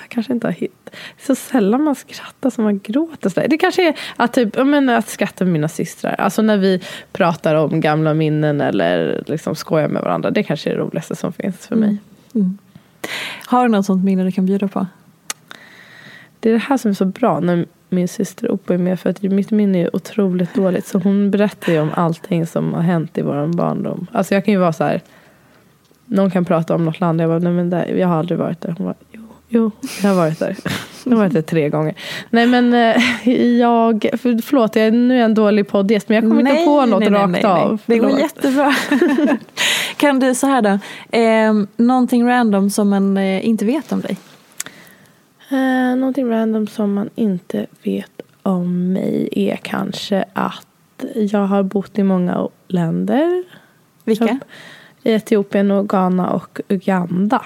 kanske 0.08 0.34
inte 0.34 0.48
har 0.48 0.52
hittat. 0.52 0.96
Så 1.20 1.36
sällan 1.36 1.84
man 1.84 1.96
skrattar 1.96 2.50
som 2.50 2.64
man 2.64 2.80
gråter. 2.80 3.30
Sådär. 3.30 3.48
Det 3.48 3.58
kanske 3.58 3.88
är 3.88 3.96
att, 4.16 4.34
typ, 4.34 4.58
men, 4.66 4.90
att 4.90 5.10
skratta 5.10 5.44
med 5.44 5.54
mina 5.54 5.68
systrar. 5.68 6.16
Alltså 6.18 6.42
när 6.42 6.58
vi 6.58 6.82
pratar 7.12 7.56
om 7.56 7.82
gamla 7.82 8.14
minnen 8.14 8.62
eller 8.62 9.24
liksom 9.28 9.56
skojar 9.56 9.88
med 9.88 10.02
varandra. 10.02 10.32
Det 10.32 10.44
kanske 10.44 10.70
är 10.70 10.74
det 10.74 10.80
roligaste 10.80 11.16
som 11.16 11.34
finns 11.34 11.68
för 11.68 11.76
mig. 11.76 11.90
Mm. 11.90 12.00
mm. 12.34 12.58
Har 13.46 13.64
du 13.64 13.72
något 13.72 13.86
sånt 13.86 14.04
minne 14.04 14.24
du 14.24 14.32
kan 14.32 14.46
bjuda 14.46 14.68
på? 14.68 14.88
Det 16.40 16.50
är 16.50 16.54
det 16.54 16.60
här 16.60 16.78
som 16.78 16.92
är 16.92 16.96
så 16.96 17.06
bra 17.06 17.40
när 17.40 17.66
min 17.90 18.08
syster 18.08 18.52
Oppo 18.52 18.74
är 18.74 18.78
med. 18.78 19.00
För 19.00 19.10
att 19.10 19.22
mitt 19.22 19.52
minne 19.52 19.82
är 19.82 19.96
otroligt 19.96 20.54
dåligt. 20.54 20.88
Så 20.88 21.00
hon 21.00 21.32
berättar 21.32 21.74
ju 21.74 21.80
om 21.80 21.90
allting 21.94 22.48
som 22.48 22.74
har 22.74 22.82
hänt 22.82 23.18
i 23.18 23.22
vår 23.22 23.48
barndom. 23.48 24.08
Alltså 24.12 24.34
jag 24.34 24.46
kan 24.46 24.52
ju 24.52 24.60
vara 24.60 24.74
så 24.74 24.84
här. 24.84 25.02
Någon 26.06 26.32
kan 26.32 26.46
prata 26.46 26.76
om 26.76 26.86
något 26.86 27.00
land. 27.00 27.22
Jag 27.22 27.30
bara, 27.30 27.40
nej 27.40 27.54
men 27.54 27.70
där, 27.70 27.86
jag 27.86 28.08
har 28.08 28.16
aldrig 28.16 28.40
varit 28.40 28.62
där. 28.62 28.76
Hon 28.78 28.86
bara, 28.86 28.96
jo, 29.12 29.25
jo, 29.56 29.72
jag 30.04 30.10
har 30.10 30.16
varit 30.16 30.40
där. 30.40 30.58
Jag 31.04 31.12
har 31.12 31.18
varit 31.18 31.34
där 31.34 31.42
tre 31.42 31.70
gånger. 31.70 31.96
Nej 32.30 32.48
men 32.48 32.74
eh, 32.74 33.30
jag, 33.60 34.02
för, 34.02 34.42
förlåt 34.42 34.76
jag 34.76 34.88
är 34.88 34.92
nu 34.92 35.22
en 35.22 35.34
dålig 35.34 35.68
poddgäst. 35.68 36.10
Men 36.10 36.16
jag 36.16 36.24
kommer 36.24 36.52
inte 36.52 36.66
på 36.66 36.86
något 36.86 37.00
nej, 37.00 37.10
rakt 37.10 37.32
nej, 37.32 37.42
nej, 37.44 37.52
av. 37.52 37.82
Det 37.86 37.98
går 37.98 38.20
jättebra. 38.20 38.76
kan 39.98 40.20
du 40.20 40.36
så 40.36 40.48
här 40.48 40.62
då. 40.62 40.80
Eh, 41.18 41.54
någonting 41.78 42.28
random 42.28 42.70
som 42.70 42.90
man 42.90 43.18
eh, 43.18 43.48
inte 43.48 43.66
vet 43.66 43.92
om 43.92 44.02
dig? 44.02 44.18
Eh, 45.50 45.96
någonting 45.96 46.30
random 46.30 46.68
som 46.68 46.94
man 46.94 47.10
inte 47.16 47.66
vet 47.84 48.22
om 48.42 48.94
mig 48.94 49.30
är 49.32 49.56
kanske 49.56 50.26
att 50.34 50.68
jag 51.16 51.46
har 51.46 51.64
bott 51.64 52.00
i 52.00 52.04
många 52.04 52.48
länder. 52.68 53.44
Vilka? 54.04 54.40
I 55.04 55.12
Etiopien, 55.12 55.72
och 55.72 55.90
Ghana 55.90 56.30
och 56.30 56.60
Uganda 56.68 57.46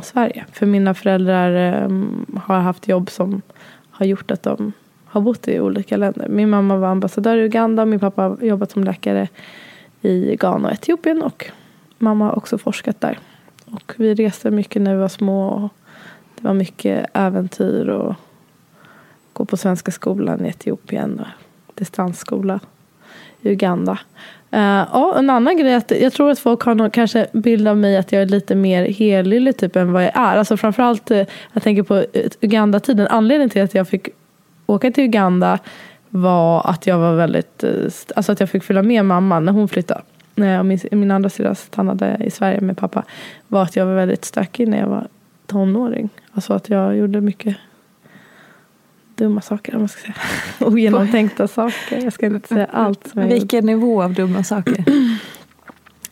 Sverige. 0.00 0.44
För 0.52 0.66
mina 0.66 0.94
föräldrar 0.94 1.52
ehm, 1.52 2.26
har 2.44 2.60
haft 2.60 2.88
jobb 2.88 3.10
som 3.10 3.42
har 3.90 4.06
gjort 4.06 4.30
att 4.30 4.42
de 4.42 4.72
har 5.04 5.20
bott 5.20 5.48
i 5.48 5.60
olika 5.60 5.96
länder. 5.96 6.28
Min 6.28 6.50
mamma 6.50 6.76
var 6.76 6.88
ambassadör 6.88 7.36
i 7.36 7.44
Uganda. 7.44 7.84
Min 7.84 8.00
pappa 8.00 8.22
har 8.22 8.38
jobbat 8.40 8.70
som 8.70 8.84
läkare 8.84 9.28
i 10.00 10.36
Ghana 10.36 10.68
och 10.68 10.74
Etiopien. 10.74 11.22
Och 11.22 11.46
mamma 11.98 12.24
har 12.24 12.36
också 12.36 12.58
forskat 12.58 13.00
där. 13.00 13.18
Och 13.64 13.94
vi 13.96 14.14
reste 14.14 14.50
mycket 14.50 14.82
när 14.82 14.94
vi 14.94 15.00
var 15.00 15.08
små. 15.08 15.48
Och 15.48 15.70
det 16.34 16.44
var 16.44 16.54
mycket 16.54 17.06
äventyr 17.12 17.88
och 17.88 18.14
gå 19.32 19.44
på 19.44 19.56
svenska 19.56 19.90
skolan 19.90 20.46
i 20.46 20.48
Etiopien 20.48 21.20
och 21.20 21.72
distansskola 21.74 22.60
i 23.40 23.50
Uganda. 23.50 23.98
Uh, 24.54 24.60
ja, 24.92 25.14
en 25.18 25.30
annan 25.30 25.56
grej 25.56 25.72
är 25.72 25.76
att 25.76 25.90
jag 25.90 26.12
tror 26.12 26.30
att 26.30 26.38
folk 26.38 26.62
har 26.62 26.74
någon, 26.74 26.90
kanske 26.90 27.26
bild 27.32 27.68
av 27.68 27.76
mig 27.76 27.96
att 27.96 28.12
jag 28.12 28.22
är 28.22 28.26
lite 28.26 28.54
mer 28.54 28.92
helylle 28.92 29.52
typ 29.52 29.76
än 29.76 29.92
vad 29.92 30.04
jag 30.04 30.16
är. 30.16 30.36
Alltså 30.36 30.56
framförallt, 30.56 31.10
uh, 31.10 31.22
jag 31.52 31.62
tänker 31.62 31.82
på 31.82 31.96
eh, 31.96 32.30
Uganda-tiden. 32.40 33.06
Anledningen 33.10 33.50
till 33.50 33.62
att 33.62 33.74
jag 33.74 33.88
fick 33.88 34.08
åka 34.66 34.90
till 34.90 35.04
Uganda 35.04 35.58
var 36.08 36.70
att 36.70 36.86
jag 36.86 36.98
var 36.98 37.14
väldigt, 37.14 37.64
uh, 37.64 37.90
alltså 38.16 38.32
att 38.32 38.40
jag 38.40 38.50
fick 38.50 38.64
följa 38.64 38.82
med 38.82 39.04
mamma 39.04 39.40
när 39.40 39.52
hon 39.52 39.68
flyttade. 39.68 40.00
När 40.34 40.62
min, 40.62 40.78
min 40.90 41.10
andra 41.10 41.30
syrra 41.30 41.54
stannade 41.54 42.18
i 42.24 42.30
Sverige 42.30 42.60
med 42.60 42.76
pappa. 42.76 43.02
Var 43.48 43.62
att 43.62 43.76
jag 43.76 43.86
var 43.86 43.94
väldigt 43.94 44.24
stökig 44.24 44.68
när 44.68 44.78
jag 44.78 44.88
var 44.88 45.06
tonåring. 45.46 46.08
Alltså 46.32 46.52
att 46.54 46.68
jag 46.68 46.96
gjorde 46.96 47.20
mycket 47.20 47.56
dumma 49.14 49.40
saker, 49.40 49.74
om 49.74 49.80
man 49.80 49.88
ska 49.88 50.00
säga. 50.00 50.14
Ogenomtänkta 50.60 51.48
saker. 51.48 52.04
Jag 52.04 52.12
ska 52.12 52.26
inte 52.26 52.48
säga 52.48 52.66
allt. 52.72 53.06
Som 53.06 53.20
jag 53.20 53.28
Vilken 53.28 53.60
gjorde. 53.60 53.66
nivå 53.66 54.02
av 54.02 54.14
dumma 54.14 54.44
saker? 54.44 54.84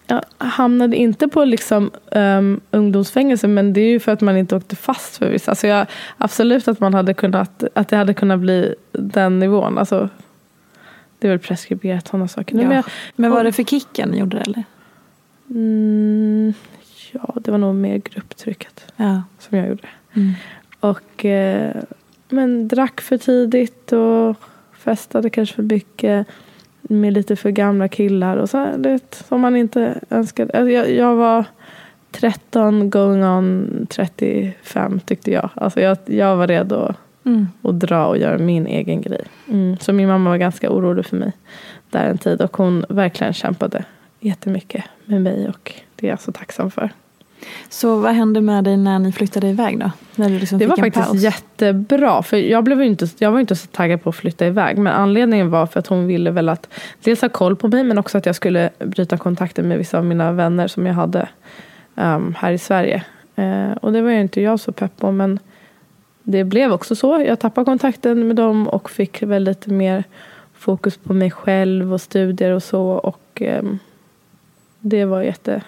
Jag 0.07 0.25
hamnade 0.39 0.97
inte 0.97 1.29
på 1.29 1.45
liksom, 1.45 1.91
um, 2.13 2.61
ungdomsfängelse 2.71 3.49
men 3.49 3.73
det 3.73 3.81
är 3.81 3.89
ju 3.89 4.01
för 4.01 4.13
att 4.13 4.21
man 4.21 4.37
inte 4.37 4.57
åkte 4.57 4.77
fast 4.77 5.17
för 5.17 5.31
vissa. 5.31 5.51
Alltså 5.51 5.67
jag, 5.67 5.87
absolut 6.19 6.69
att, 6.69 6.81
man 6.81 6.95
hade 6.95 7.15
kunnat, 7.15 7.65
att 7.75 7.89
det 7.89 7.97
hade 7.97 8.15
kunnat 8.15 8.41
bli 8.41 8.75
den 8.93 9.39
nivån. 9.39 9.79
Alltså, 9.79 10.09
det 11.19 11.27
är 11.27 11.31
väl 11.31 11.39
preskriberat 11.39 12.09
sådana 12.09 12.29
saker. 12.29 12.57
Ja. 12.57 12.69
Men, 12.69 12.77
jag, 12.77 12.85
men 13.17 13.31
var 13.31 13.45
det 13.45 13.53
för 13.53 13.63
kicken 13.63 14.09
ni 14.09 14.19
gjorde 14.19 14.37
det 14.37 14.43
eller? 14.43 14.65
Mm, 15.51 16.55
ja, 17.13 17.35
det 17.37 17.51
var 17.51 17.59
nog 17.59 17.75
mer 17.75 17.97
grupptrycket 17.97 18.93
ja. 18.97 19.23
som 19.39 19.59
jag 19.59 19.69
gjorde. 19.69 19.89
Mm. 20.15 20.33
Och, 20.81 21.25
eh, 21.25 21.83
men 22.31 22.69
drack 22.69 23.01
för 23.01 23.19
tidigt 23.19 23.93
och 23.93 24.37
festade 24.73 25.31
kanske 25.31 25.55
för 25.55 25.63
mycket 25.63 26.27
med 26.83 27.13
lite 27.13 27.37
för 27.37 27.51
gamla 27.51 27.89
killar. 27.89 28.37
Och 28.37 28.51
så, 28.51 28.67
det, 28.77 29.15
som 29.15 29.41
man 29.41 29.57
inte 29.57 30.01
önskade. 30.11 30.59
Alltså 30.59 30.71
jag, 30.71 30.91
jag 30.91 31.15
var 31.15 31.45
13 32.11 32.91
going 32.91 33.25
on 33.25 33.87
35 33.91 35.01
tyckte 35.01 35.31
jag. 35.31 35.51
Alltså 35.55 35.81
jag, 35.81 35.99
jag 36.07 36.37
var 36.37 36.47
redo 36.47 36.95
mm. 37.25 37.49
att 37.63 37.81
dra 37.81 38.07
och 38.07 38.19
göra 38.19 38.39
min 38.39 38.67
egen 38.67 39.01
grej. 39.01 39.25
Mm. 39.49 39.77
Så 39.81 39.93
min 39.93 40.09
mamma 40.09 40.31
var 40.31 40.37
ganska 40.37 40.71
orolig 40.71 41.07
för 41.07 41.17
mig 41.17 41.33
där 41.91 42.07
en 42.07 42.19
tid. 42.19 42.41
Och 42.41 42.57
hon 42.57 42.85
verkligen 42.89 43.33
kämpade 43.33 43.85
jättemycket 44.21 44.85
med 45.05 45.23
mig. 45.23 45.49
Och 45.49 45.73
det 45.97 46.07
är 46.07 46.11
jag 46.11 46.21
så 46.21 46.33
tacksam 46.33 46.71
för. 46.71 46.91
Så 47.69 47.97
vad 47.97 48.15
hände 48.15 48.41
med 48.41 48.65
dig 48.65 48.77
när 48.77 48.99
ni 48.99 49.13
flyttade 49.13 49.49
iväg 49.49 49.79
då? 49.79 49.91
När 50.17 50.29
du 50.29 50.39
liksom 50.39 50.59
det 50.59 50.67
var 50.67 50.77
faktiskt 50.77 51.07
paus? 51.07 51.23
jättebra. 51.23 52.23
För 52.23 52.37
jag, 52.37 52.65
blev 52.65 52.83
inte, 52.83 53.09
jag 53.19 53.33
var 53.33 53.41
inte 53.41 53.57
så 53.57 53.67
taggad 53.67 54.03
på 54.03 54.09
att 54.09 54.17
flytta 54.17 54.47
iväg. 54.47 54.79
Men 54.79 54.93
anledningen 54.93 55.51
var 55.51 55.67
för 55.67 55.81
att 55.81 55.87
hon 55.87 56.07
ville 56.07 56.31
väl 56.31 56.49
att 56.49 56.69
dels 57.03 57.21
ha 57.21 57.29
koll 57.29 57.57
på 57.57 57.69
mig 57.69 57.85
men 57.85 57.99
också 57.99 58.19
att 58.19 58.27
jag 58.27 58.35
skulle 58.35 58.71
bryta 58.79 59.17
kontakten 59.17 59.69
med 59.69 59.79
vissa 59.79 59.99
av 59.99 60.05
mina 60.05 60.33
vänner 60.33 60.69
som 60.69 60.87
jag 60.87 60.95
hade 60.95 61.29
um, 61.95 62.35
här 62.39 62.53
i 62.53 62.59
Sverige. 62.59 63.03
Uh, 63.39 63.73
och 63.73 63.93
det 63.93 64.03
var 64.03 64.11
ju 64.11 64.21
inte 64.21 64.41
jag 64.41 64.61
så 64.61 64.73
pepp 64.73 64.97
på. 64.97 65.13
Men 65.13 65.39
det 66.23 66.45
blev 66.45 66.73
också 66.73 66.95
så. 66.95 67.25
Jag 67.27 67.39
tappade 67.39 67.65
kontakten 67.65 68.27
med 68.27 68.37
dem 68.37 68.69
och 68.69 68.91
fick 68.91 69.23
väl 69.23 69.45
lite 69.45 69.71
mer 69.71 70.05
fokus 70.55 70.97
på 70.97 71.13
mig 71.13 71.31
själv 71.31 71.93
och 71.93 72.01
studier 72.01 72.51
och 72.51 72.63
så. 72.63 72.83
Och 72.83 73.43
um, 73.61 73.79
det 74.81 75.05
var 75.05 75.23
jätte 75.23 75.63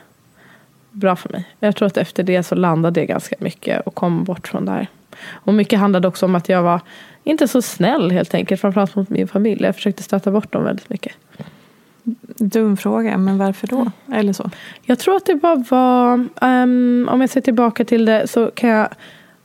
bra 0.93 1.17
för 1.17 1.29
mig. 1.29 1.45
Jag 1.61 1.77
tror 1.77 1.87
att 1.87 1.97
efter 1.97 2.23
det 2.23 2.43
så 2.43 2.55
landade 2.55 3.01
det 3.01 3.07
ganska 3.07 3.37
mycket 3.39 3.87
och 3.87 3.95
kom 3.95 4.25
bort 4.25 4.49
från 4.49 4.65
det 4.65 4.73
här. 4.73 4.87
Och 5.31 5.55
mycket 5.55 5.79
handlade 5.79 6.09
också 6.09 6.27
om 6.27 6.35
att 6.35 6.49
jag 6.49 6.63
var 6.63 6.81
inte 7.25 7.49
så 7.49 7.63
snäll 7.63 8.11
helt 8.11 8.35
enkelt. 8.35 8.61
Framförallt 8.61 8.95
mot 8.95 9.09
min 9.09 9.29
familj. 9.29 9.65
Jag 9.65 9.75
försökte 9.75 10.03
stöta 10.03 10.31
bort 10.31 10.53
dem 10.53 10.65
väldigt 10.65 10.91
mycket. 10.91 11.13
Dum 12.39 12.77
fråga, 12.77 13.19
men 13.19 13.39
varför 13.39 13.67
då? 13.67 13.91
Eller 14.13 14.33
så? 14.33 14.51
Jag 14.83 14.99
tror 14.99 15.17
att 15.17 15.27
det 15.27 15.35
bara 15.35 15.65
var, 15.71 16.15
um, 16.41 17.09
om 17.13 17.21
jag 17.21 17.31
ser 17.31 17.41
tillbaka 17.41 17.85
till 17.85 18.05
det 18.05 18.29
så 18.29 18.51
kan 18.51 18.71
jag 18.71 18.89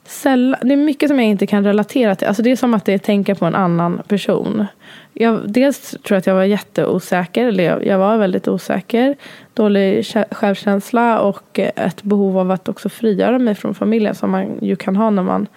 sällan, 0.08 0.60
det 0.64 0.74
är 0.74 0.78
mycket 0.78 1.10
som 1.10 1.20
jag 1.20 1.28
inte 1.28 1.47
kan 1.47 1.64
relatera 1.64 2.16
till. 2.16 2.28
Alltså 2.28 2.43
det 2.43 2.51
är 2.51 2.55
som 2.55 2.74
att 2.74 2.86
det 2.86 2.99
tänker 2.99 3.34
tänka 3.34 3.39
på 3.39 3.45
en 3.45 3.55
annan 3.55 4.01
person. 4.08 4.66
Jag, 5.14 5.51
dels 5.51 5.91
tror 5.91 6.01
jag 6.10 6.18
att 6.18 6.28
jag 6.28 6.36
var 6.36 6.43
jätteosäker, 6.43 7.47
eller 7.47 7.64
jag, 7.64 7.86
jag 7.86 7.99
var 7.99 8.18
väldigt 8.18 8.47
osäker. 8.47 9.16
Dålig 9.53 10.05
självkänsla 10.32 11.20
och 11.20 11.60
ett 11.60 12.03
behov 12.03 12.38
av 12.38 12.51
att 12.51 12.70
också 12.70 12.89
frigöra 12.89 13.39
mig 13.39 13.55
från 13.55 13.76
familjen 13.76 14.16
som 14.16 14.32
man 14.32 14.58
ju 14.62 14.76
kan 14.76 14.95
ha 14.95 15.10
när 15.10 15.24
man 15.24 15.47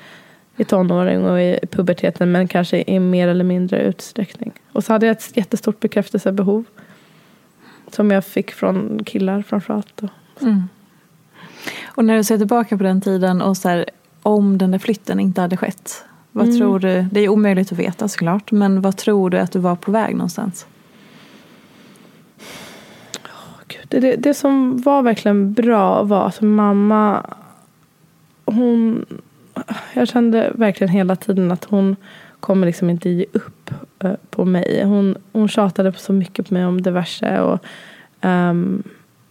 är 0.56 0.64
tonåring 0.64 1.24
och 1.24 1.40
i 1.40 1.58
puberteten 1.70 2.32
men 2.32 2.48
kanske 2.48 2.84
i 2.86 3.00
mer 3.00 3.28
eller 3.28 3.44
mindre 3.44 3.82
utsträckning. 3.82 4.52
Och 4.72 4.84
så 4.84 4.92
hade 4.92 5.06
jag 5.06 5.16
ett 5.16 5.36
jättestort 5.36 5.80
bekräftelsebehov. 5.80 6.64
Som 7.90 8.10
jag 8.10 8.24
fick 8.24 8.50
från 8.50 9.04
killar 9.04 9.42
framförallt. 9.42 10.02
Mm. 10.40 10.62
Och 11.84 12.04
när 12.04 12.16
du 12.16 12.24
ser 12.24 12.38
tillbaka 12.38 12.76
på 12.76 12.82
den 12.84 13.00
tiden 13.00 13.42
och 13.42 13.56
så 13.56 13.68
här, 13.68 13.84
om 14.22 14.58
den 14.58 14.70
där 14.70 14.78
flytten 14.78 15.20
inte 15.20 15.40
hade 15.40 15.56
skett. 15.56 16.04
Vad 16.32 16.46
mm. 16.46 16.58
tror 16.58 16.78
du? 16.78 17.06
Det 17.12 17.20
är 17.20 17.28
omöjligt 17.28 17.72
att 17.72 17.78
veta 17.78 18.08
såklart. 18.08 18.52
Men 18.52 18.80
vad 18.80 18.96
tror 18.96 19.30
du 19.30 19.38
att 19.38 19.52
du 19.52 19.58
var 19.58 19.76
på 19.76 19.90
väg 19.90 20.14
någonstans? 20.16 20.66
Det, 23.88 24.00
det, 24.00 24.16
det 24.16 24.34
som 24.34 24.78
var 24.78 25.02
verkligen 25.02 25.52
bra 25.52 26.02
var 26.02 26.26
att 26.26 26.40
mamma 26.40 27.26
hon, 28.44 29.06
jag 29.94 30.08
kände 30.08 30.52
verkligen 30.54 30.92
hela 30.92 31.16
tiden 31.16 31.52
att 31.52 31.64
hon 31.64 31.96
kommer 32.40 32.66
liksom 32.66 32.90
inte 32.90 33.10
ge 33.10 33.26
upp 33.32 33.70
uh, 34.04 34.12
på 34.30 34.44
mig. 34.44 34.84
Hon, 34.84 35.16
hon 35.32 35.48
tjatade 35.48 35.92
så 35.92 36.12
mycket 36.12 36.48
på 36.48 36.54
mig 36.54 36.66
om 36.66 36.82
diverse. 36.82 37.40
Och, 37.40 37.64
um, 38.20 38.82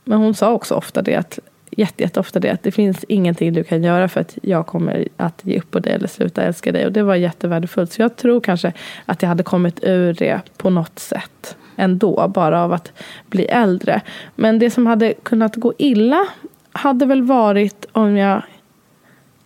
men 0.04 0.18
hon 0.20 0.34
sa 0.34 0.52
också 0.52 0.76
ofta 0.76 1.02
det 1.02 1.16
att 1.16 1.40
jätte, 1.80 2.04
jätteofta 2.04 2.40
det 2.40 2.50
att 2.50 2.64
det 2.64 2.72
finns 2.72 3.06
ingenting 3.08 3.54
du 3.54 3.64
kan 3.64 3.84
göra 3.84 4.08
för 4.08 4.22
att 4.22 4.38
jag 4.42 4.68
kommer 4.68 5.08
att 5.18 5.42
ge 5.44 5.60
upp 5.60 5.72
på 5.72 5.80
dig 5.80 5.94
eller 5.94 6.08
sluta 6.08 6.42
älska 6.44 6.72
dig. 6.72 6.86
Och 6.86 6.92
det 6.92 7.04
var 7.04 7.16
jättevärdefullt. 7.16 7.92
Så 7.92 8.02
jag 8.02 8.16
tror 8.16 8.42
kanske 8.42 8.74
att 9.06 9.22
jag 9.22 9.30
hade 9.30 9.44
kommit 9.44 9.84
ur 9.84 10.14
det 10.14 10.42
på 10.58 10.70
något 10.70 11.00
sätt 11.00 11.58
ändå. 11.76 12.28
Bara 12.28 12.64
av 12.64 12.74
att 12.74 12.92
bli 13.30 13.46
äldre. 13.46 14.02
Men 14.36 14.60
det 14.60 14.70
som 14.70 14.88
hade 14.88 15.14
kunnat 15.24 15.56
gå 15.56 15.74
illa 15.78 16.28
hade 16.72 17.06
väl 17.06 17.22
varit 17.22 17.86
om 17.92 18.18
jag 18.18 18.42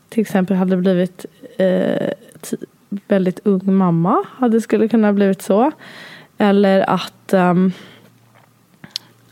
till 0.10 0.22
exempel 0.22 0.58
hade 0.58 0.78
blivit 0.78 1.26
eh, 1.58 2.10
väldigt 3.08 3.40
ung 3.44 3.74
mamma. 3.74 4.26
Hade 4.38 4.62
skulle 4.62 4.88
kunna 4.88 5.14
blivit 5.14 5.42
så. 5.42 5.72
Eller 6.38 6.90
att 6.90 7.34
um, 7.34 7.72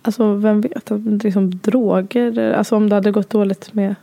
Alltså 0.01 0.33
vem 0.33 0.61
vet, 0.61 0.91
liksom 1.23 1.51
droger, 1.51 2.53
alltså 2.53 2.75
om 2.75 2.89
det 2.89 2.95
hade 2.95 3.11
gått 3.11 3.29
dåligt 3.29 3.73
med 3.73 3.95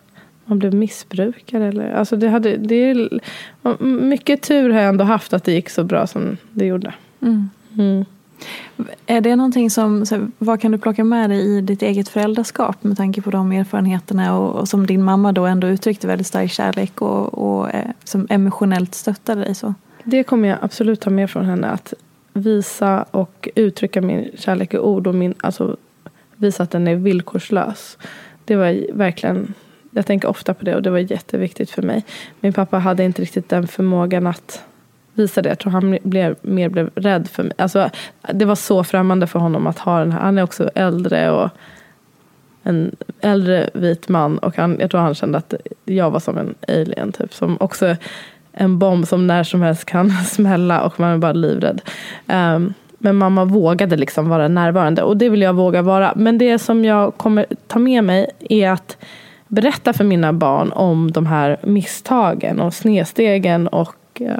man 0.48 0.58
blev 0.58 0.74
missbrukare. 0.74 1.68
Eller, 1.68 1.92
alltså 1.92 2.16
det 2.16 2.28
hade, 2.28 2.56
det 2.56 2.74
är, 2.74 3.20
mycket 3.84 4.42
tur 4.42 4.70
har 4.70 4.80
jag 4.80 4.88
ändå 4.88 5.04
haft 5.04 5.32
att 5.32 5.44
det 5.44 5.52
gick 5.52 5.70
så 5.70 5.84
bra 5.84 6.06
som 6.06 6.36
det 6.52 6.66
gjorde. 6.66 6.94
Mm. 7.20 7.50
Mm. 7.76 8.04
Är 9.06 9.20
det 9.20 9.36
någonting 9.36 9.70
som, 9.70 10.04
vad 10.38 10.60
kan 10.60 10.72
du 10.72 10.78
plocka 10.78 11.04
med 11.04 11.30
dig 11.30 11.56
i 11.56 11.60
ditt 11.60 11.82
eget 11.82 12.08
föräldraskap 12.08 12.84
med 12.84 12.96
tanke 12.96 13.22
på 13.22 13.30
de 13.30 13.52
erfarenheterna 13.52 14.38
och, 14.38 14.60
och 14.60 14.68
som 14.68 14.86
din 14.86 15.04
mamma 15.04 15.32
då 15.32 15.46
ändå 15.46 15.66
uttryckte 15.66 16.06
väldigt 16.06 16.26
stark 16.26 16.50
kärlek 16.50 17.02
och, 17.02 17.34
och 17.34 17.74
eh, 17.74 17.90
som 18.04 18.26
emotionellt 18.30 18.94
stöttade 18.94 19.40
dig 19.40 19.54
så? 19.54 19.74
Det 20.04 20.22
kommer 20.22 20.48
jag 20.48 20.58
absolut 20.62 21.00
ta 21.00 21.10
med 21.10 21.30
från 21.30 21.44
henne. 21.44 21.66
Att 21.66 21.94
visa 22.32 23.02
och 23.10 23.48
uttrycka 23.54 24.00
min 24.00 24.30
kärlek 24.38 24.74
i 24.74 24.78
ord 24.78 25.06
och 25.06 25.14
min, 25.14 25.34
alltså, 25.40 25.76
visa 26.38 26.62
att 26.62 26.70
den 26.70 26.88
är 26.88 26.96
villkorslös. 26.96 27.98
Det 28.44 28.56
var 28.56 28.92
verkligen 28.92 29.54
jag 29.90 30.06
tänker 30.06 30.28
ofta 30.28 30.54
på 30.54 30.64
det 30.64 30.76
och 30.76 30.82
det 30.82 30.90
var 30.90 30.98
jätteviktigt 30.98 31.70
för 31.70 31.82
mig. 31.82 32.04
Min 32.40 32.52
pappa 32.52 32.78
hade 32.78 33.04
inte 33.04 33.22
riktigt 33.22 33.48
den 33.48 33.68
förmågan 33.68 34.26
att 34.26 34.62
visa 35.14 35.42
det. 35.42 35.48
Jag 35.48 35.58
tror 35.58 35.72
han 35.72 35.98
blev, 36.02 36.36
mer 36.42 36.68
blev 36.68 36.90
rädd 36.94 37.28
för 37.28 37.42
mig. 37.42 37.52
Alltså, 37.58 37.90
det 38.32 38.44
var 38.44 38.54
så 38.54 38.84
främmande 38.84 39.26
för 39.26 39.38
honom 39.38 39.66
att 39.66 39.78
ha 39.78 39.98
den 39.98 40.12
här. 40.12 40.20
Han 40.20 40.38
är 40.38 40.42
också 40.42 40.70
äldre 40.74 41.30
och 41.30 41.50
en 42.62 42.96
äldre 43.20 43.70
vit 43.74 44.08
man 44.08 44.38
och 44.38 44.56
han, 44.56 44.76
jag 44.80 44.90
tror 44.90 45.00
han 45.00 45.14
kände 45.14 45.38
att 45.38 45.54
jag 45.84 46.10
var 46.10 46.20
som 46.20 46.38
en 46.38 46.54
alien 46.68 47.12
typ. 47.12 47.34
Som 47.34 47.56
också 47.60 47.96
en 48.52 48.78
bomb 48.78 49.08
som 49.08 49.26
när 49.26 49.44
som 49.44 49.62
helst 49.62 49.84
kan 49.84 50.10
smälla 50.26 50.82
och 50.82 51.00
man 51.00 51.10
är 51.10 51.18
bara 51.18 51.32
livrädd. 51.32 51.80
Um, 52.26 52.74
men 52.98 53.16
mamma 53.16 53.44
vågade 53.44 53.96
liksom 53.96 54.28
vara 54.28 54.48
närvarande 54.48 55.02
och 55.02 55.16
det 55.16 55.28
vill 55.28 55.42
jag 55.42 55.54
våga 55.54 55.82
vara. 55.82 56.12
Men 56.16 56.38
det 56.38 56.58
som 56.58 56.84
jag 56.84 57.16
kommer 57.16 57.46
ta 57.66 57.78
med 57.78 58.04
mig 58.04 58.30
är 58.48 58.70
att 58.70 58.96
berätta 59.48 59.92
för 59.92 60.04
mina 60.04 60.32
barn 60.32 60.72
om 60.72 61.12
de 61.12 61.26
här 61.26 61.56
misstagen 61.62 62.60
och 62.60 62.74
snedstegen 62.74 63.68
och 63.68 63.96
eh, 64.20 64.38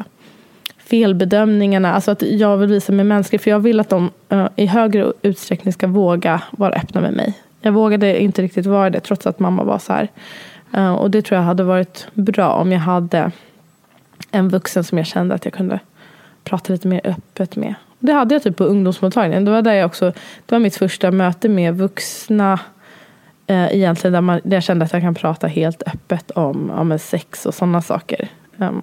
felbedömningarna. 0.79 1.93
Alltså 1.93 2.11
att 2.11 2.23
jag 2.23 2.57
vill 2.57 2.69
visa 2.69 2.93
mig 2.93 3.05
mänsklig. 3.05 3.41
För 3.41 3.51
jag 3.51 3.61
vill 3.61 3.81
att 3.81 3.89
de 3.89 4.11
eh, 4.29 4.49
i 4.57 4.67
högre 4.67 5.13
utsträckning 5.23 5.73
ska 5.73 5.87
våga 5.87 6.43
vara 6.51 6.73
öppna 6.73 7.01
med 7.01 7.13
mig. 7.13 7.35
Jag 7.61 7.73
vågade 7.73 8.23
inte 8.23 8.43
riktigt 8.43 8.67
vara 8.67 8.91
det 8.91 9.01
trots 9.01 9.27
att 9.27 9.39
mamma 9.39 9.65
var 9.65 9.79
så 9.79 9.93
här. 9.93 10.09
Eh, 10.75 10.93
och 10.93 11.11
det 11.11 11.23
tror 11.23 11.37
jag 11.37 11.45
hade 11.45 11.63
varit 11.63 12.07
bra 12.15 12.53
om 12.53 12.73
jag 12.73 12.81
hade 12.81 13.33
en 14.31 14.49
vuxen 14.49 14.85
som 14.85 14.99
jag 14.99 15.07
kände 15.07 15.35
att 15.35 15.45
jag 15.45 15.55
kunde 15.55 15.81
prata 16.45 16.73
lite 16.73 16.89
mer 16.89 17.01
öppet 17.05 17.57
med. 17.57 17.75
Det 17.99 18.13
hade 18.13 18.35
jag 18.35 18.43
typ 18.43 18.57
på 18.57 18.65
ungdomsmottagningen. 18.65 19.45
Det 19.45 19.51
var, 19.51 19.63
där 19.63 19.73
jag 19.73 19.87
också, 19.87 20.13
det 20.47 20.55
var 20.55 20.59
mitt 20.59 20.77
första 20.77 21.11
möte 21.11 21.49
med 21.49 21.77
vuxna 21.77 22.61
eh, 23.47 23.75
egentligen 23.75 24.13
där, 24.13 24.21
man, 24.21 24.41
där 24.45 24.57
jag 24.57 24.63
kände 24.63 24.85
att 24.85 24.93
jag 24.93 25.03
kan 25.03 25.15
prata 25.15 25.47
helt 25.47 25.83
öppet 25.87 26.31
om, 26.31 26.71
om 26.71 26.99
sex 26.99 27.47
och 27.47 27.55
sådana 27.55 27.83
saker. 27.83 28.29
Um, 28.57 28.83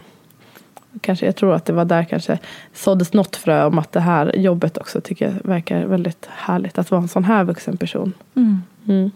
kanske, 1.02 1.26
jag 1.26 1.36
tror 1.36 1.54
att 1.54 1.66
det 1.66 1.74
var 1.74 1.86
där 1.86 2.04
kanske 2.04 2.40
såddes 2.74 3.14
något 3.14 3.36
frö 3.36 3.66
om 3.66 3.80
att 3.80 3.92
det 3.92 4.00
här 4.00 4.36
jobbet 4.36 4.78
också 4.78 5.02
tycker 5.02 5.26
jag 5.26 5.50
verkar 5.50 5.86
väldigt 5.86 6.26
härligt. 6.30 6.78
Att 6.78 6.92
vara 6.92 7.02
en 7.02 7.08
sån 7.08 7.24
här 7.24 7.44
vuxen 7.44 7.78
person. 7.78 8.14
Mm. 8.36 8.62
Mm. 8.88 9.12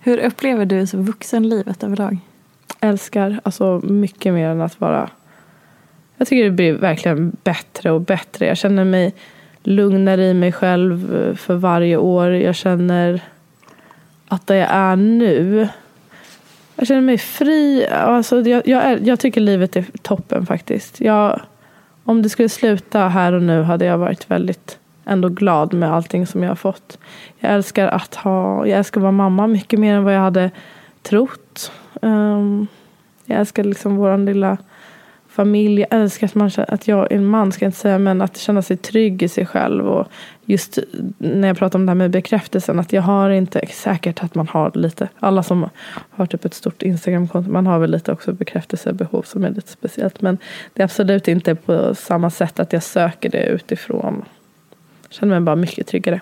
Hur 0.00 0.18
upplever 0.18 0.66
du 0.66 0.86
så 0.86 0.96
vuxenlivet 0.96 1.82
överlag? 1.82 2.18
Älskar, 2.80 3.40
alltså 3.42 3.80
mycket 3.84 4.34
mer 4.34 4.48
än 4.48 4.60
att 4.60 4.80
vara 4.80 5.10
jag 6.16 6.28
tycker 6.28 6.44
det 6.44 6.50
blir 6.50 6.72
verkligen 6.72 7.36
bättre 7.44 7.90
och 7.90 8.00
bättre. 8.00 8.46
Jag 8.46 8.56
känner 8.56 8.84
mig 8.84 9.14
lugnare 9.62 10.24
i 10.24 10.34
mig 10.34 10.52
själv 10.52 11.16
eh, 11.16 11.34
för 11.34 11.54
varje 11.54 11.96
år. 11.96 12.30
Jag 12.30 12.54
känner 12.54 13.20
att 14.28 14.46
det 14.46 14.56
jag 14.56 14.70
är 14.70 14.96
nu. 14.96 15.68
Jag 16.76 16.86
känner 16.86 17.00
mig 17.00 17.18
fri. 17.18 17.86
Alltså, 17.86 18.40
jag, 18.40 18.68
jag, 18.68 18.84
är, 18.84 19.00
jag 19.02 19.20
tycker 19.20 19.40
livet 19.40 19.76
är 19.76 19.84
toppen 20.02 20.46
faktiskt. 20.46 21.00
Jag, 21.00 21.40
om 22.04 22.22
det 22.22 22.28
skulle 22.28 22.48
sluta 22.48 23.08
här 23.08 23.32
och 23.32 23.42
nu 23.42 23.62
hade 23.62 23.84
jag 23.84 23.98
varit 23.98 24.30
väldigt 24.30 24.78
ändå 25.04 25.28
glad 25.28 25.74
med 25.74 25.92
allting 25.92 26.26
som 26.26 26.42
jag 26.42 26.50
har 26.50 26.56
fått. 26.56 26.98
Jag 27.38 27.52
älskar 27.52 27.88
att 27.88 28.14
ha, 28.14 28.66
jag 28.66 28.78
älskar 28.78 29.00
att 29.00 29.02
vara 29.02 29.12
mamma 29.12 29.46
mycket 29.46 29.80
mer 29.80 29.94
än 29.94 30.04
vad 30.04 30.14
jag 30.14 30.20
hade 30.20 30.50
trott. 31.02 31.72
Um, 32.02 32.66
jag 33.24 33.40
älskar 33.40 33.64
liksom 33.64 33.96
våran 33.96 34.24
lilla 34.24 34.56
familj. 35.34 35.80
Jag 35.80 36.00
älskar 36.00 36.26
att, 36.26 36.34
man, 36.34 36.50
att 36.68 36.88
jag 36.88 37.12
är 37.12 37.16
en 37.16 37.26
man, 37.26 37.52
ska 37.52 37.64
jag 37.64 37.68
inte 37.68 37.78
säga, 37.78 37.98
men 37.98 38.22
att 38.22 38.36
känna 38.36 38.62
sig 38.62 38.76
trygg 38.76 39.22
i 39.22 39.28
sig 39.28 39.46
själv. 39.46 39.88
Och 39.88 40.06
just 40.44 40.78
när 41.18 41.48
jag 41.48 41.58
pratar 41.58 41.78
om 41.78 41.86
det 41.86 41.90
här 41.90 41.94
med 41.94 42.10
bekräftelsen, 42.10 42.78
att 42.78 42.92
jag 42.92 43.02
har 43.02 43.30
inte 43.30 43.66
säkert 43.66 44.22
att 44.22 44.34
man 44.34 44.48
har 44.48 44.70
lite, 44.74 45.08
alla 45.18 45.42
som 45.42 45.68
har 46.10 46.26
typ 46.26 46.44
ett 46.44 46.54
stort 46.54 46.82
Instagramkonto, 46.82 47.50
man 47.50 47.66
har 47.66 47.78
väl 47.78 47.90
lite 47.90 48.12
också 48.12 48.32
bekräftelsebehov 48.32 49.22
som 49.22 49.44
är 49.44 49.50
lite 49.50 49.70
speciellt. 49.70 50.20
Men 50.20 50.38
det 50.72 50.82
är 50.82 50.84
absolut 50.84 51.28
inte 51.28 51.54
på 51.54 51.94
samma 51.94 52.30
sätt 52.30 52.60
att 52.60 52.72
jag 52.72 52.82
söker 52.82 53.30
det 53.30 53.46
utifrån. 53.46 54.24
Jag 55.02 55.12
känner 55.12 55.34
mig 55.34 55.40
bara 55.40 55.56
mycket 55.56 55.86
tryggare. 55.86 56.20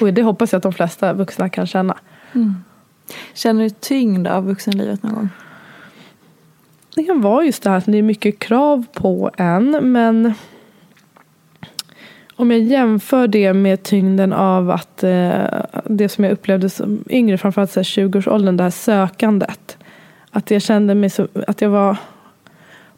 Och 0.00 0.12
det 0.12 0.22
hoppas 0.22 0.52
jag 0.52 0.56
att 0.56 0.62
de 0.62 0.72
flesta 0.72 1.12
vuxna 1.12 1.48
kan 1.48 1.66
känna. 1.66 1.96
Mm. 2.32 2.54
Känner 3.34 3.62
du 3.62 3.70
tyngd 3.70 4.26
av 4.26 4.46
vuxenlivet 4.46 5.02
någon 5.02 5.14
gång? 5.14 5.28
Det 6.96 7.12
var 7.12 7.42
just 7.42 7.62
det 7.62 7.70
här 7.70 7.76
att 7.76 7.84
det 7.86 7.98
är 7.98 8.02
mycket 8.02 8.38
krav 8.38 8.86
på 8.92 9.30
en. 9.36 9.92
Men 9.92 10.34
om 12.36 12.50
jag 12.50 12.60
jämför 12.60 13.28
det 13.28 13.52
med 13.52 13.82
tyngden 13.82 14.32
av 14.32 14.70
att 14.70 15.02
eh, 15.02 15.44
det 15.84 16.08
som 16.08 16.24
jag 16.24 16.32
upplevde 16.32 16.70
som 16.70 17.04
yngre, 17.08 17.38
framförallt 17.38 17.76
20-årsåldern, 17.76 18.56
det 18.56 18.62
här 18.62 18.70
sökandet. 18.70 19.78
Att 20.30 20.50
jag 20.50 20.62
kände 20.62 20.94
mig 20.94 21.10
så, 21.10 21.28
att 21.46 21.60
jag 21.60 21.70
var 21.70 21.96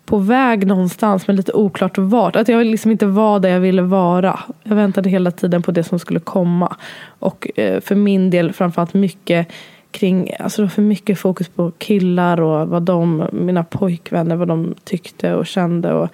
på 0.04 0.18
väg 0.18 0.66
någonstans 0.66 1.26
men 1.26 1.36
lite 1.36 1.52
oklart 1.52 1.98
vart. 1.98 2.36
Att 2.36 2.48
jag 2.48 2.66
liksom 2.66 2.90
inte 2.90 3.06
var 3.06 3.40
där 3.40 3.48
jag 3.48 3.60
ville 3.60 3.82
vara. 3.82 4.40
Jag 4.62 4.76
väntade 4.76 5.10
hela 5.10 5.30
tiden 5.30 5.62
på 5.62 5.70
det 5.70 5.84
som 5.84 5.98
skulle 5.98 6.20
komma. 6.20 6.76
Och 7.18 7.58
eh, 7.58 7.80
för 7.80 7.94
min 7.94 8.30
del 8.30 8.52
framförallt 8.52 8.94
mycket 8.94 9.48
kring, 9.90 10.30
alltså 10.38 10.62
det 10.62 10.66
var 10.66 10.70
för 10.70 10.82
mycket 10.82 11.18
fokus 11.18 11.48
på 11.48 11.70
killar 11.70 12.40
och 12.40 12.68
vad 12.68 12.82
de, 12.82 13.28
mina 13.32 13.64
pojkvänner, 13.64 14.36
vad 14.36 14.48
de 14.48 14.74
tyckte 14.84 15.34
och 15.34 15.46
kände 15.46 15.92
och 15.92 16.08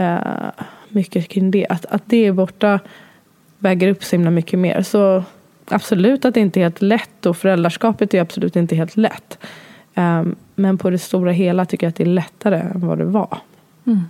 eh, 0.00 0.50
mycket 0.88 1.28
kring 1.28 1.50
det. 1.50 1.66
Att, 1.68 1.86
att 1.86 2.02
det 2.06 2.26
är 2.26 2.32
borta 2.32 2.80
väger 3.58 3.88
upp 3.88 4.04
så 4.04 4.16
himla 4.16 4.30
mycket 4.30 4.58
mer. 4.58 4.82
Så 4.82 5.24
absolut 5.68 6.24
att 6.24 6.34
det 6.34 6.40
inte 6.40 6.60
är 6.60 6.62
helt 6.62 6.82
lätt 6.82 7.26
och 7.26 7.36
föräldraskapet 7.36 8.14
är 8.14 8.20
absolut 8.20 8.56
inte 8.56 8.76
helt 8.76 8.96
lätt. 8.96 9.38
Eh, 9.94 10.22
men 10.54 10.78
på 10.78 10.90
det 10.90 10.98
stora 10.98 11.32
hela 11.32 11.64
tycker 11.64 11.86
jag 11.86 11.88
att 11.88 11.96
det 11.96 12.04
är 12.04 12.06
lättare 12.06 12.56
än 12.56 12.86
vad 12.86 12.98
det 12.98 13.04
var. 13.04 13.38
Mm 13.86 14.00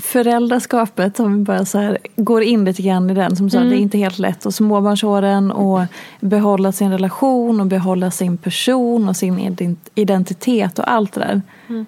föräldraskapet, 0.00 1.20
om 1.20 1.38
vi 1.38 1.44
bara 1.44 1.64
så 1.64 1.78
här, 1.78 1.98
går 2.16 2.42
in 2.42 2.64
lite 2.64 2.82
grann 2.82 3.10
i 3.10 3.14
den. 3.14 3.36
Som 3.36 3.50
sagt, 3.50 3.60
mm. 3.60 3.68
det 3.68 3.74
är 3.74 3.76
mm. 3.76 3.82
inte 3.82 3.98
helt 3.98 4.18
lätt. 4.18 4.46
Och 4.46 4.54
småbarnsåren 4.54 5.50
och 5.50 5.80
behålla 6.20 6.72
sin 6.72 6.90
relation 6.90 7.60
och 7.60 7.66
behålla 7.66 8.10
sin 8.10 8.36
person 8.36 9.08
och 9.08 9.16
sin 9.16 9.76
identitet 9.94 10.78
och 10.78 10.90
allt 10.92 11.12
det 11.12 11.20
där. 11.20 11.42
Mm. 11.68 11.86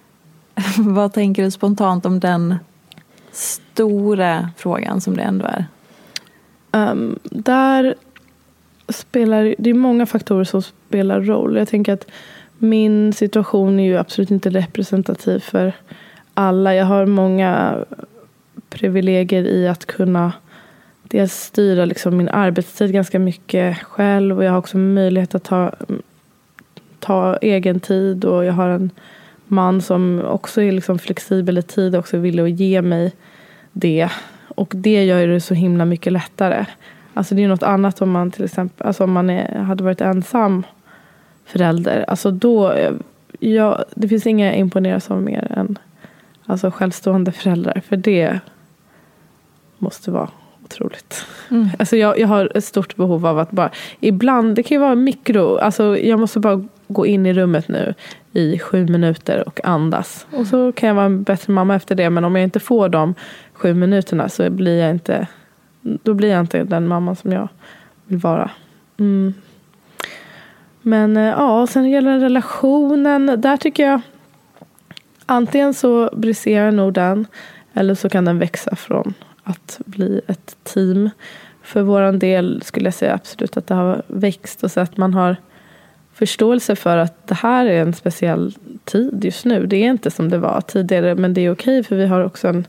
Vad 0.95 1.13
tänker 1.13 1.43
du 1.43 1.51
spontant 1.51 2.07
om 2.07 2.21
den 2.21 2.55
stora 3.33 4.51
frågan 4.57 5.01
som 5.01 5.17
det 5.17 5.23
ändå 5.23 5.47
är? 5.47 5.67
Um, 6.71 7.19
där 7.23 7.95
spelar 8.89 9.55
det 9.59 9.71
är 9.71 9.75
många 9.75 10.07
faktorer 10.07 10.45
som 10.45 10.63
spelar 10.63 11.21
roll. 11.21 11.57
Jag 11.57 11.69
tänker 11.69 11.93
att 11.93 12.07
min 12.59 13.13
situation 13.13 13.81
är 13.81 13.85
ju 13.85 13.97
absolut 13.97 14.31
inte 14.31 14.51
representativ 14.51 15.39
för 15.39 15.73
alla. 16.35 16.75
Jag 16.75 16.85
har 16.85 17.07
många 17.07 17.85
privilegier 18.71 19.45
i 19.45 19.69
att 19.69 19.87
kunna 19.87 20.33
dels 21.03 21.33
styra 21.33 21.85
liksom 21.85 22.17
min 22.17 22.29
arbetstid 22.29 22.93
ganska 22.93 23.19
mycket 23.19 23.79
själv 23.83 24.37
och 24.37 24.45
jag 24.45 24.51
har 24.51 24.59
också 24.59 24.79
möjlighet 24.79 25.35
att 25.35 25.45
ta, 25.45 25.73
ta 27.01 27.37
egen 27.37 27.81
tid 27.81 28.25
och 28.25 28.45
jag 28.45 28.53
har 28.53 28.69
en 28.69 28.91
man 29.47 29.83
som 29.83 30.23
också 30.25 30.63
är 30.63 30.73
liksom 30.73 30.99
flexibel 30.99 31.59
i 31.59 31.63
tid 31.63 31.95
och 31.95 31.99
också 31.99 32.19
vill 32.19 32.41
att 32.41 32.51
ge 32.51 32.83
mig 32.83 33.13
det. 33.73 34.09
Och 34.49 34.73
det 34.77 35.05
gör 35.05 35.27
det 35.27 35.41
så 35.41 35.55
himla 35.55 35.85
mycket 35.85 36.13
lättare. 36.13 36.67
Alltså 37.15 37.35
det 37.35 37.45
är 37.45 37.49
något 37.49 37.63
annat 37.63 38.03
om 38.03 38.11
man 38.11 38.31
till 38.31 38.45
exempel 38.45 38.87
alltså 38.87 39.05
om 39.05 39.13
man 39.13 39.31
är, 39.31 39.59
hade 39.59 39.85
varit 39.85 40.01
ensam 40.01 40.65
förälder. 41.45 42.05
Alltså 42.09 42.31
då, 42.31 42.73
eh, 42.73 42.93
ja, 43.41 43.85
det 43.95 44.09
finns 44.09 44.27
inga 44.27 44.47
jag 44.47 44.57
imponeras 44.57 45.11
av 45.11 45.23
mer 45.23 45.53
än 45.57 45.79
alltså 46.47 46.71
självstående 46.71 47.33
föräldrar. 47.33 47.83
För 47.89 47.97
det 47.97 48.41
måste 49.79 50.11
vara 50.11 50.29
otroligt. 50.65 51.27
Mm. 51.51 51.69
Alltså 51.79 51.97
jag, 51.97 52.19
jag 52.19 52.29
har 52.29 52.57
ett 52.57 52.65
stort 52.65 52.97
behov 52.97 53.27
av 53.27 53.39
att 53.39 53.51
bara, 53.51 53.71
ibland, 54.01 54.55
det 54.55 54.63
kan 54.63 54.75
ju 54.75 54.81
vara 54.81 54.95
mikro, 54.95 55.57
alltså 55.57 55.99
jag 55.99 56.21
måste 56.21 56.41
bara 56.41 56.65
gå 56.89 57.07
in 57.07 57.27
i 57.27 57.33
rummet 57.33 57.69
nu 57.69 57.95
i 58.33 58.59
sju 58.59 58.87
minuter 58.87 59.49
och 59.49 59.61
andas. 59.65 60.27
Och 60.31 60.47
så 60.47 60.73
kan 60.73 60.87
jag 60.87 60.95
vara 60.95 61.07
en 61.07 61.23
bättre 61.23 61.53
mamma 61.53 61.75
efter 61.75 61.95
det. 61.95 62.11
Men 62.11 62.25
om 62.25 62.37
jag 62.37 62.45
inte 62.45 62.61
får 62.61 62.89
de 62.89 63.15
sju 63.53 63.75
minuterna 63.75 64.29
så 64.29 64.51
blir 64.51 64.81
jag 64.81 64.91
inte, 64.91 65.27
då 65.81 66.15
blir 66.15 66.31
jag 66.31 66.41
inte 66.41 66.65
den 66.65 66.89
mamman 66.89 67.17
som 67.17 67.33
jag 67.33 67.49
vill 68.07 68.19
vara. 68.19 68.51
Mm. 68.99 69.35
Men 70.83 71.17
eh, 71.17 71.23
ja, 71.23 71.67
sen 71.67 71.91
gäller 71.91 72.19
relationen. 72.19 73.41
Där 73.41 73.57
tycker 73.57 73.87
jag 73.87 74.01
antingen 75.27 75.75
så 75.75 76.11
briserar 76.13 76.71
nog 76.71 76.93
den 76.93 77.27
eller 77.75 77.95
så 77.95 78.09
kan 78.09 78.25
den 78.25 78.39
växa 78.39 78.77
från 78.77 79.15
att 79.45 79.81
bli 79.85 80.21
ett 80.27 80.57
team. 80.63 81.11
För 81.63 81.83
vår 81.83 82.13
del 82.13 82.63
skulle 82.65 82.87
jag 82.87 82.95
säga 82.95 83.15
absolut 83.15 83.57
att 83.57 83.67
det 83.67 83.75
har 83.75 84.03
växt 84.07 84.65
och 84.65 84.71
så 84.71 84.81
att 84.81 84.97
man 84.97 85.15
har 85.15 85.37
förståelse 86.13 86.77
för 86.77 86.97
att 86.97 87.27
det 87.27 87.35
här 87.35 87.67
är 87.67 87.83
en 87.83 87.93
speciell 87.93 88.55
tid 88.85 89.25
just 89.25 89.45
nu. 89.45 89.67
Det 89.67 89.77
är 89.77 89.91
inte 89.91 90.11
som 90.11 90.29
det 90.29 90.39
var 90.39 90.61
tidigare 90.61 91.15
men 91.15 91.35
det 91.35 91.41
är 91.41 91.53
okej 91.53 91.83
för 91.83 91.97
vi 91.97 92.07
har 92.07 92.25
också 92.25 92.49
en 92.49 92.67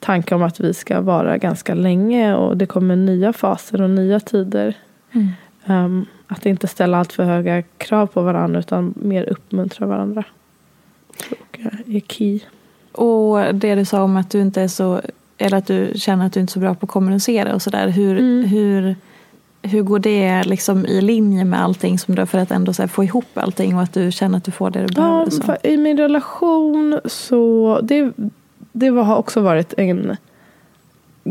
tanke 0.00 0.34
om 0.34 0.42
att 0.42 0.60
vi 0.60 0.74
ska 0.74 1.00
vara 1.00 1.38
ganska 1.38 1.74
länge 1.74 2.34
och 2.34 2.56
det 2.56 2.66
kommer 2.66 2.96
nya 2.96 3.32
faser 3.32 3.82
och 3.82 3.90
nya 3.90 4.20
tider. 4.20 4.74
Mm. 5.12 5.28
Um, 5.66 6.06
att 6.26 6.46
inte 6.46 6.66
ställa 6.66 6.98
allt 6.98 7.12
för 7.12 7.24
höga 7.24 7.62
krav 7.62 8.06
på 8.06 8.22
varandra 8.22 8.60
utan 8.60 8.94
mer 8.96 9.24
uppmuntra 9.24 9.86
varandra. 9.86 10.24
Är 11.86 12.00
key. 12.00 12.40
Och 12.92 13.54
det 13.54 13.74
du 13.74 13.84
sa 13.84 14.02
om 14.02 14.16
att 14.16 14.30
du 14.30 14.40
inte 14.40 14.62
är 14.62 14.68
så 14.68 15.00
eller 15.38 15.58
att 15.58 15.66
du 15.66 15.92
känner 15.94 16.26
att 16.26 16.32
du 16.32 16.40
inte 16.40 16.50
är 16.50 16.52
så 16.52 16.58
bra 16.58 16.74
på 16.74 16.86
att 16.86 16.90
kommunicera 16.90 17.54
och 17.54 17.62
sådär. 17.62 17.88
Hur, 17.88 18.18
mm. 18.18 18.44
hur, 18.44 18.96
hur 19.62 19.82
går 19.82 19.98
det 19.98 20.44
liksom 20.44 20.86
i 20.86 21.00
linje 21.00 21.44
med 21.44 21.62
allting 21.62 21.98
som 21.98 22.14
du 22.14 22.26
för 22.26 22.38
att 22.38 22.50
ändå 22.50 22.72
få 22.72 23.04
ihop 23.04 23.24
allting 23.34 23.76
och 23.76 23.82
att 23.82 23.92
du 23.92 24.12
känner 24.12 24.38
att 24.38 24.44
du 24.44 24.50
får 24.50 24.70
det 24.70 24.86
du 24.86 24.94
behöver? 24.94 25.32
Ja, 25.46 25.56
I 25.62 25.76
min 25.76 25.96
relation 25.96 27.00
så 27.04 27.80
det, 27.82 28.12
det 28.72 28.88
har 28.88 29.16
också 29.16 29.40
varit 29.40 29.74
en 29.76 30.16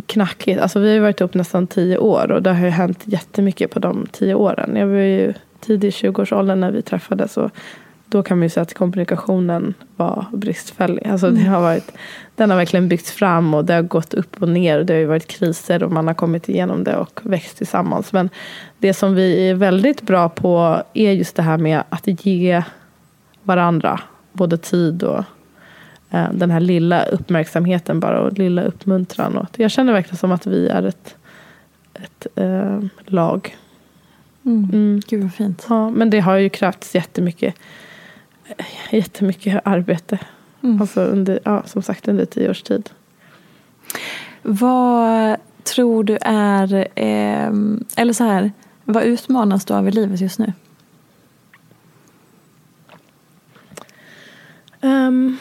knackigt. 0.06 0.62
Alltså 0.62 0.80
vi 0.80 0.94
har 0.94 1.02
varit 1.02 1.20
ihop 1.20 1.34
nästan 1.34 1.68
tio 1.68 1.98
år 1.98 2.32
och 2.32 2.44
det 2.44 2.54
har 2.54 2.66
ju 2.66 2.72
hänt 2.72 3.00
jättemycket 3.04 3.72
på 3.72 3.80
de 3.80 4.08
tio 4.12 4.34
åren. 4.34 4.76
Jag 4.76 4.88
var 4.88 4.96
ju 4.96 5.34
tidig 5.60 5.90
20-årsåldern 5.92 6.60
när 6.60 6.72
vi 6.72 6.82
träffades 6.82 7.38
och 7.38 7.52
då 8.16 8.24
kan 8.24 8.38
man 8.38 8.46
ju 8.46 8.50
säga 8.50 8.62
att 8.62 8.74
kommunikationen 8.74 9.74
var 9.96 10.26
bristfällig. 10.32 11.08
Alltså 11.08 11.32
det 11.32 11.44
har 11.44 11.62
varit, 11.62 11.92
den 12.36 12.50
har 12.50 12.58
verkligen 12.58 12.88
byggts 12.88 13.12
fram 13.12 13.54
och 13.54 13.66
det 13.66 13.74
har 13.74 13.82
gått 13.82 14.14
upp 14.14 14.42
och 14.42 14.50
ner. 14.50 14.84
Det 14.84 14.94
har 14.94 15.00
ju 15.00 15.06
varit 15.06 15.28
kriser 15.28 15.84
och 15.84 15.92
man 15.92 16.08
har 16.08 16.14
kommit 16.14 16.50
igenom 16.50 16.84
det 16.84 16.96
och 16.96 17.20
växt 17.24 17.58
tillsammans. 17.58 18.14
Men 18.14 18.30
det 18.78 18.94
som 18.94 19.16
vi 19.16 19.50
är 19.50 19.54
väldigt 19.54 20.02
bra 20.02 20.30
på 20.30 20.82
är 20.94 21.12
just 21.12 21.36
det 21.36 21.42
här 21.42 21.58
med 21.58 21.84
att 21.90 22.26
ge 22.26 22.64
varandra 23.44 24.00
både 24.32 24.58
tid 24.58 25.04
och 25.04 25.24
eh, 26.12 26.32
den 26.34 26.52
här 26.52 26.60
lilla 26.60 27.06
uppmärksamheten 27.06 28.00
bara 28.00 28.22
och 28.22 28.34
lilla 28.34 28.62
uppmuntran. 28.64 29.38
Och 29.38 29.50
jag 29.58 29.72
känner 29.72 29.94
verkligen 29.94 30.18
som 30.18 30.32
att 30.32 30.48
vi 30.48 30.68
är 30.68 30.84
ett, 30.84 31.16
ett 31.94 32.28
eh, 32.36 32.80
lag. 33.06 33.58
Mm. 34.46 34.70
Mm. 34.74 35.02
Gud 35.08 35.22
vad 35.22 35.34
fint. 35.34 35.66
Ja, 35.70 35.90
men 35.90 36.10
det 36.10 36.20
har 36.20 36.36
ju 36.36 36.50
krävts 36.50 36.96
jättemycket 36.96 37.56
jättemycket 38.92 39.62
arbete. 39.66 40.20
Mm. 40.64 40.82
Alltså 40.82 41.02
under, 41.02 41.40
ja, 41.44 41.64
som 41.66 41.82
sagt 41.82 42.08
under 42.08 42.26
tio 42.26 42.50
års 42.50 42.62
tid. 42.64 42.90
Vad 44.42 45.38
tror 45.64 46.04
du 46.04 46.18
är, 46.22 46.74
eh, 46.96 47.54
eller 47.96 48.14
så 48.14 48.24
här, 48.24 48.52
vad 48.84 49.04
utmanas 49.04 49.66
du 49.66 49.74
av 49.74 49.88
i 49.88 49.92
livet 49.92 50.22
just 50.22 50.40
nu? 50.40 50.54
Um, 54.82 55.38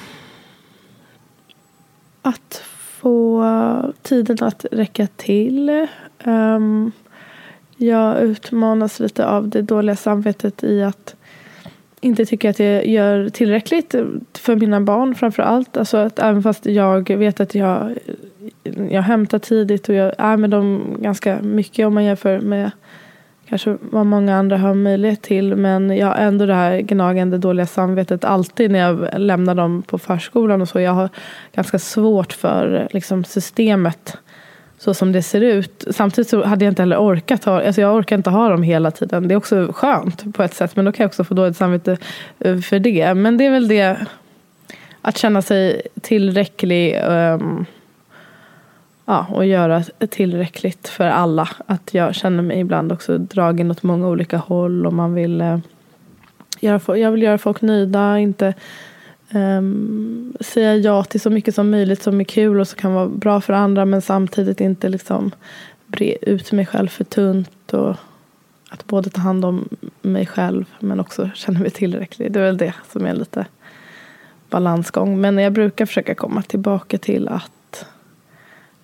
att 2.22 2.62
få 3.00 3.92
tiden 4.02 4.36
att 4.40 4.66
räcka 4.72 5.06
till. 5.06 5.86
Um, 6.24 6.92
jag 7.76 8.20
utmanas 8.20 9.00
lite 9.00 9.26
av 9.26 9.48
det 9.48 9.62
dåliga 9.62 9.96
samvetet 9.96 10.64
i 10.64 10.82
att 10.82 11.16
inte 12.04 12.24
tycker 12.24 12.50
att 12.50 12.58
jag 12.58 12.86
gör 12.86 13.28
tillräckligt 13.28 13.94
för 14.38 14.56
mina 14.56 14.80
barn 14.80 15.14
framför 15.14 15.42
allt. 15.42 15.76
Alltså 15.76 15.96
att 15.96 16.18
även 16.18 16.42
fast 16.42 16.66
jag 16.66 17.16
vet 17.16 17.40
att 17.40 17.54
jag, 17.54 17.94
jag 18.90 19.02
hämtar 19.02 19.38
tidigt 19.38 19.88
och 19.88 19.94
jag 19.94 20.14
är 20.18 20.36
med 20.36 20.50
dem 20.50 20.96
ganska 21.00 21.38
mycket 21.42 21.86
om 21.86 21.94
man 21.94 22.04
jämför 22.04 22.40
med 22.40 22.70
kanske 23.48 23.76
vad 23.80 24.06
många 24.06 24.36
andra 24.36 24.56
har 24.58 24.74
möjlighet 24.74 25.22
till. 25.22 25.56
Men 25.56 25.96
jag 25.96 26.06
har 26.06 26.14
ändå 26.14 26.46
det 26.46 26.54
här 26.54 26.80
gnagande 26.80 27.38
dåliga 27.38 27.66
samvetet 27.66 28.24
alltid 28.24 28.70
när 28.70 28.78
jag 28.78 29.08
lämnar 29.16 29.54
dem 29.54 29.82
på 29.82 29.98
förskolan 29.98 30.62
och 30.62 30.68
så. 30.68 30.80
Jag 30.80 30.92
har 30.92 31.08
ganska 31.54 31.78
svårt 31.78 32.32
för 32.32 32.88
liksom, 32.90 33.24
systemet 33.24 34.18
så 34.84 34.94
som 34.94 35.12
det 35.12 35.22
ser 35.22 35.40
ut. 35.40 35.84
Samtidigt 35.90 36.28
så 36.28 36.44
hade 36.44 36.64
jag 36.64 36.72
inte 36.72 36.82
heller 36.82 36.96
orkat 36.96 37.44
ha, 37.44 37.62
alltså 37.66 37.80
jag 37.80 37.96
orkar 37.96 38.16
inte 38.16 38.30
ha 38.30 38.48
dem 38.48 38.62
hela 38.62 38.90
tiden. 38.90 39.28
Det 39.28 39.34
är 39.34 39.36
också 39.36 39.72
skönt 39.72 40.34
på 40.34 40.42
ett 40.42 40.54
sätt 40.54 40.76
men 40.76 40.84
då 40.84 40.92
kan 40.92 41.04
jag 41.04 41.08
också 41.08 41.24
få 41.24 41.34
dåligt 41.34 41.56
samvete 41.56 41.96
eh, 42.38 42.58
för 42.58 42.78
det. 42.78 43.14
Men 43.14 43.36
det 43.36 43.46
är 43.46 43.50
väl 43.50 43.68
det 43.68 43.96
att 45.02 45.18
känna 45.18 45.42
sig 45.42 45.82
tillräcklig 46.00 47.00
um, 47.08 47.66
ja, 49.04 49.26
och 49.30 49.46
göra 49.46 49.82
tillräckligt 50.10 50.88
för 50.88 51.06
alla. 51.06 51.48
Att 51.66 51.94
jag 51.94 52.14
känner 52.14 52.42
mig 52.42 52.60
ibland 52.60 52.92
också 52.92 53.18
dragen 53.18 53.70
åt 53.70 53.82
många 53.82 54.08
olika 54.08 54.36
håll 54.36 54.86
och 54.86 54.92
man 54.92 55.14
vill 55.14 55.40
uh, 55.42 55.58
göra, 56.60 56.98
jag 56.98 57.10
vill 57.10 57.22
göra 57.22 57.38
folk 57.38 57.62
nöjda, 57.62 58.18
inte 58.18 58.54
um, 59.34 60.34
säga 60.40 60.76
ja 60.76 61.04
till 61.04 61.20
så 61.20 61.30
mycket 61.30 61.54
som 61.54 61.70
möjligt 61.70 62.02
som 62.02 62.20
är 62.20 62.24
kul 62.24 62.60
och 62.60 62.68
som 62.68 62.78
kan 62.78 62.94
vara 62.94 63.08
bra 63.08 63.40
för 63.40 63.52
andra 63.52 63.84
men 63.84 64.02
samtidigt 64.02 64.60
inte 64.60 64.88
liksom 64.88 65.30
bre 65.86 66.16
ut 66.22 66.52
mig 66.52 66.66
själv 66.66 66.88
för 66.88 67.04
tunt. 67.04 67.74
Och 67.74 67.96
att 68.74 68.86
både 68.86 69.10
ta 69.10 69.20
hand 69.20 69.44
om 69.44 69.68
mig 70.02 70.26
själv 70.26 70.64
men 70.80 71.00
också 71.00 71.30
känna 71.34 71.58
mig 71.58 71.70
tillräcklig. 71.70 72.32
Det 72.32 72.38
är 72.38 72.44
väl 72.44 72.56
det 72.56 72.74
som 72.92 73.06
är 73.06 73.14
lite 73.14 73.46
balansgång. 74.50 75.20
Men 75.20 75.38
jag 75.38 75.52
brukar 75.52 75.86
försöka 75.86 76.14
komma 76.14 76.42
tillbaka 76.42 76.98
till 76.98 77.28
att 77.28 77.86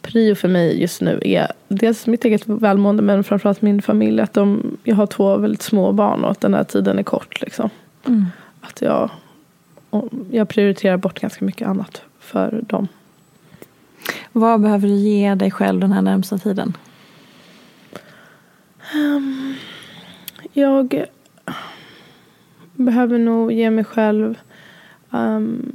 prio 0.03 0.34
för 0.34 0.48
mig 0.48 0.80
just 0.80 1.01
nu 1.01 1.20
är 1.24 1.53
dels 1.68 2.07
mitt 2.07 2.24
eget 2.24 2.42
välmående 2.46 3.03
men 3.03 3.24
framförallt 3.24 3.62
min 3.62 3.82
familj. 3.82 4.20
Att 4.20 4.32
de, 4.32 4.76
jag 4.84 4.96
har 4.96 5.07
två 5.07 5.36
väldigt 5.36 5.62
små 5.62 5.92
barn 5.92 6.24
och 6.24 6.30
att 6.30 6.40
den 6.40 6.55
här 6.55 6.64
tiden 6.64 6.98
är 6.98 7.03
kort. 7.03 7.40
Liksom. 7.40 7.70
Mm. 8.07 8.26
Att 8.61 8.82
jag 8.82 9.11
jag 10.30 10.49
prioriterar 10.49 10.97
bort 10.97 11.20
ganska 11.20 11.45
mycket 11.45 11.68
annat 11.68 12.03
för 12.18 12.64
dem. 12.66 12.88
Vad 14.32 14.61
behöver 14.61 14.88
du 14.88 14.95
ge 14.95 15.34
dig 15.34 15.51
själv 15.51 15.80
den 15.80 15.93
här 15.93 16.03
närmsta 16.03 16.38
tiden? 16.38 16.76
Um, 18.95 19.55
jag 20.53 21.05
behöver 22.72 23.18
nog 23.18 23.53
ge 23.53 23.70
mig 23.70 23.84
själv 23.84 24.38
um, 25.11 25.72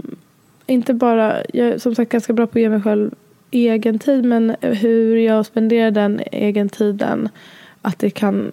inte 0.66 0.94
bara, 0.94 1.38
jag 1.54 1.68
är 1.68 1.78
som 1.78 1.96
sagt 1.96 2.12
ganska 2.12 2.34
bra 2.34 2.48
på 2.48 2.58
att 2.58 2.62
ge 2.62 2.70
mig 2.70 2.82
själv 2.82 3.16
egen 3.52 4.00
tid 4.00 4.26
men 4.26 4.56
hur 4.62 5.16
jag 5.16 5.46
spenderar 5.46 5.92
den 5.92 6.22
egen 6.32 6.70
tiden 6.70 7.30
att 7.82 8.00
det 8.00 8.10
kan 8.10 8.52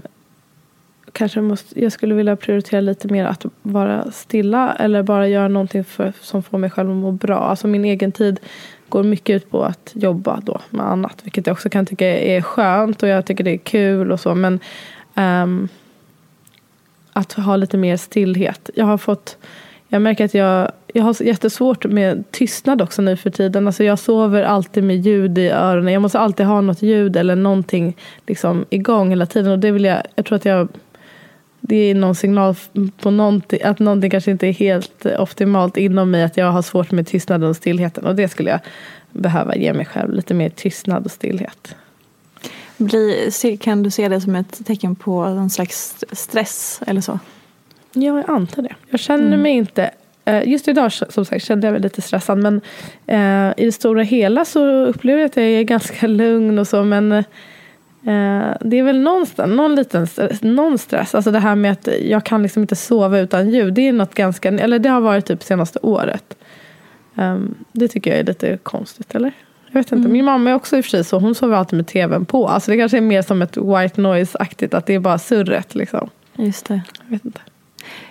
kanske 1.12 1.40
måste, 1.40 1.80
jag 1.80 1.92
skulle 1.92 2.14
vilja 2.14 2.36
prioritera 2.36 2.80
lite 2.80 3.08
mer 3.08 3.24
att 3.24 3.46
vara 3.62 4.10
stilla 4.10 4.72
eller 4.72 5.02
bara 5.02 5.28
göra 5.28 5.48
någonting 5.48 5.84
för, 5.84 6.12
som 6.20 6.42
får 6.42 6.58
mig 6.58 6.70
själv 6.70 6.90
att 6.90 6.96
må 6.96 7.12
bra. 7.12 7.38
Alltså 7.38 7.66
min 7.66 7.84
egen 7.84 8.12
tid 8.12 8.40
går 8.88 9.02
mycket 9.02 9.36
ut 9.36 9.50
på 9.50 9.64
att 9.64 9.92
jobba 9.94 10.40
då 10.42 10.60
med 10.70 10.86
annat. 10.86 11.20
Vilket 11.22 11.46
jag 11.46 11.54
också 11.54 11.70
kan 11.70 11.86
tycka 11.86 12.06
är 12.06 12.40
skönt 12.42 13.02
och 13.02 13.08
jag 13.08 13.26
tycker 13.26 13.44
det 13.44 13.50
är 13.50 13.58
kul 13.58 14.12
och 14.12 14.20
så. 14.20 14.34
Men 14.34 14.60
um, 15.14 15.68
att 17.12 17.32
ha 17.32 17.56
lite 17.56 17.76
mer 17.76 17.96
stillhet. 17.96 18.70
Jag 18.74 18.86
har 18.86 18.98
fått 18.98 19.36
jag 19.88 20.02
märker 20.02 20.24
att 20.24 20.34
jag, 20.34 20.72
jag 20.92 21.02
har 21.02 21.22
jättesvårt 21.22 21.84
med 21.84 22.24
tystnad 22.30 22.82
också 22.82 23.02
nu 23.02 23.16
för 23.16 23.30
tiden. 23.30 23.66
Alltså 23.66 23.84
jag 23.84 23.98
sover 23.98 24.42
alltid 24.42 24.84
med 24.84 24.96
ljud 24.96 25.38
i 25.38 25.48
öronen. 25.48 25.92
Jag 25.92 26.02
måste 26.02 26.18
alltid 26.18 26.46
ha 26.46 26.60
något 26.60 26.82
ljud 26.82 27.16
eller 27.16 27.36
någonting 27.36 27.96
liksom 28.26 28.64
igång 28.70 29.10
hela 29.10 29.26
tiden. 29.26 29.52
Och 29.52 29.58
det 29.58 29.70
vill 29.70 29.84
jag, 29.84 30.02
jag 30.14 30.26
tror 30.26 30.36
att 30.36 30.44
jag 30.44 30.68
det 31.64 31.76
är 31.76 31.94
någon 31.94 32.14
signal 32.14 32.54
på 33.00 33.10
någonting, 33.10 33.62
att 33.62 33.78
någonting 33.78 34.10
kanske 34.10 34.30
inte 34.30 34.46
är 34.46 34.52
helt 34.52 35.06
optimalt 35.18 35.76
inom 35.76 36.10
mig. 36.10 36.22
Att 36.22 36.36
jag 36.36 36.52
har 36.52 36.62
svårt 36.62 36.90
med 36.90 37.06
tystnaden 37.06 37.50
och 37.50 37.56
stillheten. 37.56 38.06
Och 38.06 38.16
det 38.16 38.28
skulle 38.28 38.50
jag 38.50 38.60
behöva 39.12 39.56
ge 39.56 39.72
mig 39.72 39.86
själv. 39.86 40.12
Lite 40.12 40.34
mer 40.34 40.48
tystnad 40.48 41.04
och 41.04 41.10
stillhet. 41.10 41.74
Blir, 42.76 43.56
kan 43.56 43.82
du 43.82 43.90
se 43.90 44.08
det 44.08 44.20
som 44.20 44.34
ett 44.34 44.66
tecken 44.66 44.94
på 44.94 45.24
någon 45.24 45.50
slags 45.50 46.04
stress 46.12 46.80
eller 46.86 47.00
så? 47.00 47.18
Ja, 47.92 48.02
jag 48.02 48.30
antar 48.30 48.62
det. 48.62 48.74
Jag 48.90 49.00
känner 49.00 49.26
mm. 49.26 49.42
mig 49.42 49.52
inte 49.52 49.90
eh, 50.24 50.48
just 50.48 50.68
idag 50.68 50.92
som 50.92 51.24
sagt 51.24 51.44
kände 51.44 51.66
jag 51.66 51.72
mig 51.72 51.82
lite 51.82 52.02
stressad 52.02 52.38
men 52.38 52.60
eh, 53.06 53.52
i 53.56 53.64
det 53.64 53.72
stora 53.72 54.02
hela 54.02 54.44
så 54.44 54.86
upplever 54.86 55.20
jag 55.20 55.26
att 55.26 55.36
jag 55.36 55.44
är 55.44 55.62
ganska 55.62 56.06
lugn 56.06 56.58
och 56.58 56.68
så 56.68 56.84
men 56.84 57.12
eh, 57.12 57.24
det 58.61 58.78
är 58.78 58.82
väl 58.82 59.00
någonstans, 59.00 59.57
någon 59.57 59.74
liten 59.74 60.07
någon 60.42 60.78
stress. 60.78 61.14
Alltså 61.14 61.30
det 61.30 61.38
här 61.38 61.55
med 61.55 61.72
att 61.72 61.88
jag 62.03 62.24
kan 62.24 62.42
liksom 62.42 62.62
inte 62.62 62.76
sova 62.76 63.18
utan 63.18 63.50
ljud. 63.50 63.74
Det 63.74 63.88
är 63.88 63.92
något 63.92 64.14
ganska, 64.14 64.48
eller 64.48 64.78
det 64.78 64.88
har 64.88 65.00
varit 65.00 65.26
typ 65.26 65.42
senaste 65.42 65.78
året. 65.82 66.36
Um, 67.14 67.55
det 67.72 67.88
tycker 67.88 68.11
jag 68.11 68.20
är 68.20 68.24
lite 68.24 68.59
konstigt, 68.62 69.14
eller? 69.14 69.32
Jag 69.66 69.80
vet 69.80 69.92
inte. 69.92 70.00
Mm. 70.00 70.12
Min 70.12 70.24
mamma 70.24 70.50
är 70.50 70.55
också 70.55 70.76
i 70.76 70.80
och 70.80 70.84
för 70.84 70.90
sig 70.90 71.05
så. 71.05 71.18
Hon 71.18 71.34
sover 71.34 71.57
alltid 71.57 71.76
med 71.76 71.86
tvn 71.86 72.24
på. 72.24 72.48
Alltså 72.48 72.70
det 72.70 72.76
kanske 72.76 72.96
är 72.96 73.00
mer 73.00 73.22
som 73.22 73.42
ett 73.42 73.57
white 73.57 74.00
noise-aktigt. 74.00 74.74
Att 74.74 74.86
det 74.86 74.94
är 74.94 74.98
bara 74.98 75.18
surret 75.18 75.74
liksom. 75.74 76.11
Just 76.36 76.66
det. 76.66 76.80
Jag 77.05 77.11
vet 77.11 77.24
inte. 77.24 77.40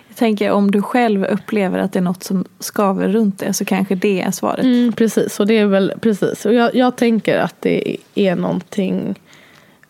Jag 0.08 0.16
tänker 0.16 0.50
om 0.50 0.70
du 0.70 0.82
själv 0.82 1.24
upplever 1.24 1.78
att 1.78 1.92
det 1.92 1.98
är 1.98 2.02
något 2.02 2.22
som 2.22 2.44
skaver 2.58 3.08
runt 3.08 3.38
det 3.38 3.52
så 3.52 3.64
kanske 3.64 3.94
det 3.94 4.22
är 4.22 4.30
svaret. 4.30 4.64
Mm, 4.64 4.92
precis, 4.92 5.40
och 5.40 5.46
det 5.46 5.58
är 5.58 5.66
väl 5.66 5.92
precis. 6.00 6.46
Och 6.46 6.54
jag, 6.54 6.74
jag 6.74 6.96
tänker 6.96 7.38
att 7.38 7.56
det 7.60 7.96
är 8.14 8.36
någonting 8.36 9.14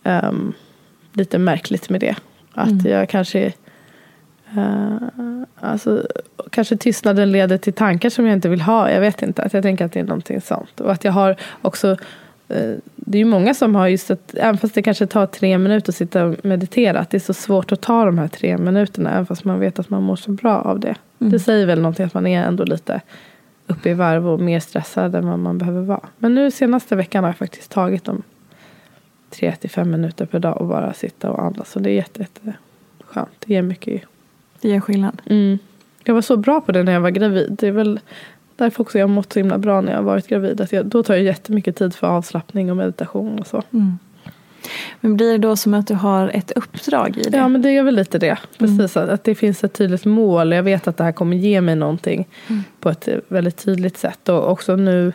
um, 0.03 0.53
lite 1.13 1.39
märkligt 1.39 1.91
med 1.91 2.01
det. 2.01 2.17
Att 2.53 2.71
mm. 2.71 2.93
jag 2.93 3.09
kanske 3.09 3.53
uh, 4.57 4.97
alltså, 5.61 6.07
kanske 6.51 6.77
tystnaden 6.77 7.33
leder 7.33 7.59
till 7.59 7.73
tankar 7.73 8.11
som 8.11 8.27
jag 8.27 8.33
inte 8.33 8.49
vill 8.49 8.61
ha. 8.61 8.91
Jag 8.91 9.01
vet 9.01 9.23
inte. 9.23 9.43
Att 9.43 9.53
jag 9.55 9.63
tänker 9.63 9.85
att 9.85 9.93
det 9.93 10.01
är 10.01 10.05
någonting 10.05 10.41
sånt. 10.41 10.81
Och 10.81 10.93
att 10.93 11.05
jag 11.05 11.13
har 11.13 11.37
också 11.63 11.97
uh, 12.51 12.77
det 12.97 13.19
är 13.19 13.21
ju 13.21 13.25
många 13.25 13.55
som 13.55 13.75
har 13.75 13.89
just 13.89 14.11
att, 14.11 14.35
även 14.35 14.59
fast 14.59 14.75
det 14.75 14.83
kanske 14.83 15.07
tar 15.07 15.27
tre 15.27 15.59
minuter 15.59 15.93
att 15.93 15.97
sitta 15.97 16.25
och 16.25 16.45
meditera, 16.45 16.99
att 16.99 17.11
det 17.11 17.17
är 17.17 17.21
så 17.21 17.35
svårt 17.35 17.73
att 17.73 17.81
ta 17.81 18.05
de 18.05 18.19
här 18.19 18.29
tre 18.29 18.59
minuterna, 18.59 19.11
även 19.11 19.27
fast 19.27 19.45
man 19.45 19.61
vet 19.61 19.79
att 19.79 19.91
man 19.91 20.03
mår 20.03 20.17
så 20.17 20.31
bra 20.31 20.61
av 20.61 20.81
det. 20.81 20.95
Mm. 21.21 21.33
Det 21.33 21.39
säger 21.39 21.67
väl 21.67 21.81
någonting 21.81 22.07
att 22.07 22.15
man 22.15 22.27
är 22.27 22.45
ändå 22.45 22.65
lite 22.65 23.01
uppe 23.67 23.91
i 23.91 23.95
varv 23.95 24.29
och 24.29 24.41
mer 24.41 24.61
stressad 24.61 25.15
än 25.15 25.27
vad 25.27 25.39
man 25.39 25.59
behöver 25.59 25.83
vara. 25.83 26.09
Men 26.19 26.35
nu 26.35 26.51
senaste 26.51 26.97
veckan 26.97 27.25
har 27.25 27.29
jag 27.29 27.37
faktiskt 27.37 27.71
tagit 27.71 28.05
de 28.05 28.23
tre 29.33 29.57
till 29.57 29.71
fem 29.71 29.91
minuter 29.91 30.27
per 30.27 30.39
dag 30.39 30.61
och 30.61 30.67
bara 30.67 30.93
sitta 30.93 31.31
och 31.31 31.43
andas. 31.43 31.71
Så 31.71 31.79
det 31.79 31.91
är 31.91 31.95
jätte, 31.95 32.21
jätte 32.21 32.55
skönt. 33.05 33.31
Det 33.39 33.55
ger 33.55 33.63
mycket. 33.63 34.03
Det 34.61 34.69
gör 34.69 34.81
skillnad. 34.81 35.23
Mm. 35.27 35.59
Jag 36.05 36.15
var 36.15 36.23
så 36.23 36.37
bra 36.37 36.61
på 36.61 36.73
det 36.73 36.83
när 36.83 36.93
jag 36.93 37.01
var 37.01 37.11
gravid. 37.11 37.57
Det 37.59 37.69
är 37.69 37.73
väl 37.73 38.01
därför 38.57 38.83
också 38.83 38.99
jag 38.99 39.07
har 39.07 39.15
mått 39.15 39.33
så 39.33 39.39
himla 39.39 39.59
bra 39.59 39.81
när 39.81 39.93
jag 39.93 39.99
har 39.99 40.05
varit 40.05 40.29
gravid. 40.29 40.61
Att 40.61 40.73
jag, 40.73 40.87
då 40.87 41.03
tar 41.03 41.15
jag 41.15 41.23
jättemycket 41.23 41.77
tid 41.77 41.95
för 41.95 42.07
avslappning 42.07 42.71
och 42.71 42.77
meditation 42.77 43.39
och 43.39 43.47
så. 43.47 43.63
Mm. 43.71 43.99
Men 45.01 45.17
blir 45.17 45.33
det 45.33 45.39
då 45.39 45.57
som 45.57 45.75
att 45.75 45.87
du 45.87 45.95
har 45.95 46.29
ett 46.29 46.51
uppdrag 46.51 47.17
i 47.17 47.31
det? 47.31 47.37
Ja, 47.37 47.49
men 47.49 47.63
det 47.63 47.71
är 47.71 47.83
väl 47.83 47.95
lite 47.95 48.19
det. 48.19 48.27
Mm. 48.27 48.79
Precis, 48.79 48.97
mm. 48.97 49.15
att 49.15 49.25
det 49.25 49.35
finns 49.35 49.65
ett 49.65 49.73
tydligt 49.73 50.05
mål. 50.05 50.53
Jag 50.53 50.63
vet 50.63 50.89
att 50.89 50.97
det 50.97 51.05
här 51.05 51.13
kommer 51.13 51.37
ge 51.37 51.61
mig 51.61 51.77
någonting 51.77 52.29
mm. 52.49 52.63
på 52.81 52.91
ett 52.91 53.09
väldigt 53.29 53.65
tydligt 53.65 53.97
sätt. 53.97 54.29
Och 54.29 54.51
också 54.51 54.77
nu 54.77 55.13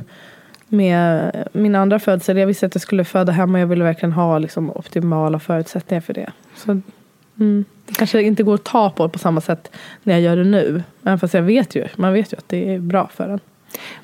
med 0.68 1.32
min 1.54 1.76
andra 1.76 2.00
födsel. 2.00 2.38
Jag 2.38 2.48
visste 2.48 2.66
att 2.66 2.76
jag 2.76 2.82
skulle 2.82 3.04
föda 3.04 3.32
hemma 3.32 3.54
och 3.54 3.62
jag 3.62 3.68
ville 3.68 3.84
verkligen 3.84 4.14
ha 4.14 4.40
liksom, 4.40 4.72
optimala 4.72 5.40
förutsättningar 5.40 6.02
för 6.02 6.14
det. 6.14 6.32
Så, 6.56 6.82
mm, 7.40 7.66
det 7.86 7.94
kanske 7.94 8.22
inte 8.22 8.44
går 8.44 8.56
att 8.56 8.64
ta 8.64 8.90
på 8.90 9.10
på 9.10 9.20
samma 9.20 9.42
sätt 9.42 9.72
när 10.04 10.14
jag 10.14 10.22
gör 10.22 10.36
det 10.36 10.44
nu. 10.44 10.84
Även 11.04 11.20
fast 11.20 11.34
jag 11.34 11.42
vet 11.42 11.76
ju, 11.76 11.88
man 11.96 12.14
vet 12.14 12.34
ju 12.34 12.38
att 12.38 12.50
det 12.50 12.74
är 12.74 12.80
bra 12.80 13.10
för 13.14 13.30
en. 13.30 13.40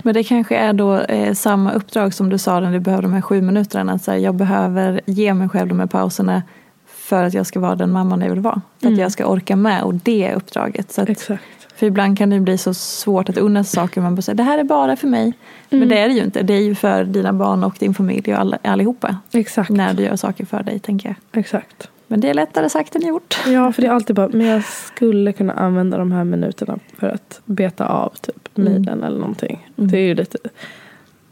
Men 0.01 0.13
det 0.13 0.23
kanske 0.23 0.55
är 0.55 0.73
då 0.73 0.99
eh, 0.99 1.33
samma 1.33 1.71
uppdrag 1.71 2.13
som 2.13 2.29
du 2.29 2.37
sa 2.37 2.59
när 2.59 2.71
du 2.71 2.79
behövde 2.79 3.07
de 3.07 3.13
här 3.13 3.21
sju 3.21 3.41
minuterna. 3.41 3.93
Att 3.93 4.07
här, 4.07 4.15
jag 4.15 4.35
behöver 4.35 5.01
ge 5.05 5.33
mig 5.33 5.49
själv 5.49 5.67
de 5.67 5.79
här 5.79 5.87
pauserna 5.87 6.43
för 6.87 7.23
att 7.23 7.33
jag 7.33 7.45
ska 7.45 7.59
vara 7.59 7.75
den 7.75 7.91
mamman 7.91 8.21
jag 8.21 8.29
vill 8.29 8.39
vara. 8.39 8.61
För 8.79 8.87
mm. 8.87 8.93
att 8.93 9.01
jag 9.01 9.11
ska 9.11 9.25
orka 9.25 9.55
med 9.55 9.83
och 9.83 9.93
det 9.93 10.33
uppdraget. 10.35 10.91
Så 10.91 11.01
att, 11.01 11.09
Exakt. 11.09 11.43
För 11.75 11.85
ibland 11.85 12.17
kan 12.17 12.29
det 12.29 12.39
bli 12.39 12.57
så 12.57 12.73
svårt 12.73 13.29
att 13.29 13.37
unna 13.37 13.63
sig 13.63 13.75
saker. 13.75 14.01
Man 14.01 14.15
bara 14.15 14.21
säger 14.21 14.37
det 14.37 14.43
här 14.43 14.57
är 14.57 14.63
bara 14.63 14.95
för 14.95 15.07
mig. 15.07 15.23
Mm. 15.23 15.35
Men 15.69 15.89
det 15.89 15.97
är 15.97 16.07
det 16.07 16.13
ju 16.13 16.23
inte. 16.23 16.41
Det 16.41 16.53
är 16.53 16.61
ju 16.61 16.75
för 16.75 17.03
dina 17.03 17.33
barn 17.33 17.63
och 17.63 17.75
din 17.79 17.93
familj 17.93 18.33
och 18.33 18.39
all, 18.39 18.55
allihopa. 18.63 19.17
Exakt. 19.31 19.69
När 19.69 19.93
du 19.93 20.03
gör 20.03 20.15
saker 20.15 20.45
för 20.45 20.63
dig 20.63 20.79
tänker 20.79 21.09
jag. 21.09 21.39
Exakt. 21.39 21.89
Men 22.07 22.19
det 22.19 22.29
är 22.29 22.33
lättare 22.33 22.69
sagt 22.69 22.95
än 22.95 23.07
gjort. 23.07 23.37
Ja, 23.47 23.71
för 23.71 23.81
det 23.81 23.87
är 23.87 23.91
alltid 23.91 24.15
bara, 24.15 24.27
men 24.27 24.47
jag 24.47 24.63
skulle 24.65 25.33
kunna 25.33 25.53
använda 25.53 25.97
de 25.97 26.11
här 26.11 26.23
minuterna 26.23 26.79
för 26.97 27.07
att 27.07 27.41
beta 27.45 27.87
av 27.87 28.09
typ 28.21 28.49
milen 28.57 28.87
mm. 28.87 29.03
eller 29.03 29.19
någonting. 29.19 29.67
Mm. 29.77 29.91
Det 29.91 29.97
är 29.97 30.05
ju 30.05 30.15
lite, 30.15 30.37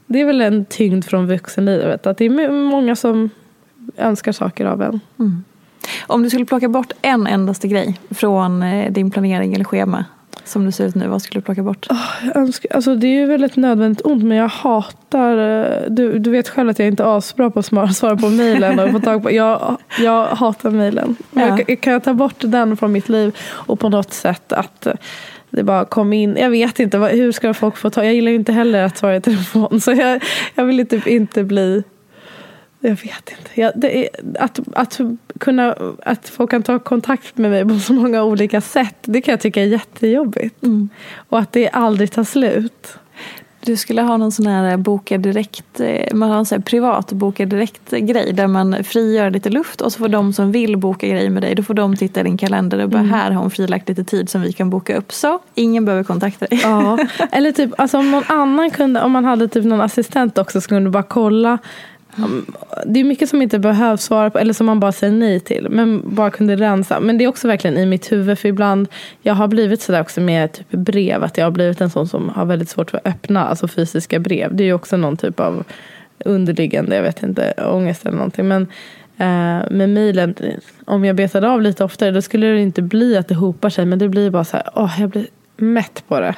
det 0.06 0.22
är 0.22 0.26
väl 0.26 0.42
en 0.42 0.66
tyngd 0.66 1.06
från 1.06 1.28
vuxenlivet. 1.28 2.08
Att 2.08 2.18
det 2.18 2.26
är 2.26 2.52
många 2.52 2.96
som 2.96 3.30
önskar 3.98 4.32
saker 4.32 4.66
av 4.66 4.82
en. 4.82 5.00
Mm. 5.20 5.44
Om 6.08 6.24
du 6.24 6.30
skulle 6.30 6.46
plocka 6.46 6.70
bort 6.70 6.92
en 7.02 7.28
endaste 7.28 7.68
grej 7.68 8.00
från 8.10 8.64
eh, 8.64 8.92
din 8.92 9.12
planering 9.12 9.54
eller 9.54 9.66
schema 9.66 10.06
som 10.44 10.66
det 10.66 10.72
ser 10.72 10.86
ut 10.86 10.96
nu, 10.96 11.08
vad 11.08 11.22
skulle 11.22 11.40
du 11.40 11.46
plocka 11.46 11.64
bort? 11.64 11.88
Oh, 11.90 12.38
önskar, 12.38 12.76
alltså 12.76 12.96
det 12.96 13.08
är 13.08 13.20
ju 13.20 13.26
väl 13.26 13.44
ett 13.44 13.56
nödvändigt 13.56 14.06
ont 14.06 14.24
men 14.24 14.38
jag 14.38 14.48
hatar 14.48 15.38
eh, 15.38 15.90
du, 15.90 16.20
du 16.20 16.32
vet 16.32 16.50
själv 16.50 16.70
att 16.70 16.80
jag 16.80 16.88
inte 16.88 17.04
är 17.04 17.18
asbra 17.18 17.50
på 17.50 17.60
att 17.60 17.96
svara 17.96 18.18
på 18.18 18.30
mejlen 18.30 18.80
och 18.80 18.92
få 18.92 19.00
tag 19.00 19.24
på. 19.24 19.32
Jag, 19.32 19.78
jag 20.00 20.26
hatar 20.26 20.72
mejlen. 20.72 21.16
Ja. 21.32 21.58
Kan 21.82 21.94
jag 21.94 22.04
ta 22.04 22.14
bort 22.14 22.36
den 22.40 22.78
från 22.78 22.92
mitt 22.92 23.10
liv 23.10 23.38
och 23.50 23.80
på 23.80 23.90
något 23.90 24.14
sätt 24.14 24.54
att 24.54 24.88
det 25.50 25.64
bara 25.64 25.86
kom 25.86 26.14
in. 26.14 26.38
Jag 26.38 26.50
vet 26.50 26.80
inte, 26.80 26.98
hur 26.98 27.32
ska 27.32 27.54
folk 27.54 27.78
få 27.78 27.90
ta? 27.90 28.04
Jag 28.04 28.14
gillar 28.14 28.30
ju 28.30 28.36
inte 28.36 28.54
heller 28.54 28.84
att 28.84 28.98
svara 28.98 29.16
i 29.16 29.22
telefon 29.22 29.82
så 29.82 29.92
jag, 29.92 30.24
jag 30.56 30.66
vill 30.66 30.88
typ 30.88 31.08
inte 31.08 31.44
bli 31.44 31.84
jag 32.82 32.90
vet 32.90 33.32
inte. 33.38 33.62
Jag, 33.62 33.86
är, 33.86 34.10
att, 34.40 34.60
att, 34.74 35.00
kunna, 35.40 35.76
att 36.06 36.30
folk 36.30 36.52
kan 36.52 36.64
ta 36.64 36.80
kontakt 36.80 37.38
med 37.38 37.52
mig 37.52 37.66
på 37.66 37.80
så 37.80 37.94
många 37.94 38.24
olika 38.24 38.62
sätt. 38.62 38.96
Det 39.02 39.22
kan 39.22 39.32
jag 39.32 39.42
tycka 39.42 39.62
är 39.62 39.68
jättejobbigt. 39.68 40.64
Mm. 40.64 40.90
Och 41.30 41.40
att 41.40 41.52
det 41.52 41.70
aldrig 41.70 42.12
tar 42.12 42.24
slut. 42.24 42.98
Du 43.66 43.78
skulle 43.78 44.02
ha 44.02 44.18
någon 44.18 44.32
sån 44.32 44.48
här 44.48 44.78
boka 44.78 45.18
direkt, 45.18 45.80
eh, 45.80 46.14
man 46.14 46.30
har 46.30 46.38
en 46.38 46.46
sån 46.46 46.62
privat 46.62 47.12
boka 47.12 47.46
direkt 47.46 47.92
grej 47.92 48.34
där 48.34 48.48
man 48.48 48.84
frigör 48.84 49.30
lite 49.30 49.50
luft 49.50 49.82
och 49.82 49.94
så 49.94 50.00
får 50.00 50.08
de 50.08 50.34
som 50.34 50.52
vill 50.52 50.78
boka 50.78 51.08
grejer 51.08 51.30
med 51.30 51.44
dig, 51.44 51.56
då 51.56 51.64
får 51.64 51.74
de 51.74 51.96
titta 51.96 52.20
i 52.20 52.24
din 52.24 52.38
kalender 52.38 52.84
och 52.84 52.90
bara 52.90 53.00
mm. 53.00 53.12
här 53.12 53.32
har 53.32 53.42
hon 53.42 53.52
frilagt 53.52 53.90
lite 53.90 54.04
tid 54.04 54.30
som 54.30 54.42
vi 54.42 54.54
kan 54.54 54.70
boka 54.70 54.98
upp. 54.98 55.12
Så 55.12 55.40
ingen 55.56 55.86
behöver 55.86 56.04
kontakta 56.04 56.46
dig. 56.46 56.60
Ja, 56.64 56.98
eller 57.32 57.52
typ 57.52 57.72
alltså 57.78 57.98
om 57.98 58.12
någon 58.12 58.24
annan 58.28 58.72
kunde, 58.72 59.02
om 59.02 59.12
man 59.12 59.26
hade 59.26 59.48
typ 59.48 59.66
någon 59.66 59.82
assistent 59.82 60.38
också 60.38 60.62
som 60.62 60.70
kunde 60.70 60.90
bara 60.90 61.04
kolla 61.04 61.58
det 62.86 63.00
är 63.00 63.04
mycket 63.04 63.30
som 63.30 63.42
inte 63.42 63.60
behövs 63.60 64.04
svara 64.04 64.30
på 64.30 64.40
eller 64.40 64.54
som 64.54 64.66
man 64.66 64.80
bara 64.80 64.92
säger 64.92 65.14
nej 65.14 65.40
till. 65.40 65.68
Men 65.70 66.16
bara 66.16 66.32
kunde 66.32 66.56
rensa. 66.56 67.00
Men 67.00 67.18
det 67.18 67.24
är 67.24 67.28
också 67.28 67.48
verkligen 67.48 67.78
i 67.78 67.86
mitt 67.86 68.12
huvud. 68.12 68.40
För 68.40 68.50
ibland, 68.50 68.88
jag 69.22 69.34
har 69.34 69.48
blivit 69.48 69.82
sådär 69.82 70.02
också 70.02 70.22
med 70.22 70.52
typ 70.54 70.72
brev. 70.72 71.24
Att 71.24 71.38
jag 71.38 71.46
har 71.46 71.52
blivit 71.52 71.82
en 71.82 71.90
sån 71.90 72.08
som 72.08 72.30
har 72.30 72.46
väldigt 72.46 72.70
svårt 72.70 72.92
för 72.92 72.98
att 72.98 73.08
öppna 73.08 73.48
alltså 73.48 73.68
fysiska 73.68 74.20
brev. 74.20 74.56
Det 74.56 74.64
är 74.64 74.66
ju 74.66 74.74
också 74.74 74.98
någon 74.98 75.18
typ 75.18 75.40
av 75.40 75.64
underliggande, 76.26 76.96
jag 76.96 77.04
vet 77.04 77.24
inte, 77.24 77.54
ångest 77.68 78.06
eller 78.06 78.18
någonting. 78.18 78.48
Men 78.48 78.62
eh, 79.18 79.72
med 79.72 79.90
mejlen, 79.90 80.36
om 80.86 81.06
jag 81.06 81.16
betade 81.16 81.50
av 81.50 81.62
lite 81.62 81.84
oftare 81.84 82.12
då 82.12 82.22
skulle 82.22 82.48
det 82.48 82.62
inte 82.62 82.82
bli 82.82 83.18
att 83.18 83.28
det 83.28 83.36
hopar 83.36 83.70
sig. 83.70 83.86
Men 83.86 84.00
det 84.00 84.10
blir 84.10 84.30
bara 84.30 84.44
så 84.44 84.58
här, 84.58 84.70
åh, 84.76 85.02
jag 85.02 85.10
blir 85.10 85.28
mätt 85.58 86.04
på 86.08 86.20
det. 86.20 86.36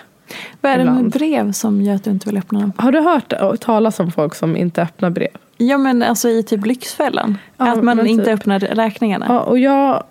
Vad 0.61 0.71
är 0.71 0.77
det 0.77 0.85
med 0.85 1.09
brev 1.09 1.51
som 1.51 1.81
gör 1.81 1.95
att 1.95 2.03
du 2.03 2.11
inte 2.11 2.29
vill 2.29 2.37
öppna 2.37 2.59
dem? 2.59 2.73
Har 2.77 2.91
du 2.91 2.99
hört 2.99 3.59
talas 3.61 3.99
om 3.99 4.11
folk 4.11 4.35
som 4.35 4.57
inte 4.57 4.81
öppnar 4.81 5.09
brev? 5.09 5.37
Ja 5.67 5.77
men 5.77 6.03
alltså 6.03 6.29
i 6.29 6.43
typ 6.43 6.65
Lyxfällan. 6.65 7.37
Ja, 7.57 7.71
att 7.71 7.83
man 7.83 8.07
inte 8.07 8.25
typ. 8.25 8.33
öppnar 8.33 8.59
räkningarna. 8.59 9.25
Ja, 9.29 9.39
och 9.39 9.59
jag 9.59 10.03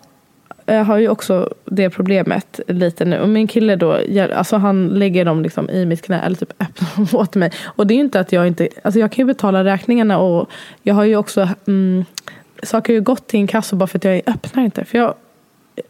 eh, 0.67 0.83
har 0.83 0.99
ju 0.99 1.09
också 1.09 1.55
det 1.65 1.91
problemet 1.91 2.61
lite 2.69 3.05
nu. 3.05 3.21
Och 3.21 3.29
min 3.29 3.47
kille 3.47 3.77
då, 3.77 3.99
alltså 4.35 4.57
han 4.57 4.89
lägger 4.89 5.25
dem 5.25 5.43
liksom 5.43 5.71
i 5.71 5.87
mitt 5.87 6.03
knä 6.03 6.21
eller 6.21 6.37
typ 6.37 6.53
öppnar 6.63 6.97
dem 6.97 7.21
åt 7.21 7.35
mig. 7.35 7.53
Och 7.65 7.87
det 7.87 7.95
är 7.95 7.97
ju 7.97 8.03
inte 8.03 8.21
att 8.21 8.33
jag 8.33 8.47
inte, 8.47 8.69
alltså 8.83 9.01
jag 9.01 9.13
kan 9.13 9.23
ju 9.23 9.27
betala 9.27 9.65
räkningarna 9.65 10.19
och 10.19 10.51
jag 10.83 10.95
har 10.95 11.05
ju 11.05 11.17
också, 11.17 11.49
mm, 11.67 12.05
saker 12.63 12.93
har 12.93 12.95
ju 12.95 13.01
gått 13.01 13.27
till 13.27 13.41
en 13.41 13.47
kassa 13.47 13.77
bara 13.77 13.87
för 13.87 13.99
att 13.99 14.05
jag 14.05 14.23
öppnar 14.27 14.65
inte. 14.65 14.85
För 14.85 14.99
jag, 14.99 15.15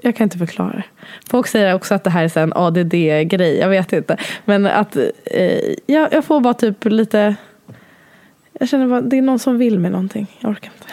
jag 0.00 0.16
kan 0.16 0.24
inte 0.24 0.38
förklara 0.38 0.72
det. 0.72 0.84
Folk 1.30 1.46
säger 1.46 1.74
också 1.74 1.94
att 1.94 2.04
det 2.04 2.10
här 2.10 2.24
är 2.24 2.38
en 2.38 2.52
ADD-grej, 2.52 3.58
jag 3.58 3.68
vet 3.68 3.92
inte. 3.92 4.16
Men 4.44 4.66
att 4.66 4.96
eh, 5.24 5.74
jag, 5.86 6.12
jag 6.12 6.24
får 6.24 6.40
bara 6.40 6.54
typ 6.54 6.84
lite 6.84 7.34
jag 8.52 8.68
känner 8.68 8.86
bara, 8.86 9.00
det 9.00 9.18
är 9.18 9.22
någon 9.22 9.38
som 9.38 9.58
vill 9.58 9.78
med 9.78 9.92
någonting. 9.92 10.26
Jag 10.40 10.50
orkar 10.50 10.70
inte. 10.76 10.86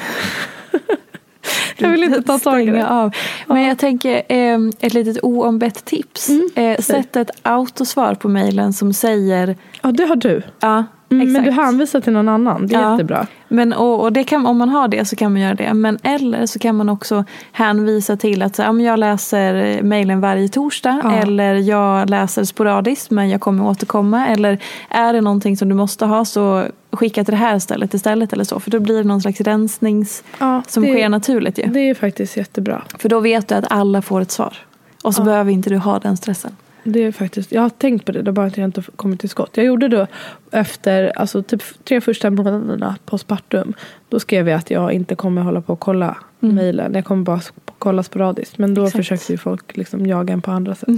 jag 1.77 1.89
vill 1.89 2.03
inte 2.03 2.21
ta 2.21 2.39
tag 2.39 2.61
i 2.61 2.65
det. 2.65 2.87
Av. 2.87 3.15
Men 3.47 3.61
jag 3.61 3.77
tänker, 3.77 4.23
eh, 4.27 4.59
ett 4.79 4.93
litet 4.93 5.23
oombett 5.23 5.85
tips. 5.85 6.29
Mm. 6.29 6.49
Eh, 6.55 6.77
sätt 6.77 7.15
ett 7.15 7.31
autosvar 7.41 8.15
på 8.15 8.29
mejlen 8.29 8.73
som 8.73 8.93
säger... 8.93 9.55
Ja, 9.81 9.91
det 9.91 10.05
har 10.05 10.15
du. 10.15 10.41
Ja, 10.59 10.83
Mm, 11.11 11.31
men 11.31 11.43
du 11.43 11.51
hänvisar 11.51 12.01
till 12.01 12.13
någon 12.13 12.29
annan, 12.29 12.67
det 12.67 12.75
är 12.75 12.81
ja. 12.81 12.91
jättebra. 12.91 13.27
Men, 13.47 13.73
och, 13.73 14.01
och 14.01 14.13
det 14.13 14.23
kan, 14.23 14.45
om 14.45 14.57
man 14.57 14.69
har 14.69 14.87
det 14.87 15.05
så 15.05 15.15
kan 15.15 15.33
man 15.33 15.41
göra 15.41 15.53
det. 15.53 15.73
Men 15.73 15.99
eller 16.03 16.45
så 16.45 16.59
kan 16.59 16.75
man 16.75 16.89
också 16.89 17.25
hänvisa 17.51 18.17
till 18.17 18.41
att 18.41 18.55
så, 18.55 18.61
ja, 18.61 18.79
jag 18.79 18.99
läser 18.99 19.81
mejlen 19.81 20.21
varje 20.21 20.47
torsdag. 20.47 21.01
Ja. 21.03 21.15
Eller 21.15 21.55
jag 21.55 22.09
läser 22.09 22.43
sporadiskt 22.43 23.11
men 23.11 23.29
jag 23.29 23.41
kommer 23.41 23.67
återkomma. 23.67 24.27
Eller 24.27 24.59
är 24.89 25.13
det 25.13 25.21
någonting 25.21 25.57
som 25.57 25.69
du 25.69 25.75
måste 25.75 26.05
ha 26.05 26.25
så 26.25 26.65
skicka 26.91 27.23
till 27.23 27.31
det 27.31 27.37
här 27.37 27.59
stället 27.59 27.93
istället. 27.93 28.33
Eller 28.33 28.43
så. 28.43 28.59
För 28.59 28.71
då 28.71 28.79
blir 28.79 28.97
det 28.97 29.03
någon 29.03 29.21
slags 29.21 29.41
rensnings 29.41 30.23
ja, 30.39 30.63
som 30.67 30.83
det, 30.83 30.89
sker 30.89 31.09
naturligt. 31.09 31.57
Ja. 31.57 31.67
Det 31.67 31.79
är 31.79 31.93
faktiskt 31.93 32.37
jättebra. 32.37 32.83
För 32.99 33.09
då 33.09 33.19
vet 33.19 33.47
du 33.47 33.55
att 33.55 33.65
alla 33.69 34.01
får 34.01 34.21
ett 34.21 34.31
svar. 34.31 34.57
Och 35.03 35.15
så 35.15 35.23
behöver 35.23 35.51
inte 35.51 35.69
du 35.69 35.77
ha 35.77 35.99
den 35.99 36.17
stressen. 36.17 36.55
det 36.83 37.03
är 37.03 37.11
faktiskt, 37.11 37.51
jag 37.51 37.61
har 37.61 37.69
tänkt 37.69 38.05
på 38.05 38.11
det, 38.11 38.21
det 38.21 38.31
bara 38.31 38.45
att 38.45 38.57
jag 38.57 38.65
inte 38.65 38.83
kommit 38.95 39.19
till 39.19 39.29
skott. 39.29 39.49
Jag 39.53 39.65
gjorde 39.65 39.87
då 39.87 40.07
efter 40.51 41.19
alltså 41.19 41.43
typ 41.43 41.63
tre 41.83 42.01
första 42.01 42.29
månaderna 42.29 42.95
postpartum. 43.05 43.73
Då 44.09 44.19
skrev 44.19 44.49
jag 44.49 44.57
att 44.57 44.71
jag 44.71 44.93
inte 44.93 45.15
kommer 45.15 45.41
hålla 45.41 45.61
på 45.61 45.73
och 45.73 45.79
kolla 45.79 46.17
mm. 46.41 46.55
mejlen. 46.55 46.93
Jag 46.93 47.05
kommer 47.05 47.23
bara 47.23 47.41
kolla 47.79 48.03
sporadiskt. 48.03 48.57
Men 48.57 48.73
då 48.73 48.83
Exakt. 48.83 48.97
försökte 48.97 49.31
ju 49.33 49.37
folk 49.37 49.77
liksom 49.77 50.05
jaga 50.05 50.33
en 50.33 50.41
på 50.41 50.51
andra 50.51 50.75
sätt. 50.75 50.89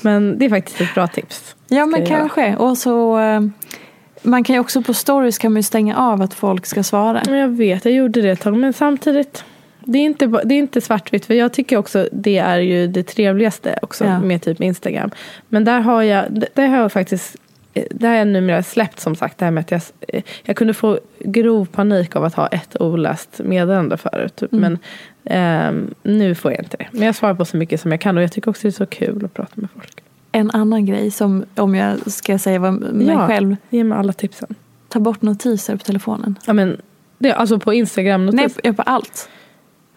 Men 0.00 0.38
det 0.38 0.44
är 0.44 0.50
faktiskt 0.50 0.80
ett 0.80 0.94
bra 0.94 1.06
tips. 1.06 1.56
Ja 1.68 1.86
men 1.86 2.06
kanske. 2.06 2.56
Och 2.56 2.78
så 2.78 3.18
eh, 3.18 3.40
man 4.22 4.44
kan 4.44 4.54
ju 4.54 4.60
också 4.60 4.82
på 4.82 4.94
stories 4.94 5.38
kan 5.38 5.52
man 5.52 5.62
stänga 5.62 5.96
av 5.96 6.22
att 6.22 6.34
folk 6.34 6.66
ska 6.66 6.82
svara. 6.82 7.22
Jag 7.26 7.48
vet, 7.48 7.84
jag 7.84 7.94
gjorde 7.94 8.20
det 8.20 8.30
ett 8.30 8.40
tag. 8.40 8.56
Men 8.56 8.72
samtidigt 8.72 9.44
det 9.80 9.98
är 9.98 10.02
inte, 10.02 10.26
det 10.26 10.54
är 10.54 10.58
inte 10.58 10.80
svartvitt. 10.80 11.26
För 11.26 11.34
jag 11.34 11.52
tycker 11.52 11.76
också 11.76 12.08
det 12.12 12.38
är 12.38 12.58
ju 12.58 12.86
det 12.86 13.02
trevligaste 13.02 13.78
också 13.82 14.04
ja. 14.04 14.20
med 14.20 14.42
typ 14.42 14.60
Instagram. 14.60 15.10
Men 15.48 15.64
där 15.64 15.80
har 15.80 16.02
jag, 16.02 16.44
där 16.54 16.66
har 16.66 16.76
jag 16.76 16.92
faktiskt 16.92 17.36
det 17.90 18.06
har 18.06 18.14
jag 18.14 18.28
numera 18.28 18.62
släppt 18.62 19.00
som 19.00 19.16
sagt. 19.16 19.38
Det 19.38 19.44
här 19.44 19.52
med 19.52 19.60
att 19.60 19.70
jag, 19.70 19.82
jag 20.42 20.56
kunde 20.56 20.74
få 20.74 20.98
grov 21.18 21.64
panik 21.64 22.16
av 22.16 22.24
att 22.24 22.34
ha 22.34 22.46
ett 22.46 22.80
oläst 22.80 23.40
meddelande 23.44 23.96
förut. 23.96 24.36
Typ. 24.36 24.52
Mm. 24.52 24.78
Men 25.24 25.78
eh, 25.78 25.88
nu 26.02 26.34
får 26.34 26.52
jag 26.52 26.60
inte 26.60 26.76
det. 26.76 26.86
Men 26.90 27.02
jag 27.02 27.14
svarar 27.14 27.34
på 27.34 27.44
så 27.44 27.56
mycket 27.56 27.80
som 27.80 27.90
jag 27.90 28.00
kan 28.00 28.16
och 28.16 28.22
jag 28.22 28.32
tycker 28.32 28.50
också 28.50 28.62
det 28.62 28.68
är 28.68 28.70
så 28.70 28.86
kul 28.86 29.24
att 29.24 29.34
prata 29.34 29.52
med 29.54 29.68
folk. 29.74 30.02
En 30.32 30.50
annan 30.50 30.86
grej 30.86 31.10
som 31.10 31.44
om 31.54 31.74
jag 31.74 32.12
ska 32.12 32.38
säga 32.38 32.58
vad 32.58 32.74
mig 32.74 33.06
ja, 33.06 33.26
själv. 33.26 33.56
Ge 33.70 33.84
mig 33.84 33.98
alla 33.98 34.12
tipsen. 34.12 34.54
Ta 34.88 35.00
bort 35.00 35.22
notiser 35.22 35.76
på 35.76 35.84
telefonen. 35.84 36.38
Ja 36.44 36.52
men 36.52 36.80
det, 37.18 37.32
alltså 37.32 37.58
på 37.58 37.74
Instagram 37.74 38.26
notiser? 38.26 38.60
Nej, 38.64 38.72
på 38.72 38.82
allt. 38.82 39.28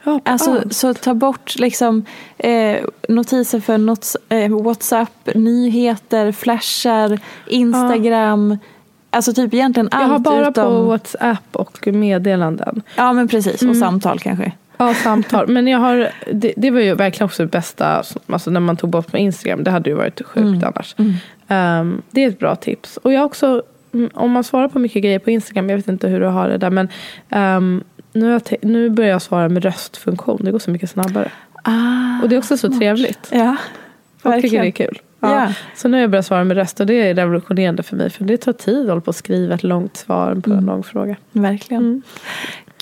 Ja, 0.03 0.19
alltså, 0.25 0.51
allt. 0.51 0.73
Så 0.73 0.93
ta 0.93 1.13
bort 1.13 1.59
liksom, 1.59 2.05
eh, 2.37 2.77
notiser 3.09 3.59
för 3.59 3.77
not, 3.77 4.15
eh, 4.29 4.61
Whatsapp, 4.61 5.29
nyheter, 5.35 6.31
flashar, 6.31 7.19
Instagram. 7.47 8.51
Ja. 8.51 8.67
Alltså 9.09 9.33
typ 9.33 9.53
egentligen 9.53 9.89
allt. 9.91 10.01
Jag 10.01 10.09
har 10.09 10.19
bara 10.19 10.49
utom... 10.49 10.65
på 10.65 10.81
Whatsapp 10.81 11.55
och 11.55 11.87
meddelanden. 11.87 12.81
Ja 12.95 13.13
men 13.13 13.27
precis, 13.27 13.55
och 13.55 13.63
mm. 13.63 13.75
samtal 13.75 14.19
kanske. 14.19 14.51
Ja, 14.81 14.93
samtal. 14.93 15.47
Men 15.47 15.67
jag 15.67 15.79
har, 15.79 16.11
det, 16.31 16.53
det, 16.57 16.71
var 16.71 16.79
ju 16.79 16.95
verkligen 16.95 17.25
också 17.25 17.43
det 17.43 17.51
bästa, 17.51 18.03
alltså 18.27 18.49
när 18.51 18.59
man 18.59 18.77
tog 18.77 18.89
bort 18.89 19.07
på 19.11 19.17
Instagram. 19.17 19.63
Det 19.63 19.71
hade 19.71 19.89
ju 19.89 19.95
varit 19.95 20.21
sjukt 20.25 20.37
mm. 20.37 20.63
annars. 20.63 20.95
Mm. 20.97 21.81
Um, 21.81 22.01
det 22.11 22.23
är 22.23 22.27
ett 22.27 22.39
bra 22.39 22.55
tips. 22.55 22.97
Och 22.97 23.13
jag 23.13 23.25
också, 23.25 23.63
mm, 23.93 24.09
om 24.13 24.31
man 24.31 24.43
svarar 24.43 24.67
på 24.67 24.79
mycket 24.79 25.03
grejer 25.03 25.19
på 25.19 25.31
Instagram, 25.31 25.69
jag 25.69 25.77
vet 25.77 25.87
inte 25.87 26.07
hur 26.07 26.19
du 26.19 26.25
har 26.25 26.49
det 26.49 26.57
där, 26.57 26.69
men 26.69 26.89
um, 27.29 27.83
nu, 28.13 28.39
nu 28.61 28.89
börjar 28.89 29.09
jag 29.11 29.21
svara 29.21 29.49
med 29.49 29.63
röstfunktion. 29.63 30.39
Det 30.43 30.51
går 30.51 30.59
så 30.59 30.71
mycket 30.71 30.89
snabbare. 30.89 31.31
Ah, 31.63 32.21
och 32.23 32.29
det 32.29 32.35
är 32.35 32.37
också 32.37 32.57
så 32.57 32.67
smart. 32.67 32.79
trevligt. 32.79 33.29
Ja, 33.31 33.55
Folk 34.21 34.41
tycker 34.41 34.61
det 34.61 34.67
är 34.67 34.71
kul. 34.71 34.99
Ja. 35.19 35.35
ja. 35.35 35.53
Så 35.75 35.87
nu 35.87 35.97
har 35.97 36.01
jag 36.01 36.09
börjat 36.09 36.25
svara 36.25 36.43
med 36.43 36.57
röst 36.57 36.79
och 36.79 36.85
det 36.85 36.93
är 36.93 37.15
revolutionerande 37.15 37.83
för 37.83 37.95
mig. 37.95 38.09
För 38.09 38.23
det 38.23 38.37
tar 38.37 38.53
tid 38.53 38.81
att 38.81 38.89
hålla 38.89 39.01
på 39.01 39.09
att 39.09 39.15
skriva 39.15 39.55
ett 39.55 39.63
långt 39.63 39.97
svar 39.97 40.35
på 40.35 40.49
mm. 40.49 40.59
en 40.59 40.65
lång 40.65 40.83
fråga. 40.83 41.15
Verkligen. 41.31 41.83
Mm. 41.83 42.01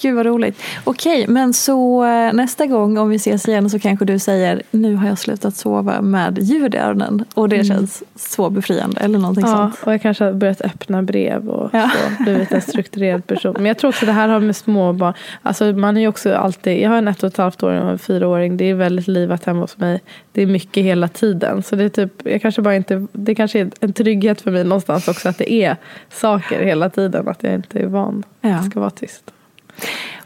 Gud 0.02 0.16
vad 0.16 0.26
roligt. 0.26 0.62
Okej, 0.84 1.26
men 1.28 1.54
så 1.54 2.06
eh, 2.06 2.34
nästa 2.34 2.66
gång 2.66 2.98
om 2.98 3.10
vi 3.10 3.16
ses 3.16 3.48
igen 3.48 3.70
så 3.70 3.80
kanske 3.80 4.06
du 4.06 4.20
säger 4.20 4.62
nu 4.72 4.96
har 4.96 5.08
jag 5.08 5.18
slutat 5.18 5.56
sova 5.56 6.02
med 6.02 6.40
ljud 6.42 6.76
i 6.76 6.78
öronen 6.78 7.26
och 7.34 7.50
det 7.50 7.56
mm. 7.56 7.68
känns 7.68 8.04
så 8.16 8.50
befriande 8.50 9.02
eller 9.02 9.20
någonting 9.20 9.46
ja, 9.46 9.58
sånt. 9.58 9.80
och 9.84 9.94
jag 9.94 10.02
kanske 10.02 10.24
har 10.24 10.34
börjat 10.34 10.62
öppna 10.62 11.04
brev 11.04 11.50
och 11.50 11.70
ja. 11.74 11.90
så, 11.90 12.24
blivit 12.24 12.52
en 12.52 12.62
strukturerad 12.62 13.28
person. 13.28 13.54
Men 13.58 13.66
jag 13.66 13.78
tror 13.78 13.90
också 13.90 14.06
det 14.06 14.12
här 14.12 14.28
har 14.28 14.40
med 14.40 14.56
småbarn, 14.56 15.14
alltså 15.42 15.66
man 15.66 15.98
är 15.98 16.02
ju 16.02 16.08
också 16.08 16.34
alltid, 16.34 16.82
jag 16.82 16.90
har 16.90 16.98
en 16.98 17.08
ett 17.08 17.24
och 17.24 17.28
ett 17.28 17.38
halvt 17.38 17.64
åring 17.64 17.82
och 17.82 17.92
en 17.92 18.00
fyraåring, 18.00 18.58
det 18.58 18.70
är 18.70 18.74
väldigt 18.74 19.08
livat 19.08 19.46
hemma 19.46 19.62
hos 19.62 19.78
mig. 19.78 20.02
Det 20.32 20.42
är 20.42 20.46
mycket 20.46 20.84
hela 20.84 21.08
tiden. 21.08 21.64
Så 21.64 21.76
det 21.76 21.84
är 21.84 21.90
typ, 21.90 22.12
jag 22.24 22.42
kanske 22.42 22.62
bara 22.62 22.76
inte, 22.76 23.08
det 23.12 23.36
kanske 23.36 23.60
är 23.60 23.70
en 23.80 23.94
trygghet 23.94 24.42
för 24.42 24.52
mig 24.52 24.64
någonstans 24.64 25.08
också 25.08 25.30
att 25.30 25.38
det 25.38 25.54
är 25.54 25.78
saker 26.10 26.64
hela 26.64 26.90
tiden, 26.90 27.28
att 27.28 27.44
jag 27.44 27.54
inte 27.54 27.80
är 27.80 27.88
van. 27.88 28.24
Ja. 28.42 28.50
Det 28.50 28.64
ska 28.70 28.80
vara 28.80 28.90
tyst. 28.90 29.32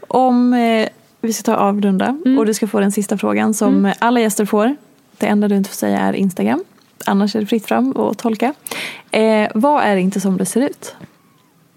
Om 0.08 0.54
eh, 0.54 0.88
vi 1.20 1.32
ska 1.32 1.42
ta 1.42 1.56
avrunda 1.56 2.16
mm. 2.24 2.38
och 2.38 2.46
du 2.46 2.54
ska 2.54 2.66
få 2.66 2.80
den 2.80 2.92
sista 2.92 3.18
frågan 3.18 3.54
som 3.54 3.76
mm. 3.76 3.92
alla 3.98 4.20
gäster 4.20 4.44
får. 4.44 4.76
Det 5.18 5.26
enda 5.26 5.48
du 5.48 5.56
inte 5.56 5.70
får 5.70 5.76
säga 5.76 5.98
är 5.98 6.12
Instagram. 6.12 6.64
Annars 7.06 7.36
är 7.36 7.40
det 7.40 7.46
fritt 7.46 7.66
fram 7.66 7.96
att 7.96 8.18
tolka. 8.18 8.54
Eh, 9.10 9.50
vad 9.54 9.84
är 9.84 9.96
inte 9.96 10.20
som 10.20 10.36
det 10.36 10.46
ser 10.46 10.60
ut? 10.60 10.94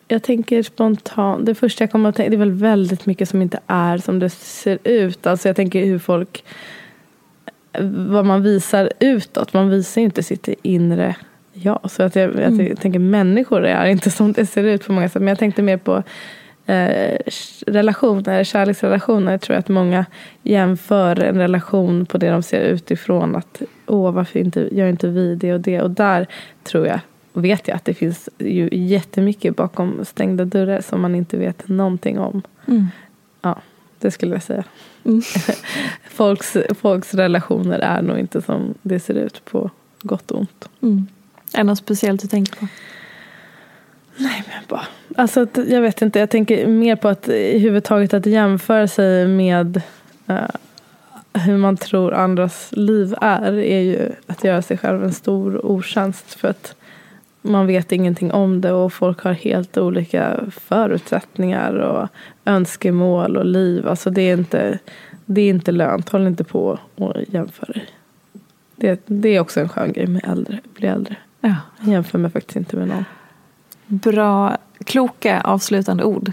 Jag 0.07 0.23
tänker 0.23 0.63
spontant, 0.63 1.45
det 1.45 1.55
första 1.55 1.83
jag 1.83 1.91
kommer 1.91 2.09
att 2.09 2.15
tänka, 2.15 2.29
det 2.29 2.35
är 2.35 2.39
väl 2.39 2.51
väldigt 2.51 3.05
mycket 3.05 3.29
som 3.29 3.41
inte 3.41 3.59
är 3.67 3.97
som 3.97 4.19
det 4.19 4.29
ser 4.29 4.79
ut. 4.83 5.27
Alltså 5.27 5.49
jag 5.49 5.55
tänker 5.55 5.85
hur 5.85 5.99
folk, 5.99 6.43
vad 8.09 8.25
man 8.25 8.43
visar 8.43 8.91
utåt. 8.99 9.53
Man 9.53 9.69
visar 9.69 10.01
ju 10.01 10.05
inte 10.05 10.23
sitt 10.23 10.49
inre 10.61 11.15
jag. 11.53 11.91
Så 11.91 12.03
att 12.03 12.15
jag, 12.15 12.39
mm. 12.39 12.67
jag 12.67 12.81
tänker 12.81 12.99
människor 12.99 13.65
är 13.65 13.85
inte 13.85 14.11
som 14.11 14.31
det 14.31 14.45
ser 14.45 14.63
ut 14.63 14.85
på 14.85 14.91
många 14.91 15.09
sätt. 15.09 15.21
Men 15.21 15.27
jag 15.27 15.39
tänkte 15.39 15.61
mer 15.61 15.77
på 15.77 16.03
eh, 16.67 17.17
relationer, 17.67 18.43
kärleksrelationer 18.43 19.37
tror 19.37 19.53
jag 19.53 19.59
att 19.59 19.69
många 19.69 20.05
jämför 20.43 21.19
en 21.19 21.37
relation 21.37 22.05
på 22.05 22.17
det 22.17 22.29
de 22.29 22.43
ser 22.43 22.61
utifrån. 22.61 23.35
Att 23.35 23.61
åh, 23.85 24.11
varför 24.11 24.39
inte, 24.39 24.69
gör 24.71 24.87
inte 24.87 25.07
vi 25.07 25.35
det 25.35 25.53
och 25.53 25.61
det? 25.61 25.81
Och 25.81 25.91
där 25.91 26.27
tror 26.63 26.87
jag, 26.87 26.99
vet 27.33 27.67
jag, 27.67 27.75
att 27.75 27.85
det 27.85 27.93
finns 27.93 28.29
ju 28.37 28.69
jättemycket 28.71 29.55
bakom 29.55 30.05
stängda 30.05 30.45
dörrar 30.45 30.81
som 30.81 31.01
man 31.01 31.15
inte 31.15 31.37
vet 31.37 31.67
någonting 31.67 32.19
om. 32.19 32.41
Mm. 32.67 32.87
Ja, 33.41 33.61
det 33.99 34.11
skulle 34.11 34.35
jag 34.35 34.43
säga. 34.43 34.63
Mm. 35.05 35.21
folks, 36.09 36.57
folks 36.79 37.13
relationer 37.13 37.79
är 37.79 38.01
nog 38.01 38.19
inte 38.19 38.41
som 38.41 38.73
det 38.81 38.99
ser 38.99 39.13
ut 39.13 39.45
på 39.45 39.69
gott 40.01 40.31
och 40.31 40.39
ont. 40.39 40.69
Mm. 40.81 41.07
Är 41.53 41.57
det 41.57 41.63
något 41.63 41.77
speciellt 41.77 42.21
du 42.21 42.27
tänker 42.27 42.55
på? 42.55 42.67
Nej 44.17 44.43
men 44.47 44.63
bara, 44.67 44.87
alltså 45.15 45.47
jag 45.67 45.81
vet 45.81 46.01
inte, 46.01 46.19
jag 46.19 46.29
tänker 46.29 46.67
mer 46.67 46.95
på 46.95 47.07
att 47.07 47.29
i 47.29 47.59
huvudtaget 47.59 48.13
att 48.13 48.25
jämföra 48.25 48.87
sig 48.87 49.27
med 49.27 49.81
uh, 50.29 50.47
hur 51.33 51.57
man 51.57 51.77
tror 51.77 52.13
andras 52.13 52.69
liv 52.71 53.15
är, 53.21 53.53
är 53.53 53.81
ju 53.81 54.11
att 54.27 54.43
göra 54.43 54.61
sig 54.61 54.77
själv 54.77 55.03
en 55.03 55.13
stor 55.13 55.65
otjänst 55.65 56.33
för 56.33 56.47
att 56.47 56.75
man 57.41 57.67
vet 57.67 57.91
ingenting 57.91 58.31
om 58.31 58.61
det 58.61 58.71
och 58.71 58.93
folk 58.93 59.21
har 59.21 59.33
helt 59.33 59.77
olika 59.77 60.39
förutsättningar 60.51 61.73
och 61.73 62.09
önskemål 62.45 63.37
och 63.37 63.45
liv. 63.45 63.87
Alltså 63.87 64.09
det 64.09 64.21
är 64.21 64.33
inte, 64.33 64.79
det 65.25 65.41
är 65.41 65.49
inte 65.49 65.71
lönt, 65.71 66.09
håll 66.09 66.27
inte 66.27 66.43
på 66.43 66.79
och 66.95 67.13
jämför 67.27 67.65
dig. 67.65 67.85
Det, 68.75 69.01
det 69.05 69.29
är 69.29 69.39
också 69.39 69.59
en 69.59 69.69
skön 69.69 69.93
grej 69.93 70.07
med 70.07 70.21
äldre, 70.25 70.59
bli 70.73 70.87
äldre. 70.87 71.15
Ja. 71.41 71.55
Jämför 71.81 72.17
mig 72.17 72.31
faktiskt 72.31 72.55
inte 72.55 72.75
med 72.75 72.87
någon. 72.87 73.05
Bra, 73.87 74.57
kloka 74.85 75.41
avslutande 75.41 76.03
ord. 76.03 76.31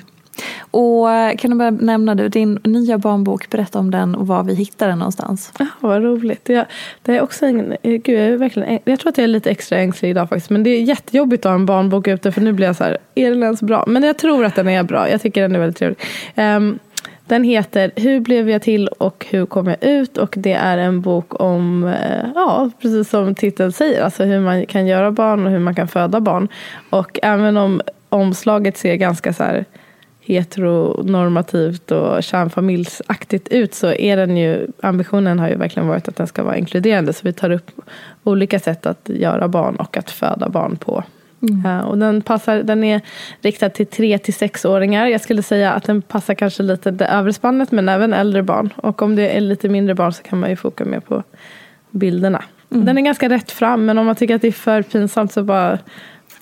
Och 0.70 1.11
eh, 1.11 1.36
kan 1.36 1.50
du 1.50 1.57
bara 1.57 1.70
nämna 1.70 2.14
du, 2.14 2.28
din 2.28 2.59
nya 2.64 2.98
barnbok, 2.98 3.50
berätta 3.50 3.78
om 3.78 3.90
den 3.90 4.14
och 4.14 4.26
var 4.26 4.42
vi 4.42 4.55
hittar 4.55 4.88
den 4.88 4.98
någonstans. 4.98 5.52
Ja, 5.59 5.66
vad 5.80 6.02
roligt. 6.02 6.48
Jag, 6.48 6.66
det 7.02 7.16
är 7.16 7.22
också 7.22 7.46
en, 7.46 7.72
eh, 7.72 7.76
gud, 7.82 8.09
jag, 8.09 8.26
är 8.26 8.36
verkligen, 8.36 8.78
jag 8.84 9.00
tror 9.00 9.11
att 9.11 9.18
jag 9.18 9.24
är 9.24 9.28
lite 9.28 9.50
extra 9.50 9.78
ängslig 9.78 10.11
idag 10.11 10.28
faktiskt. 10.28 10.50
Men 10.50 10.62
det 10.62 10.70
är 10.70 10.82
jättejobbigt 10.82 11.46
att 11.46 11.50
ha 11.50 11.55
en 11.55 11.66
barnbok 11.66 12.09
ute 12.09 12.32
för 12.32 12.40
nu 12.40 12.52
blir 12.52 12.66
jag 12.66 12.76
så 12.76 12.84
här, 12.84 12.98
är 13.14 13.30
den 13.30 13.42
ens 13.42 13.62
bra? 13.62 13.84
Men 13.86 14.02
jag 14.02 14.18
tror 14.18 14.44
att 14.44 14.55
den 14.55 14.68
är 14.68 14.82
bra. 14.82 15.11
Jag 15.11 15.22
tycker 15.22 15.42
den 15.42 15.55
är 15.55 15.59
väldigt 15.59 15.78
trevlig. 15.78 15.98
Um, 16.36 16.78
den 17.27 17.45
heter 17.45 17.91
Hur 17.97 18.20
blev 18.20 18.51
jag 18.51 18.62
till 18.62 18.89
och 18.89 19.27
hur 19.31 19.47
kom 19.47 19.66
jag 19.66 19.85
ut? 19.85 20.18
Och 20.18 20.35
det 20.39 20.53
är 20.53 20.79
en 20.79 21.01
bok 21.01 21.41
om, 21.41 21.85
eh, 21.85 22.31
ja 22.35 22.70
precis 22.83 23.11
som 23.11 23.35
titeln 23.35 23.72
säger, 23.72 24.03
alltså 24.03 24.25
hur 24.25 24.41
man 24.41 24.66
kan 24.66 24.87
göra 24.87 25.11
barn 25.11 25.47
och 25.47 25.53
hur 25.53 25.59
man 25.59 25.75
kan 25.75 25.89
föda 25.89 26.20
barn. 26.20 26.49
Och 26.91 27.18
även 27.22 27.57
om 27.57 27.81
omslaget 28.09 28.77
ser 28.77 28.95
ganska 28.95 29.33
så 29.33 29.43
här 29.43 29.64
heteronormativt 30.20 31.91
och 31.91 32.22
kärnfamiljsaktigt 32.22 33.49
ut 33.49 33.75
så 33.75 33.93
är 33.93 34.16
den 34.16 34.37
ju, 34.37 34.66
ambitionen 34.83 35.39
har 35.39 35.49
ju 35.49 35.57
verkligen 35.57 35.89
varit 35.89 36.09
att 36.09 36.16
den 36.16 36.27
ska 36.27 36.43
vara 36.43 36.57
inkluderande. 36.57 37.12
Så 37.12 37.20
vi 37.25 37.33
tar 37.33 37.51
upp 37.51 37.70
olika 38.25 38.59
sätt 38.59 38.87
att 38.87 39.09
göra 39.09 39.49
barn 39.49 39.77
och 39.77 39.97
att 39.97 40.11
föda 40.11 40.49
barn 40.49 40.77
på. 40.77 41.05
Mm. 41.49 41.66
Uh, 41.66 41.80
och 41.80 41.99
den, 41.99 42.22
passar, 42.22 42.62
den 42.62 42.84
är 42.84 43.01
riktad 43.40 43.68
till 43.68 43.86
3 43.86 44.18
till 44.18 44.34
6-åringar. 44.34 45.07
Jag 45.07 45.20
skulle 45.20 45.42
säga 45.42 45.72
att 45.72 45.84
den 45.84 46.03
passar 46.03 46.34
kanske 46.34 46.62
lite 46.62 46.90
det 46.90 47.07
övre 47.07 47.32
spannet 47.32 47.72
men 47.72 47.88
även 47.88 48.12
äldre 48.12 48.42
barn. 48.42 48.72
Och 48.76 49.03
om 49.03 49.16
det 49.16 49.28
är 49.28 49.40
lite 49.40 49.68
mindre 49.68 49.95
barn 49.95 50.12
så 50.12 50.22
kan 50.22 50.40
man 50.40 50.51
ju 50.51 50.57
foka 50.57 50.84
mer 50.84 51.01
på 51.01 51.22
bilderna. 51.90 52.45
Mm. 52.70 52.86
Den 52.86 52.99
är 52.99 53.03
ganska 53.03 53.28
rätt 53.28 53.51
fram 53.51 53.84
men 53.84 53.99
om 53.99 54.07
man 54.07 54.16
tycker 54.16 54.34
att 54.34 54.42
det 54.42 54.49
är 54.49 54.53
för 54.53 54.82
pinsamt 54.82 55.32
så 55.32 55.42
bara 55.42 55.78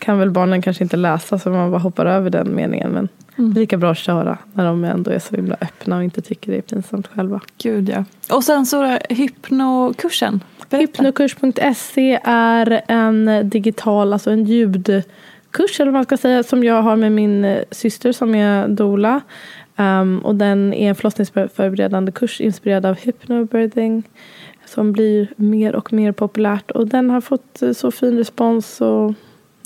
kan 0.02 0.18
väl 0.18 0.30
barnen 0.30 0.62
kanske 0.62 0.84
inte 0.84 0.96
läsa 0.96 1.38
så 1.38 1.50
man 1.50 1.70
bara 1.70 1.80
hoppar 1.80 2.06
över 2.06 2.30
den 2.30 2.54
meningen. 2.54 2.90
Men 2.90 3.08
mm. 3.38 3.52
lika 3.52 3.76
bra 3.76 3.90
att 3.90 3.98
köra 3.98 4.38
när 4.52 4.64
de 4.64 4.84
ändå 4.84 5.10
är 5.10 5.18
så 5.18 5.36
himla 5.36 5.56
öppna 5.60 5.96
och 5.96 6.04
inte 6.04 6.22
tycker 6.22 6.52
det 6.52 6.58
är 6.58 6.62
pinsamt 6.62 7.06
själva. 7.06 7.40
Gud 7.58 7.88
ja. 7.88 8.04
Och 8.36 8.44
sen 8.44 8.66
så 8.66 8.98
hypnokursen. 9.08 10.40
Hypnokurs.se 10.70 12.20
är 12.24 12.82
en 12.88 13.50
digital, 13.50 14.12
alltså 14.12 14.30
en 14.30 14.44
ljudkurs 14.44 15.80
eller 15.80 15.92
vad 15.92 15.98
man 15.98 16.04
ska 16.04 16.16
säga 16.16 16.42
som 16.42 16.64
jag 16.64 16.82
har 16.82 16.96
med 16.96 17.12
min 17.12 17.44
eh, 17.44 17.62
syster 17.70 18.12
som 18.12 18.34
är 18.34 18.68
doula. 18.68 19.20
Um, 19.76 20.18
och 20.18 20.34
den 20.34 20.74
är 20.74 20.88
en 20.88 20.94
förlossningsförberedande 20.94 22.12
kurs 22.12 22.40
inspirerad 22.40 22.86
av 22.86 22.96
hypnobirthing 22.96 24.02
som 24.66 24.92
blir 24.92 25.28
mer 25.36 25.74
och 25.74 25.92
mer 25.92 26.12
populärt. 26.12 26.70
Och 26.70 26.88
den 26.88 27.10
har 27.10 27.20
fått 27.20 27.62
så 27.74 27.90
fin 27.90 28.16
respons 28.16 28.80
och 28.80 29.14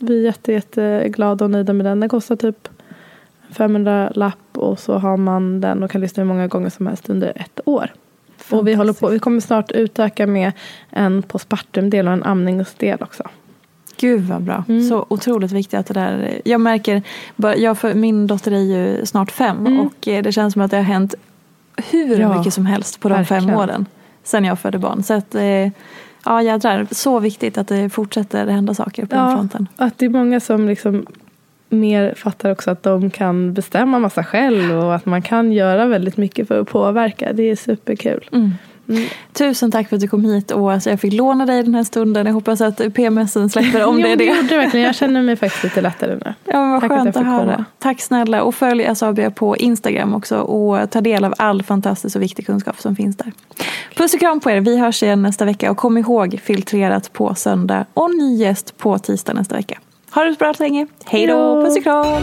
vi 0.01 0.20
är 0.20 0.24
jätte, 0.24 0.53
jätteglada 0.53 1.44
och 1.44 1.51
nöjda 1.51 1.72
med 1.72 1.86
den. 1.86 2.01
Den 2.01 2.09
kostar 2.09 2.36
typ 2.36 2.68
500 3.51 4.12
lapp 4.14 4.38
och 4.53 4.78
så 4.78 4.99
har 4.99 5.16
man 5.16 5.61
den 5.61 5.82
och 5.82 5.90
kan 5.90 6.01
lyssna 6.01 6.22
hur 6.22 6.28
många 6.28 6.47
gånger 6.47 6.70
som 6.70 6.86
helst 6.86 7.09
under 7.09 7.32
ett 7.36 7.61
år. 7.64 7.90
Och 8.51 8.68
vi, 8.68 8.74
håller 8.74 8.92
på, 8.92 9.09
vi 9.09 9.18
kommer 9.18 9.40
snart 9.40 9.72
utöka 9.72 10.26
med 10.26 10.53
en 10.90 11.22
postpartum-del 11.22 12.07
och 12.07 12.12
en 12.12 12.22
amningsdel 12.22 12.99
också. 13.03 13.22
Gud 13.97 14.20
vad 14.20 14.42
bra. 14.42 14.64
Mm. 14.68 14.88
Så 14.88 15.07
otroligt 15.09 15.53
viktigt 15.53 15.80
att 15.80 15.86
det 15.86 15.94
där. 15.94 16.40
Jag 16.44 16.61
märker, 16.61 17.03
jag 17.57 17.78
för, 17.78 17.94
min 17.94 18.26
dotter 18.26 18.53
är 18.53 18.61
ju 18.61 19.07
snart 19.07 19.30
fem 19.30 19.66
mm. 19.66 19.80
och 19.80 20.09
eh, 20.09 20.22
det 20.22 20.32
känns 20.32 20.53
som 20.53 20.62
att 20.62 20.70
det 20.70 20.76
har 20.76 20.84
hänt 20.84 21.14
hur 21.90 22.18
ja, 22.18 22.38
mycket 22.38 22.55
som 22.55 22.66
helst 22.66 23.01
på 23.01 23.09
de 23.09 23.14
verkligen. 23.14 23.49
fem 23.49 23.57
åren. 23.57 23.86
Sen 24.24 24.44
jag 24.44 24.59
födde 24.59 24.78
barn. 24.78 25.03
Så 25.03 25.14
att, 25.14 25.34
eh, 25.34 25.68
ja 26.27 26.43
jädrar, 26.43 26.87
så 26.91 27.20
viktigt 27.20 27.59
att 27.59 27.68
det 27.68 27.91
fortsätter 27.91 28.47
hända 28.47 28.74
saker 28.74 29.07
på 29.07 29.16
ja, 29.16 29.22
den 29.22 29.37
fronten. 29.37 29.68
Att 29.77 29.99
det 29.99 30.07
är 30.07 30.11
många 30.11 30.41
som 30.41 30.68
liksom 30.68 31.07
mer 31.68 32.14
fattar 32.16 32.51
också 32.51 32.70
att 32.70 32.83
de 32.83 33.11
kan 33.11 33.55
bestämma 33.55 33.99
massa 33.99 34.24
själv 34.24 34.79
och 34.79 34.95
att 34.95 35.07
man 35.07 35.22
kan 35.22 35.53
göra 35.53 35.87
väldigt 35.87 36.16
mycket 36.16 36.49
för 36.49 36.61
att 36.61 36.68
påverka. 36.68 37.33
Det 37.33 37.51
är 37.51 37.57
superkul. 37.57 38.29
Mm. 38.33 38.51
Mm. 38.89 39.09
Tusen 39.32 39.70
tack 39.70 39.89
för 39.89 39.97
att 39.97 40.01
du 40.01 40.09
kom 40.09 40.24
hit 40.24 40.51
och 40.51 40.72
alltså 40.72 40.91
jag 40.91 41.01
fick 41.01 41.12
låna 41.12 41.47
dig 41.47 41.62
den 41.62 41.74
här 41.74 41.84
stunden. 41.84 42.26
Jag 42.26 42.34
hoppas 42.34 42.61
att 42.61 42.95
PMSen 42.95 43.51
släpper 43.51 43.84
om 43.84 43.97
det 44.03 44.12
är 44.12 44.16
det. 44.16 44.24
det 44.24 44.37
gjorde 44.37 44.57
verkligen. 44.57 44.87
Jag 44.87 44.95
känner 44.95 45.22
mig 45.22 45.37
faktiskt 45.37 45.64
lite 45.64 45.80
lättare 45.80 46.14
nu. 46.14 46.34
Ja, 46.45 46.61
men 46.61 46.70
vad 46.70 46.80
tack 46.80 46.91
skönt 46.91 47.09
att, 47.09 47.16
att 47.16 47.26
höra. 47.26 47.53
Komma. 47.55 47.64
Tack 47.78 48.01
snälla 48.01 48.43
och 48.43 48.55
följ 48.55 48.87
Asabia 48.87 49.30
på 49.30 49.57
Instagram 49.57 50.14
också 50.14 50.39
och 50.39 50.91
ta 50.91 51.01
del 51.01 51.24
av 51.24 51.34
all 51.39 51.62
fantastisk 51.62 52.16
och 52.16 52.22
viktig 52.22 52.47
kunskap 52.47 52.80
som 52.80 52.97
finns 52.97 53.16
där. 53.16 53.32
Puss 53.97 54.14
och 54.14 54.20
kram 54.20 54.41
på 54.41 54.51
er. 54.51 54.61
Vi 54.61 54.78
hörs 54.78 55.03
igen 55.03 55.22
nästa 55.22 55.45
vecka 55.45 55.70
och 55.70 55.76
kom 55.76 55.99
ihåg 55.99 56.41
filtrerat 56.43 57.12
på 57.12 57.34
söndag 57.34 57.87
och 57.95 58.14
ny 58.14 58.37
gäst 58.37 58.78
på 58.78 58.99
tisdag 58.99 59.32
nästa 59.32 59.55
vecka. 59.55 59.78
Ha 60.11 60.24
det 60.24 60.32
så 60.32 60.39
bra 60.39 60.55
så 60.55 60.62
länge. 60.62 60.87
Hej 61.07 61.26
då! 61.26 61.62
Puss 61.62 61.76
och 61.76 61.82
kram! 61.82 62.22